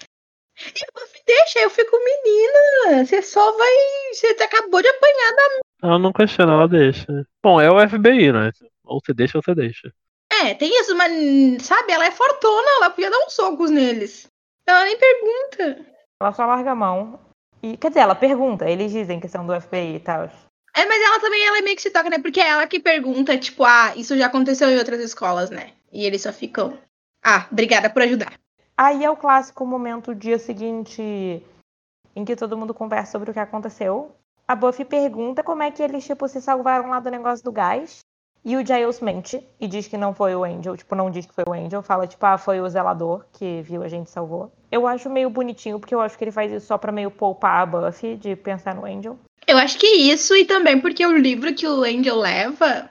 Deixa, 1.26 1.60
eu 1.60 1.70
fico, 1.70 1.98
menina, 1.98 3.06
você 3.06 3.22
só 3.22 3.58
vai. 3.58 3.70
Você 4.14 4.28
acabou 4.28 4.82
de 4.82 4.88
apanhar 4.88 5.36
da. 5.36 5.60
Ela 5.84 6.00
não 6.00 6.14
questiona, 6.14 6.54
ela 6.54 6.68
deixa. 6.68 7.06
Bom, 7.44 7.62
é 7.62 7.70
o 7.70 7.90
FBI, 7.90 8.32
né? 8.32 8.52
Ou 8.84 9.00
você 9.04 9.14
deixa 9.14 9.38
ou 9.38 9.44
você 9.44 9.54
deixa. 9.54 9.94
É, 10.42 10.54
tem 10.54 10.70
isso, 10.80 10.96
mas, 10.96 11.64
sabe, 11.64 11.92
ela 11.92 12.06
é 12.06 12.12
fortuna, 12.12 12.68
ela 12.78 12.90
podia 12.90 13.10
dar 13.10 13.26
uns 13.26 13.34
socos 13.34 13.70
neles. 13.70 14.28
Ela 14.68 14.86
nem 14.86 14.98
pergunta. 14.98 15.86
Ela 16.22 16.34
só 16.34 16.46
larga 16.46 16.72
a 16.72 16.76
mão. 16.76 17.27
E, 17.62 17.78
quer 17.78 17.90
dizer, 17.90 18.02
ela 18.02 18.16
pergunta, 18.16 18.70
eles 18.70 18.92
dizem 18.92 19.20
que 19.20 19.28
são 19.28 19.46
do 19.46 19.60
FBI 19.60 19.96
e 19.96 20.00
tal. 20.00 20.30
É, 20.76 20.86
mas 20.86 21.02
ela 21.02 21.20
também 21.20 21.44
ela 21.46 21.58
é 21.58 21.62
meio 21.62 21.76
que 21.76 21.82
se 21.82 21.90
toca, 21.90 22.10
né? 22.10 22.20
Porque 22.20 22.40
é 22.40 22.50
ela 22.50 22.68
que 22.68 22.80
pergunta, 22.80 23.38
tipo, 23.38 23.64
ah, 23.64 23.94
isso 23.96 24.18
já 24.18 24.28
aconteceu 24.28 24.70
em 24.70 24.78
outras 24.78 25.00
escolas, 25.00 25.50
né? 25.50 25.72
E 25.92 26.06
eles 26.06 26.22
só 26.22 26.32
ficam, 26.32 26.78
ah, 27.24 27.48
obrigada 27.52 27.90
por 27.90 28.04
ajudar. 28.04 28.34
Aí 28.78 29.04
é 29.04 29.10
o 29.10 29.18
clássico 29.18 29.66
momento, 29.66 30.14
dia 30.14 30.38
seguinte, 30.38 31.02
em 32.16 32.24
que 32.24 32.36
todo 32.36 32.58
mundo 32.58 32.76
conversa 32.76 33.14
sobre 33.14 33.32
o 33.32 33.34
que 33.34 33.40
aconteceu. 33.40 34.16
A 34.48 34.56
Buffy 34.56 34.86
pergunta 34.86 35.44
como 35.44 35.64
é 35.64 35.72
que 35.72 35.82
eles, 35.82 36.06
tipo, 36.06 36.28
se 36.28 36.40
salvaram 36.40 36.90
lá 36.90 37.00
do 37.00 37.10
negócio 37.10 37.44
do 37.44 37.52
gás. 37.52 38.00
E 38.48 38.56
o 38.56 38.66
Giles 38.66 39.02
mente 39.02 39.44
e 39.60 39.68
diz 39.68 39.90
que 39.90 39.98
não 39.98 40.16
foi 40.16 40.34
o 40.34 40.46
Angel. 40.46 40.78
Tipo, 40.78 40.96
não 40.96 41.12
diz 41.12 41.26
que 41.26 41.34
foi 41.34 41.44
o 41.46 41.52
Angel. 41.52 41.84
Fala, 41.84 42.08
tipo, 42.08 42.26
ah, 42.26 42.38
foi 42.38 42.62
o 42.62 42.70
zelador 42.70 43.26
que 43.34 43.62
viu 43.62 43.84
a 43.84 43.90
gente 43.90 44.10
salvou. 44.10 44.50
Eu 44.72 44.88
acho 44.88 45.10
meio 45.10 45.30
bonitinho, 45.30 45.82
porque 45.82 45.94
eu 45.94 46.00
acho 46.00 46.18
que 46.18 46.24
ele 46.24 46.32
faz 46.32 46.50
isso 46.54 46.66
só 46.66 46.78
pra 46.78 46.90
meio 46.90 47.12
poupar 47.12 47.62
a 47.62 47.66
Buffy 47.66 48.16
de 48.16 48.38
pensar 48.38 48.74
no 48.74 48.86
Angel. 48.86 49.20
Eu 49.46 49.58
acho 49.58 49.78
que 49.78 49.86
isso, 49.86 50.34
e 50.34 50.46
também 50.46 50.80
porque 50.80 51.06
o 51.06 51.18
livro 51.18 51.54
que 51.54 51.68
o 51.68 51.84
Angel 51.84 52.16
leva. 52.16 52.90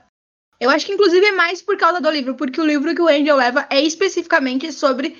Eu 0.61 0.68
acho 0.68 0.84
que 0.84 0.92
inclusive 0.92 1.24
é 1.24 1.32
mais 1.32 1.62
por 1.62 1.78
causa 1.78 2.02
do 2.02 2.11
livro, 2.11 2.34
porque 2.34 2.61
o 2.61 2.66
livro 2.66 2.94
que 2.94 3.00
o 3.00 3.09
Angel 3.09 3.36
leva 3.36 3.66
é 3.70 3.80
especificamente 3.80 4.70
sobre 4.72 5.16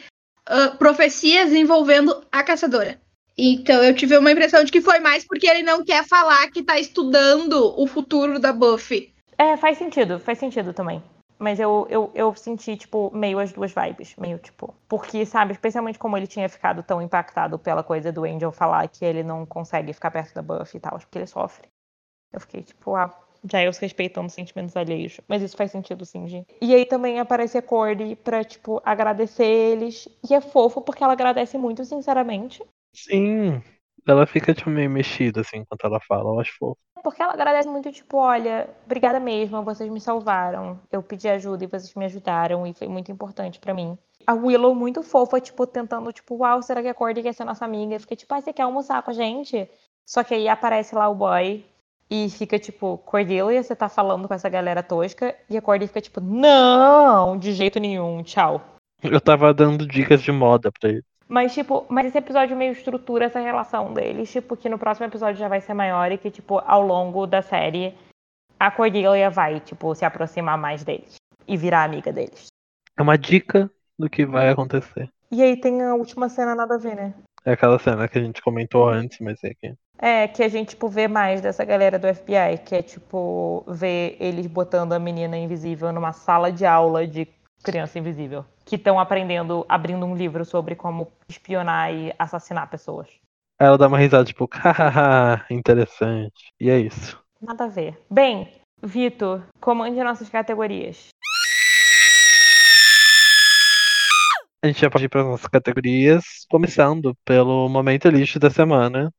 uh, 0.51 0.76
profecias 0.76 1.51
envolvendo 1.51 2.22
a 2.30 2.43
caçadora. 2.43 3.01
Então 3.39 3.82
eu 3.82 3.95
tive 3.95 4.18
uma 4.18 4.32
impressão 4.32 4.62
de 4.62 4.70
que 4.70 4.82
foi 4.82 4.99
mais 4.99 5.24
porque 5.24 5.49
ele 5.49 5.62
não 5.62 5.82
quer 5.82 6.07
falar 6.07 6.51
que 6.51 6.62
tá 6.62 6.78
estudando 6.78 7.72
o 7.80 7.87
futuro 7.87 8.39
da 8.39 8.53
Buffy. 8.53 9.16
É, 9.39 9.57
faz 9.57 9.78
sentido, 9.78 10.18
faz 10.18 10.39
sentido 10.39 10.72
também. 10.72 11.03
Mas 11.39 11.61
eu, 11.61 11.87
eu, 11.91 12.11
eu 12.14 12.34
senti, 12.34 12.76
tipo, 12.76 13.11
meio 13.14 13.39
as 13.39 13.53
duas 13.53 13.72
vibes. 13.72 14.16
Meio, 14.16 14.39
tipo. 14.39 14.74
Porque, 14.89 15.26
sabe, 15.26 15.53
especialmente 15.53 15.99
como 15.99 16.16
ele 16.16 16.26
tinha 16.26 16.49
ficado 16.49 16.82
tão 16.82 17.03
impactado 17.03 17.59
pela 17.59 17.82
coisa 17.84 18.11
do 18.11 18.24
Angel 18.24 18.51
falar 18.51 18.89
que 18.89 19.05
ele 19.05 19.22
não 19.22 19.45
consegue 19.45 19.93
ficar 19.93 20.11
perto 20.11 20.34
da 20.34 20.43
Buffy 20.43 20.78
e 20.78 20.80
tal, 20.80 20.99
porque 20.99 21.18
ele 21.18 21.26
sofre. 21.26 21.68
Eu 22.32 22.41
fiquei, 22.41 22.62
tipo, 22.62 22.95
ah, 22.97 23.11
Giles 23.45 23.78
respeitando 23.78 24.28
os 24.28 24.32
sentimentos 24.32 24.76
alheios. 24.76 25.20
Mas 25.28 25.43
isso 25.43 25.57
faz 25.57 25.70
sentido, 25.70 26.07
sim, 26.07 26.26
gente. 26.26 26.55
E 26.61 26.74
aí 26.74 26.87
também 26.87 27.20
aparece 27.20 27.59
a 27.59 27.62
Cordy 27.62 28.16
pra, 28.16 28.43
tipo, 28.43 28.80
agradecer 28.84 29.45
eles. 29.45 30.09
E 30.28 30.34
é 30.34 30.41
fofo 30.41 30.80
porque 30.80 31.05
ela 31.05 31.12
agradece 31.12 31.59
muito, 31.59 31.84
sinceramente. 31.84 32.62
Sim. 32.95 33.62
Ela 34.07 34.27
fica, 34.27 34.55
tipo, 34.55 34.71
meio 34.71 34.89
mexida, 34.91 35.41
assim, 35.41 35.59
enquanto 35.59 35.85
ela 35.85 36.01
fala. 36.01 36.31
Eu 36.31 36.41
acho 36.41 36.57
fofo. 36.59 36.79
Porque 37.03 37.23
ela 37.23 37.33
agradece 37.35 37.69
muito, 37.69 37.91
tipo, 37.93 38.17
olha, 38.19 38.69
obrigada 38.85 39.21
mesmo, 39.21 39.63
vocês 39.63 39.91
me 39.91 40.01
salvaram. 40.01 40.81
Eu 40.91 41.03
pedi 41.03 41.29
ajuda 41.29 41.65
e 41.65 41.67
vocês 41.69 41.95
me 41.95 42.05
ajudaram 42.05 42.67
e 42.67 42.73
foi 42.75 42.89
muito 42.89 43.13
importante 43.13 43.59
para 43.61 43.75
mim. 43.75 43.97
a 44.27 44.33
Willow 44.35 44.75
muito 44.75 45.03
fofa, 45.03 45.41
tipo, 45.41 45.67
tentando, 45.67 46.13
tipo, 46.13 46.37
uau, 46.37 46.61
será 46.63 46.83
que 46.83 46.89
a 46.89 46.95
Cordy 46.95 47.23
quer 47.23 47.33
ser 47.33 47.45
nossa 47.45 47.65
amiga? 47.65 47.99
Fica 48.01 48.17
tipo, 48.17 48.35
ah, 48.35 48.41
você 48.41 48.53
quer 48.53 48.63
almoçar 48.63 49.03
com 49.03 49.11
a 49.11 49.15
gente? 49.15 49.69
Só 50.05 50.25
que 50.25 50.35
aí 50.35 50.49
aparece 50.49 50.95
lá 50.97 51.09
o 51.09 51.15
boy 51.15 51.65
e 52.11 52.29
fica 52.31 52.59
tipo, 52.59 52.99
Cordelia, 52.99 53.63
você 53.63 53.75
tá 53.77 53.89
falando 53.89 54.27
com 54.29 54.35
essa 54.35 54.49
galera 54.49 54.83
tosca? 54.83 55.37
E 55.49 55.57
a 55.57 55.63
Cordy 55.63 55.87
fica 55.87 56.01
tipo, 56.01 56.21
não, 56.21 57.37
de 57.39 57.53
jeito 57.53 57.79
nenhum, 57.79 58.23
tchau. 58.23 58.61
Eu 59.03 59.21
tava 59.21 59.53
dando 59.55 59.87
dicas 59.87 60.23
de 60.23 60.33
moda 60.33 60.73
pra 60.73 60.91
ele. 60.91 61.05
Mas, 61.29 61.53
tipo, 61.53 61.85
mas 61.89 62.07
esse 62.07 62.18
episódio 62.18 62.57
meio 62.57 62.72
estrutura 62.72 63.24
essa 63.24 63.41
relação 63.41 63.93
deles, 63.93 64.31
tipo, 64.31 64.57
que 64.57 64.68
no 64.68 64.79
próximo 64.79 65.07
episódio 65.07 65.39
já 65.39 65.49
vai 65.49 65.61
ser 65.61 65.74
maior 65.74 66.11
e 66.12 66.18
que, 66.18 66.31
tipo, 66.31 66.59
ao 66.61 66.83
longo 66.83 67.27
da 67.27 67.43
série, 67.43 67.95
a 68.59 68.70
Cordelia 68.70 69.29
vai, 69.29 69.59
tipo, 69.61 69.95
se 69.95 70.05
aproximar 70.05 70.57
mais 70.57 70.85
deles 70.85 71.16
e 71.47 71.57
virar 71.57 71.85
amiga 71.85 72.12
deles. 72.12 72.47
É 72.97 73.03
uma 73.03 73.18
dica 73.18 73.70
do 73.99 74.09
que 74.09 74.24
vai 74.24 74.49
acontecer. 74.49 75.11
E 75.31 75.43
aí 75.43 75.61
tem 75.61 75.83
a 75.83 75.95
última 75.95 76.29
cena 76.29 76.55
nada 76.55 76.77
a 76.77 76.79
ver, 76.79 76.95
né? 76.95 77.14
É 77.45 77.53
aquela 77.53 77.79
cena 77.79 78.09
que 78.09 78.18
a 78.18 78.22
gente 78.22 78.41
comentou 78.41 78.89
antes, 78.89 79.18
mas 79.20 79.43
é 79.43 79.53
que. 79.55 79.74
É, 79.99 80.29
que 80.29 80.43
a 80.43 80.49
gente, 80.49 80.70
tipo, 80.70 80.89
vê 80.89 81.09
mais 81.09 81.41
dessa 81.41 81.64
galera 81.64 81.99
do 81.99 82.12
FBI, 82.12 82.59
que 82.64 82.74
é, 82.74 82.83
tipo, 82.83 83.64
ver 83.66 84.16
eles 84.20 84.47
botando 84.47 84.93
a 84.93 84.99
menina 84.99 85.37
invisível 85.37 85.93
numa 85.93 86.12
sala 86.12 86.53
de 86.53 86.66
aula 86.66 87.07
de 87.07 87.27
criança 87.62 87.99
invisível. 87.99 88.45
Que 88.67 88.75
estão 88.77 88.99
aprendendo, 88.99 89.64
abrindo 89.69 90.05
um 90.05 90.14
livro 90.14 90.45
sobre 90.45 90.75
como 90.75 91.11
espionar 91.29 91.95
e 91.95 92.12
assassinar 92.19 92.69
pessoas. 92.69 93.09
Ela 93.59 93.79
dá 93.79 93.87
uma 93.87 93.97
risada, 93.97 94.25
tipo, 94.25 94.47
hahaha, 94.53 95.47
interessante. 95.49 96.53
E 96.61 96.69
é 96.69 96.79
isso. 96.79 97.19
Nada 97.41 97.64
a 97.64 97.69
ver. 97.69 97.99
Bem, 98.11 98.53
Vitor, 98.83 99.43
comande 99.61 100.03
nossas 100.03 100.29
categorias. 100.29 101.09
A 104.62 104.67
gente 104.67 104.81
já 104.81 104.91
pode 104.91 105.05
ir 105.05 105.09
para 105.09 105.21
as 105.21 105.27
nossas 105.29 105.47
categorias, 105.47 106.45
começando 106.51 107.14
pelo 107.25 107.69
momento 107.69 108.09
lixo 108.09 108.41
da 108.41 108.51
semana. 108.51 109.12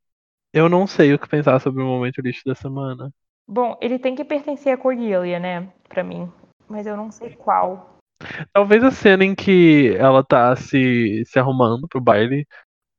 Eu 0.53 0.67
não 0.67 0.85
sei 0.85 1.13
o 1.13 1.19
que 1.19 1.27
pensar 1.27 1.59
sobre 1.59 1.81
o 1.81 1.85
momento 1.85 2.21
lixo 2.21 2.41
da 2.45 2.53
semana. 2.53 3.09
Bom, 3.47 3.77
ele 3.79 3.97
tem 3.97 4.13
que 4.13 4.25
pertencer 4.25 4.73
a 4.73 4.77
Cordelia, 4.77 5.39
né? 5.39 5.71
Pra 5.87 6.03
mim. 6.03 6.29
Mas 6.67 6.85
eu 6.85 6.97
não 6.97 7.11
sei 7.11 7.33
qual. 7.33 7.96
Talvez 8.51 8.83
a 8.83 8.91
cena 8.91 9.23
em 9.23 9.35
que 9.35 9.95
ela 9.97 10.23
tá 10.23 10.55
se, 10.55 11.23
se 11.25 11.39
arrumando 11.39 11.87
pro 11.87 12.01
baile 12.01 12.47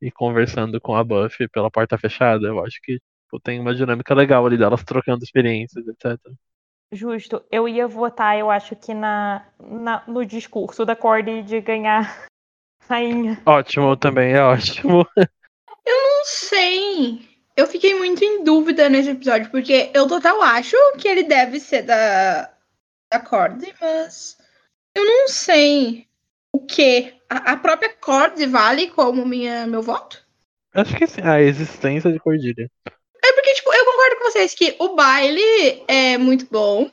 e 0.00 0.10
conversando 0.10 0.80
com 0.80 0.94
a 0.94 1.02
Buffy 1.02 1.48
pela 1.48 1.70
porta 1.70 1.98
fechada. 1.98 2.46
Eu 2.46 2.64
acho 2.64 2.78
que 2.82 2.94
tipo, 3.28 3.40
tem 3.42 3.60
uma 3.60 3.74
dinâmica 3.74 4.14
legal 4.14 4.46
ali 4.46 4.56
delas 4.56 4.82
trocando 4.84 5.22
experiências, 5.22 5.86
etc. 5.86 6.18
Justo. 6.90 7.44
Eu 7.50 7.68
ia 7.68 7.86
votar, 7.86 8.38
eu 8.38 8.50
acho 8.50 8.74
que 8.74 8.94
na, 8.94 9.46
na 9.58 10.02
no 10.06 10.24
discurso 10.24 10.84
da 10.86 10.96
Cordy 10.96 11.42
de 11.42 11.60
ganhar 11.60 12.26
rainha. 12.88 13.40
Ótimo, 13.44 13.96
também 13.96 14.32
é 14.32 14.42
ótimo. 14.42 15.06
Eu 15.16 15.96
não 15.96 16.24
sei. 16.24 17.28
Eu 17.56 17.66
fiquei 17.66 17.94
muito 17.94 18.24
em 18.24 18.44
dúvida 18.44 18.88
nesse 18.88 19.10
episódio, 19.10 19.50
porque 19.50 19.90
eu 19.92 20.06
total 20.06 20.40
acho 20.42 20.76
que 20.96 21.08
ele 21.08 21.24
deve 21.24 21.58
ser 21.58 21.82
da, 21.82 22.50
da 23.12 23.20
Cordy, 23.20 23.74
mas 23.80 24.37
eu 24.98 25.04
não 25.04 25.28
sei 25.28 26.06
o 26.52 26.60
que. 26.60 27.14
A, 27.30 27.52
a 27.52 27.56
própria 27.56 27.92
Cordy 27.94 28.46
vale 28.46 28.88
como 28.88 29.24
minha, 29.24 29.66
meu 29.66 29.82
voto? 29.82 30.26
Acho 30.74 30.96
que 30.96 31.06
sim, 31.06 31.22
a 31.22 31.40
existência 31.40 32.10
de 32.12 32.18
Cordilha. 32.18 32.70
É 33.24 33.32
porque, 33.32 33.54
tipo, 33.54 33.72
eu 33.72 33.84
concordo 33.84 34.16
com 34.16 34.24
vocês 34.24 34.54
que 34.54 34.76
o 34.78 34.94
baile 34.94 35.82
é 35.88 36.18
muito 36.18 36.46
bom. 36.50 36.90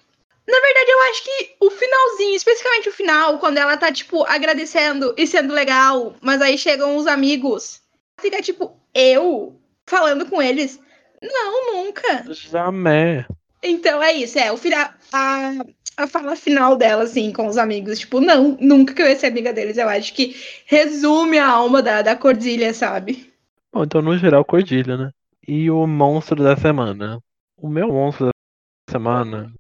Na 0.48 0.60
verdade, 0.62 0.92
eu 0.92 1.02
acho 1.10 1.24
que 1.24 1.56
o 1.60 1.72
finalzinho, 1.72 2.36
especificamente 2.36 2.90
o 2.90 2.94
final, 2.94 3.40
quando 3.40 3.58
ela 3.58 3.78
tá, 3.78 3.92
tipo, 3.92 4.24
agradecendo 4.26 5.14
e 5.18 5.26
sendo 5.26 5.54
legal, 5.54 6.16
mas 6.22 6.42
aí 6.42 6.58
chegam 6.58 6.98
os 6.98 7.08
amigos, 7.08 7.82
fica, 8.20 8.42
tipo, 8.42 8.80
eu 8.94 9.60
falando 9.88 10.28
com 10.30 10.42
eles. 10.42 10.80
Não, 11.22 11.74
nunca. 11.74 12.26
Jamais. 12.32 13.26
Então 13.64 14.02
é 14.02 14.14
isso, 14.14 14.38
é 14.38 14.52
o 14.52 14.58
final. 14.58 14.90
A, 15.12 15.54
a 15.98 16.08
fala 16.08 16.36
final 16.36 16.76
dela, 16.76 17.04
assim, 17.04 17.32
com 17.32 17.48
os 17.48 17.58
amigos, 17.58 18.00
tipo, 18.00 18.20
não, 18.20 18.58
nunca 18.60 18.94
que 18.94 19.02
eu 19.02 19.08
ia 19.08 19.16
ser 19.16 19.28
amiga 19.28 19.54
deles. 19.54 19.78
Eu 19.78 19.88
acho 19.88 20.14
que 20.14 20.36
resume 20.66 21.38
a 21.38 21.48
alma 21.48 21.82
da, 21.82 22.02
da 22.02 22.16
Cordilha, 22.16 22.74
sabe? 22.74 23.34
Bom, 23.72 23.84
então, 23.84 24.02
no 24.02 24.18
geral, 24.18 24.44
Cordilha, 24.44 24.98
né? 24.98 25.12
E 25.48 25.70
o 25.70 25.86
monstro 25.88 26.44
da 26.44 26.56
semana. 26.58 27.20
O 27.58 27.70
meu 27.70 27.88
monstro 27.88 28.28
da 28.28 28.92
semana 28.92 29.54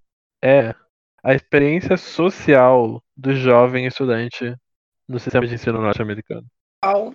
é 0.43 0.75
a 1.23 1.33
experiência 1.33 1.97
social 1.97 3.01
do 3.15 3.33
jovem 3.33 3.85
estudante 3.85 4.55
no 5.07 5.19
sistema 5.19 5.47
de 5.47 5.53
ensino 5.53 5.81
norte-americano. 5.81 6.45
Oh, 6.83 7.13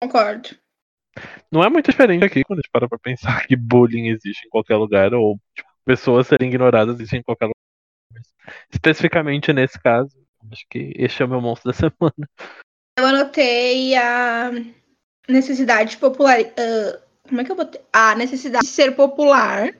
concordo. 0.00 0.50
Não 1.50 1.62
é 1.62 1.68
muito 1.68 1.90
diferente 1.90 2.24
aqui 2.24 2.44
quando 2.44 2.60
a 2.60 2.62
gente 2.62 2.70
para 2.70 2.88
pra 2.88 2.98
pensar 2.98 3.44
que 3.46 3.56
bullying 3.56 4.08
existe 4.08 4.46
em 4.46 4.50
qualquer 4.50 4.76
lugar, 4.76 5.12
ou 5.12 5.38
tipo, 5.54 5.68
pessoas 5.84 6.26
serem 6.26 6.48
ignoradas 6.48 6.96
existem 6.96 7.20
em 7.20 7.22
qualquer 7.22 7.50
especificamente 8.72 9.52
nesse 9.52 9.78
caso, 9.80 10.16
acho 10.52 10.64
que 10.70 10.92
este 10.96 11.22
é 11.22 11.26
o 11.26 11.28
meu 11.28 11.40
monstro 11.40 11.70
da 11.70 11.76
semana. 11.78 12.28
Eu 12.98 13.06
anotei 13.06 13.94
a 13.96 14.50
necessidade 15.28 15.96
popular. 15.96 16.40
Uh, 16.40 16.98
como 17.28 17.40
é 17.40 17.44
que 17.44 17.52
eu 17.52 17.56
botei? 17.56 17.80
A 17.92 18.14
necessidade 18.14 18.64
de 18.64 18.70
ser 18.70 18.96
popular 18.96 19.74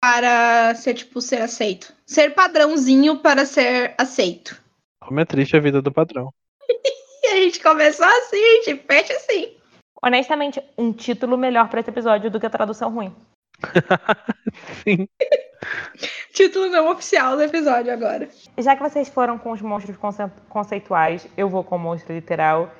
para 0.00 0.74
ser, 0.74 0.94
tipo, 0.94 1.20
ser 1.20 1.40
aceito. 1.40 1.94
Ser 2.06 2.34
padrãozinho 2.34 3.18
para 3.18 3.46
ser 3.46 3.94
aceito. 3.96 4.60
Como 5.00 5.20
é 5.20 5.24
triste 5.24 5.56
a 5.56 5.60
vida 5.60 5.80
do 5.80 5.92
padrão. 5.92 6.32
a 7.32 7.36
gente 7.36 7.62
começou 7.62 8.06
assim, 8.06 8.36
a 8.36 8.62
gente 8.62 8.82
fecha 8.86 9.12
assim. 9.14 9.56
Honestamente, 10.02 10.62
um 10.76 10.92
título 10.92 11.38
melhor 11.38 11.68
para 11.68 11.80
esse 11.80 11.90
episódio 11.90 12.30
do 12.30 12.38
que 12.38 12.46
a 12.46 12.50
tradução 12.50 12.92
ruim. 12.92 13.14
Sim. 14.84 15.08
título 16.32 16.66
não 16.68 16.90
oficial 16.90 17.36
do 17.36 17.42
episódio 17.42 17.92
agora. 17.92 18.28
Já 18.58 18.76
que 18.76 18.82
vocês 18.82 19.08
foram 19.08 19.38
com 19.38 19.52
os 19.52 19.62
monstros 19.62 19.96
conce 19.96 20.22
conceituais, 20.48 21.26
eu 21.36 21.48
vou 21.48 21.64
com 21.64 21.76
o 21.76 21.78
monstro 21.78 22.14
literal. 22.14 22.72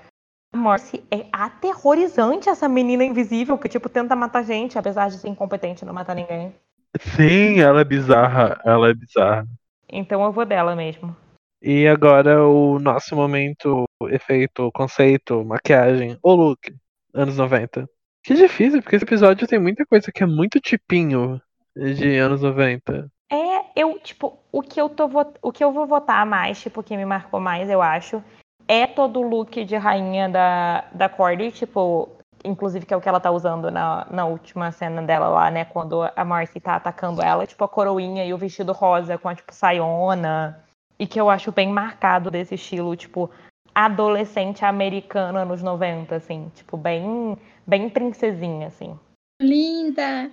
Morse 0.55 1.03
é 1.11 1.27
aterrorizante 1.33 2.49
essa 2.49 2.69
menina 2.69 3.05
invisível 3.05 3.59
que, 3.59 3.69
tipo, 3.69 3.89
tenta 3.89 4.15
matar 4.15 4.45
gente, 4.45 4.79
apesar 4.79 5.09
de 5.09 5.19
ser 5.19 5.29
incompetente 5.29 5.85
não 5.85 5.93
matar 5.93 6.15
ninguém. 6.15 6.55
Sim, 7.01 7.61
ela 7.61 7.81
é 7.81 7.85
bizarra. 7.85 8.61
Ela 8.65 8.91
é 8.91 8.95
bizarra. 8.95 9.47
Então 9.89 10.23
eu 10.23 10.33
vou 10.33 10.45
dela 10.45 10.77
mesmo. 10.77 11.17
E 11.61 11.89
agora 11.89 12.47
o 12.47 12.79
nosso 12.79 13.17
momento, 13.17 13.85
efeito, 14.11 14.71
conceito, 14.73 15.45
maquiagem, 15.45 16.19
o 16.23 16.35
look, 16.35 16.75
anos 17.13 17.37
90. 17.37 17.89
Que 18.25 18.35
difícil, 18.35 18.83
porque 18.83 18.97
esse 18.97 19.05
episódio 19.05 19.47
tem 19.47 19.59
muita 19.59 19.85
coisa 19.85 20.11
que 20.11 20.23
é 20.23 20.27
muito 20.27 20.59
tipinho 20.59 21.39
de 21.77 22.17
anos 22.17 22.41
90. 22.41 23.11
É, 23.31 23.65
eu, 23.77 23.99
tipo, 23.99 24.39
o 24.51 24.63
que 24.63 24.81
eu 24.81 24.89
tô 24.89 25.11
o 25.43 25.53
que 25.53 25.63
eu 25.63 25.71
vou 25.71 25.87
votar 25.87 26.25
mais, 26.25 26.61
tipo, 26.61 26.83
que 26.83 26.97
me 26.97 27.05
marcou 27.05 27.39
mais, 27.39 27.69
eu 27.69 27.83
acho, 27.83 28.25
é 28.67 28.87
todo 28.87 29.21
o 29.21 29.29
look 29.29 29.63
de 29.65 29.77
rainha 29.77 30.27
da, 30.29 30.87
da 30.93 31.07
Cordy, 31.07 31.53
tipo, 31.53 32.09
inclusive 32.43 32.87
que 32.87 32.95
é 32.95 32.97
o 32.97 33.01
que 33.01 33.09
ela 33.09 33.21
tá 33.21 33.31
usando 33.31 33.71
na, 33.71 34.07
na 34.11 34.25
última 34.25 34.73
cena 34.73 35.03
dela 35.03 35.29
lá, 35.29 35.51
né? 35.51 35.67
Quando 35.67 36.03
a 36.17 36.25
Marcy 36.25 36.61
tá 36.61 36.77
atacando 36.77 37.21
ela, 37.21 37.47
tipo 37.47 37.63
a 37.63 37.69
coroinha 37.69 38.25
e 38.25 38.33
o 38.33 38.39
vestido 38.39 38.73
rosa 38.73 39.19
com 39.19 39.29
a 39.29 39.35
tipo 39.35 39.53
saiona. 39.53 40.65
E 40.99 41.07
que 41.07 41.21
eu 41.21 41.29
acho 41.29 41.53
bem 41.53 41.69
marcado 41.69 42.31
desse 42.31 42.55
estilo, 42.55 42.95
tipo, 42.95 43.29
adolescente 43.75 44.65
americana 44.65 45.41
anos 45.41 45.61
90, 45.61 46.15
assim, 46.15 46.51
tipo, 46.55 46.77
bem, 46.77 47.37
bem 47.67 47.89
princesinha, 47.89 48.69
assim. 48.69 48.99
Linda! 49.41 50.31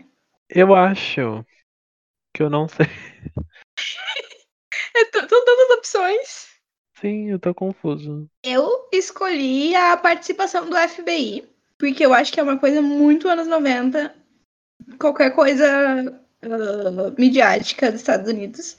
Eu 0.50 0.76
acho 0.76 1.46
que 2.34 2.44
eu 2.44 2.50
não 2.50 2.68
sei. 2.68 2.86
São 5.14 5.28
tantas 5.28 5.70
opções. 5.78 6.50
Sim, 7.00 7.30
eu 7.30 7.40
tô 7.40 7.54
confuso. 7.54 8.30
Eu 8.44 8.88
escolhi 8.92 9.76
a 9.76 9.96
participação 9.98 10.70
do 10.70 10.78
FBI 10.78 11.52
porque 11.82 12.06
eu 12.06 12.14
acho 12.14 12.32
que 12.32 12.40
é 12.40 12.44
uma 12.44 12.60
coisa 12.60 12.80
muito 12.80 13.28
anos 13.28 13.48
90. 13.48 14.14
Qualquer 15.00 15.32
coisa 15.32 16.22
uh, 16.44 17.20
midiática 17.20 17.92
dos 17.92 18.02
Estados 18.02 18.32
Unidos. 18.32 18.78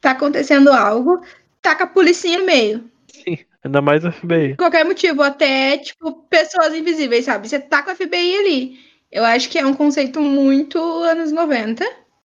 Tá 0.00 0.10
acontecendo 0.10 0.72
algo, 0.72 1.24
taca 1.62 1.84
a 1.84 1.86
polícia 1.86 2.36
no 2.36 2.44
meio. 2.44 2.90
Sim, 3.08 3.38
ainda 3.64 3.80
mais 3.80 4.04
o 4.04 4.12
FBI. 4.12 4.56
Qualquer 4.56 4.84
motivo, 4.84 5.22
até, 5.22 5.78
tipo, 5.78 6.12
pessoas 6.28 6.74
invisíveis, 6.74 7.24
sabe? 7.24 7.48
Você 7.48 7.58
taca 7.58 7.92
o 7.92 7.96
FBI 7.96 8.38
ali. 8.38 8.78
Eu 9.10 9.24
acho 9.24 9.48
que 9.48 9.58
é 9.58 9.66
um 9.66 9.74
conceito 9.74 10.20
muito 10.20 10.78
anos 10.78 11.32
90. 11.32 11.84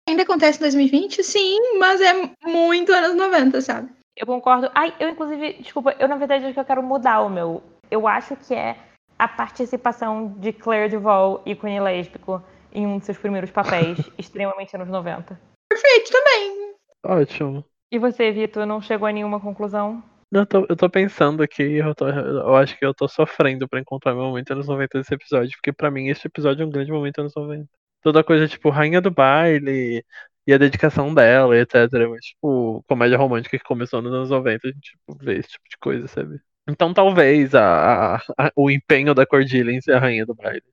Ainda 0.08 0.24
acontece 0.24 0.58
em 0.60 0.62
2020? 0.62 1.24
Sim, 1.24 1.78
mas 1.80 2.00
é 2.02 2.14
muito 2.46 2.92
anos 2.94 3.16
90, 3.16 3.62
sabe? 3.62 3.90
Eu 4.16 4.26
concordo. 4.26 4.72
Ai, 4.74 4.94
eu 5.00 5.10
inclusive, 5.10 5.54
desculpa, 5.60 5.96
eu 6.00 6.08
na 6.08 6.16
verdade 6.16 6.46
acho 6.46 6.54
que 6.54 6.60
eu 6.60 6.66
quero 6.66 6.82
mudar 6.82 7.22
o 7.22 7.30
meu. 7.30 7.62
Eu 7.92 8.08
acho 8.08 8.36
que 8.36 8.54
é 8.54 8.78
a 9.20 9.28
participação 9.28 10.34
de 10.40 10.54
Claire 10.54 10.90
Duval, 10.90 11.42
ícone 11.46 11.80
lésbico, 11.80 12.42
em 12.72 12.88
um 12.88 13.00
de 13.00 13.06
seus 13.06 13.18
primeiros 13.18 13.52
papéis, 13.52 14.00
extremamente 14.18 14.76
anos 14.76 14.88
90. 14.88 15.40
Perfeito 15.70 16.12
também. 16.12 16.74
Ótimo. 17.06 17.66
E 17.92 18.00
você, 18.00 18.32
Vitor, 18.32 18.66
não 18.66 18.82
chegou 18.82 19.08
a 19.08 19.12
nenhuma 19.12 19.40
conclusão? 19.40 20.04
Eu 20.32 20.46
tô, 20.46 20.66
eu 20.70 20.76
tô 20.76 20.90
pensando 20.90 21.42
aqui, 21.42 21.64
eu, 21.64 21.96
tô, 21.96 22.08
eu 22.10 22.56
acho 22.58 22.78
que 22.78 22.86
eu 22.86 22.94
tô 22.94 23.08
sofrendo 23.08 23.68
pra 23.68 23.80
encontrar 23.80 24.14
meu 24.14 24.24
momento 24.26 24.52
anos 24.52 24.68
90 24.68 24.98
desse 24.98 25.14
episódio, 25.14 25.52
porque 25.58 25.72
pra 25.72 25.90
mim 25.90 26.10
esse 26.10 26.28
episódio 26.28 26.64
é 26.64 26.66
um 26.66 26.70
grande 26.70 26.92
momento 26.92 27.20
anos 27.20 27.34
90. 27.36 27.70
Toda 28.02 28.24
coisa, 28.24 28.48
tipo, 28.48 28.70
rainha 28.70 29.00
do 29.00 29.10
baile 29.10 30.04
e 30.46 30.54
a 30.54 30.58
dedicação 30.58 31.14
dela, 31.14 31.58
etc. 31.58 31.90
Mas, 32.10 32.26
tipo, 32.26 32.84
comédia 32.88 33.18
romântica 33.18 33.58
que 33.58 33.64
começou 33.64 34.02
nos 34.02 34.14
anos 34.14 34.30
90, 34.30 34.68
a 34.68 34.72
gente 34.72 34.92
tipo, 34.92 35.18
vê 35.18 35.38
esse 35.38 35.50
tipo 35.50 35.64
de 35.70 35.78
coisa, 35.78 36.08
sabe? 36.08 36.40
Então 36.70 36.94
talvez 36.94 37.56
a, 37.56 38.16
a- 38.16 38.22
a- 38.38 38.52
o 38.56 38.70
empenho 38.70 39.14
da 39.16 39.26
Cordelia 39.26 39.74
em 39.74 39.80
ser 39.82 39.94
a 39.94 40.00
rainha 40.00 40.26
do 40.26 40.36
baile. 40.36 40.64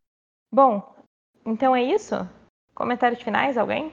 Bom, 0.53 0.97
então 1.47 1.75
é 1.77 1.83
isso? 1.83 2.15
Comentários 2.75 3.23
finais, 3.23 3.57
alguém? 3.57 3.93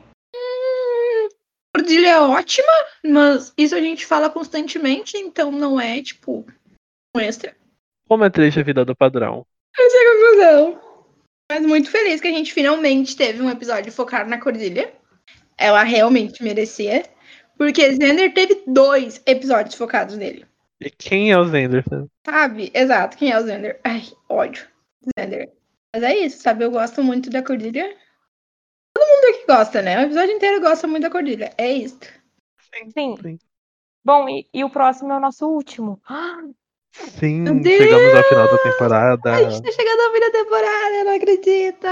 Cordilha 1.75 2.09
é 2.09 2.19
ótima, 2.19 2.73
mas 3.05 3.53
isso 3.57 3.75
a 3.75 3.79
gente 3.79 4.05
fala 4.05 4.29
constantemente, 4.29 5.17
então 5.17 5.51
não 5.51 5.79
é, 5.79 6.01
tipo, 6.01 6.45
um 7.15 7.19
extra. 7.19 7.55
Como 8.07 8.25
é 8.25 8.29
triste 8.29 8.59
a 8.59 8.63
vida 8.63 8.83
do 8.83 8.95
padrão. 8.95 9.45
Essa 9.77 9.97
é 9.97 10.01
a 10.01 10.13
conclusão. 10.13 10.81
Mas 11.49 11.65
muito 11.65 11.89
feliz 11.89 12.19
que 12.19 12.27
a 12.27 12.31
gente 12.31 12.53
finalmente 12.53 13.15
teve 13.15 13.41
um 13.41 13.49
episódio 13.49 13.91
focado 13.91 14.29
na 14.29 14.39
Cordilha. 14.39 14.93
Ela 15.57 15.83
realmente 15.83 16.43
merecia. 16.43 17.05
Porque 17.57 17.91
Xander 17.91 18.33
teve 18.33 18.63
dois 18.65 19.21
episódios 19.25 19.75
focados 19.75 20.17
nele. 20.17 20.45
E 20.79 20.89
quem 20.89 21.31
é 21.31 21.37
o 21.37 21.45
Zenderson? 21.45 22.07
Sabe? 22.25 22.71
Exato. 22.73 23.17
Quem 23.17 23.31
é 23.31 23.37
o 23.37 23.45
Xander? 23.45 23.79
Ai, 23.83 24.03
ódio. 24.27 24.65
Xander. 25.17 25.51
Mas 25.93 26.03
é 26.03 26.17
isso, 26.17 26.41
sabe? 26.41 26.63
Eu 26.63 26.71
gosto 26.71 27.03
muito 27.03 27.29
da 27.29 27.43
Cordilha. 27.43 27.95
Gosta, 29.47 29.81
né? 29.81 29.99
O 29.99 30.03
episódio 30.03 30.35
inteiro 30.35 30.61
gosta 30.61 30.87
muito 30.87 31.03
da 31.03 31.09
Cordilha. 31.09 31.53
É 31.57 31.71
isso. 31.71 31.99
Sim. 32.93 33.15
Sim. 33.21 33.39
Bom, 34.03 34.27
e, 34.27 34.47
e 34.53 34.63
o 34.63 34.69
próximo 34.69 35.11
é 35.11 35.17
o 35.17 35.19
nosso 35.19 35.47
último. 35.47 36.01
Sim, 36.93 37.45
chegamos 37.63 38.13
ao 38.15 38.23
final 38.23 38.51
da 38.51 38.57
temporada. 38.57 39.33
A 39.33 39.49
gente 39.49 39.63
tá 39.63 39.71
chegando 39.71 40.01
ao 40.01 40.11
fim 40.11 40.19
da 40.19 40.31
temporada, 40.31 40.95
eu 40.95 41.05
não 41.05 41.15
acredito. 41.15 41.87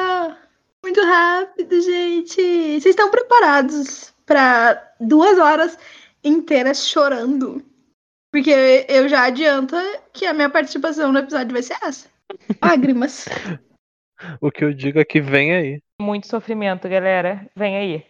Muito 0.83 1.01
rápido, 1.01 1.81
gente. 1.81 2.35
Vocês 2.41 2.85
estão 2.85 3.09
preparados 3.09 4.13
pra 4.25 4.93
duas 4.99 5.39
horas 5.39 5.77
inteiras 6.21 6.85
chorando? 6.85 7.63
Porque 8.31 8.85
eu 8.89 9.07
já 9.07 9.23
adianto 9.23 9.75
que 10.13 10.25
a 10.25 10.33
minha 10.33 10.49
participação 10.49 11.11
no 11.11 11.19
episódio 11.19 11.53
vai 11.53 11.63
ser 11.63 11.77
essa. 11.81 12.09
Lágrimas. 12.61 13.25
O 14.41 14.51
que 14.51 14.63
eu 14.63 14.73
digo 14.73 14.99
é 14.99 15.05
que 15.05 15.21
vem 15.21 15.53
aí. 15.53 15.81
Muito 16.01 16.27
sofrimento, 16.27 16.87
galera. 16.87 17.45
Vem 17.55 17.75
aí. 17.75 18.05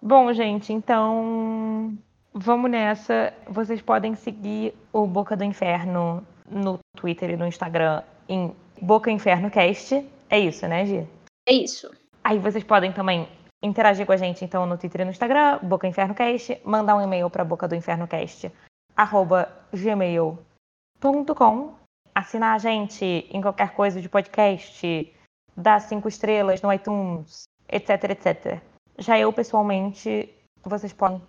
Bom, 0.00 0.32
gente, 0.32 0.72
então 0.72 1.96
vamos 2.32 2.70
nessa. 2.70 3.32
Vocês 3.48 3.80
podem 3.80 4.14
seguir 4.14 4.74
o 4.92 5.06
Boca 5.06 5.36
do 5.36 5.44
Inferno 5.44 6.26
no 6.48 6.78
Twitter 6.96 7.30
e 7.30 7.36
no 7.36 7.46
Instagram 7.46 8.02
em 8.28 8.54
Boca 8.80 9.10
Inferno 9.10 9.50
Cast. 9.50 10.04
É 10.28 10.38
isso, 10.38 10.66
né, 10.66 10.86
Gi? 10.86 11.06
É 11.46 11.52
isso. 11.52 11.90
Aí 12.22 12.38
vocês 12.38 12.64
podem 12.64 12.92
também 12.92 13.28
interagir 13.62 14.06
com 14.06 14.12
a 14.12 14.16
gente 14.16 14.44
então 14.44 14.66
no 14.66 14.78
Twitter 14.78 15.02
e 15.02 15.04
no 15.04 15.10
Instagram, 15.10 15.58
Boca 15.62 15.86
Inferno 15.86 16.14
Cast, 16.14 16.60
mandar 16.64 16.96
um 16.96 17.02
e-mail 17.02 17.28
para 17.28 17.44
boca 17.44 17.68
do 17.68 17.74
inferno 17.74 18.08
cast 18.08 18.50
arroba 18.96 19.50
gmail.com, 19.72 21.74
assinar 22.14 22.54
a 22.54 22.58
gente 22.58 23.26
em 23.30 23.40
qualquer 23.40 23.72
coisa 23.72 24.00
de 24.00 24.08
podcast, 24.08 25.14
dar 25.56 25.80
cinco 25.80 26.08
estrelas 26.08 26.62
no 26.62 26.72
iTunes, 26.72 27.44
etc, 27.68 28.10
etc. 28.10 28.60
Já 28.98 29.18
eu 29.18 29.32
pessoalmente, 29.32 30.28
vocês 30.62 30.92
podem 30.92 31.22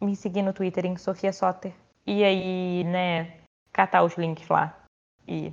me 0.00 0.14
seguir 0.14 0.42
no 0.42 0.52
Twitter 0.52 0.86
em 0.86 0.96
Sofia 0.96 1.32
Soter 1.32 1.72
e 2.06 2.22
aí, 2.22 2.84
né, 2.84 3.40
catar 3.72 4.04
os 4.04 4.14
links 4.16 4.48
lá 4.48 4.78
e 5.26 5.52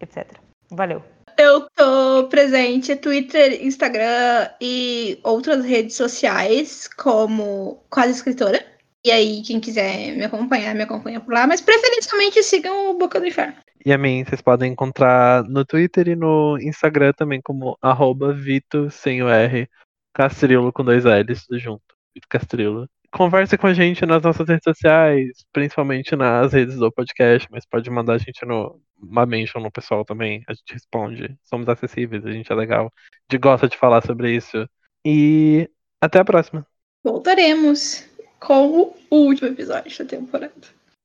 etc. 0.00 0.38
Valeu. 0.70 1.02
Eu 1.36 1.66
tô 1.74 2.28
presente 2.28 2.96
Twitter, 2.96 3.64
Instagram 3.64 4.50
e 4.60 5.18
outras 5.22 5.64
redes 5.64 5.96
sociais, 5.96 6.88
como 6.88 7.82
Quase 7.88 8.12
Escritora. 8.12 8.64
E 9.02 9.10
aí, 9.10 9.42
quem 9.42 9.58
quiser 9.58 10.14
me 10.14 10.24
acompanhar, 10.24 10.74
me 10.74 10.82
acompanha 10.82 11.20
por 11.20 11.32
lá. 11.32 11.46
Mas 11.46 11.62
preferencialmente 11.62 12.42
sigam 12.42 12.90
o 12.90 12.98
Boca 12.98 13.18
do 13.18 13.26
Inferno. 13.26 13.56
E 13.84 13.92
a 13.92 13.98
mim 13.98 14.24
vocês 14.24 14.42
podem 14.42 14.72
encontrar 14.72 15.42
no 15.44 15.64
Twitter 15.64 16.08
e 16.08 16.16
no 16.16 16.58
Instagram 16.58 17.12
também 17.12 17.40
como 17.40 17.78
arroba 17.80 18.32
Vito 18.32 18.90
sem 18.90 19.22
o 19.22 19.28
R, 19.28 19.68
Castrilo 20.12 20.72
com 20.72 20.84
dois 20.84 21.04
L's 21.04 21.46
tudo 21.46 21.58
junto. 21.58 21.82
Vito 22.14 22.28
Castrilo. 22.28 22.88
Converse 23.12 23.56
com 23.58 23.66
a 23.66 23.74
gente 23.74 24.06
nas 24.06 24.22
nossas 24.22 24.46
redes 24.46 24.62
sociais, 24.62 25.44
principalmente 25.52 26.14
nas 26.14 26.52
redes 26.52 26.76
do 26.76 26.92
podcast, 26.92 27.48
mas 27.50 27.66
pode 27.66 27.90
mandar 27.90 28.14
a 28.14 28.18
gente 28.18 28.44
no, 28.44 28.80
uma 28.96 29.26
mention 29.26 29.60
no 29.60 29.70
pessoal 29.70 30.04
também. 30.04 30.44
A 30.46 30.52
gente 30.52 30.74
responde. 30.74 31.36
Somos 31.42 31.68
acessíveis, 31.68 32.24
a 32.24 32.30
gente 32.30 32.52
é 32.52 32.54
legal. 32.54 32.86
A 32.86 33.32
gente 33.32 33.40
gosta 33.40 33.68
de 33.68 33.76
falar 33.76 34.04
sobre 34.04 34.32
isso. 34.32 34.68
E 35.04 35.68
até 36.00 36.20
a 36.20 36.24
próxima. 36.24 36.66
Voltaremos 37.02 38.06
com 38.38 38.94
o 39.10 39.16
último 39.16 39.48
episódio 39.48 39.96
da 39.98 40.04
temporada. 40.04 40.52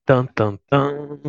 Tan, 0.06 0.26
tan, 0.28 0.58
tan. 0.70 1.20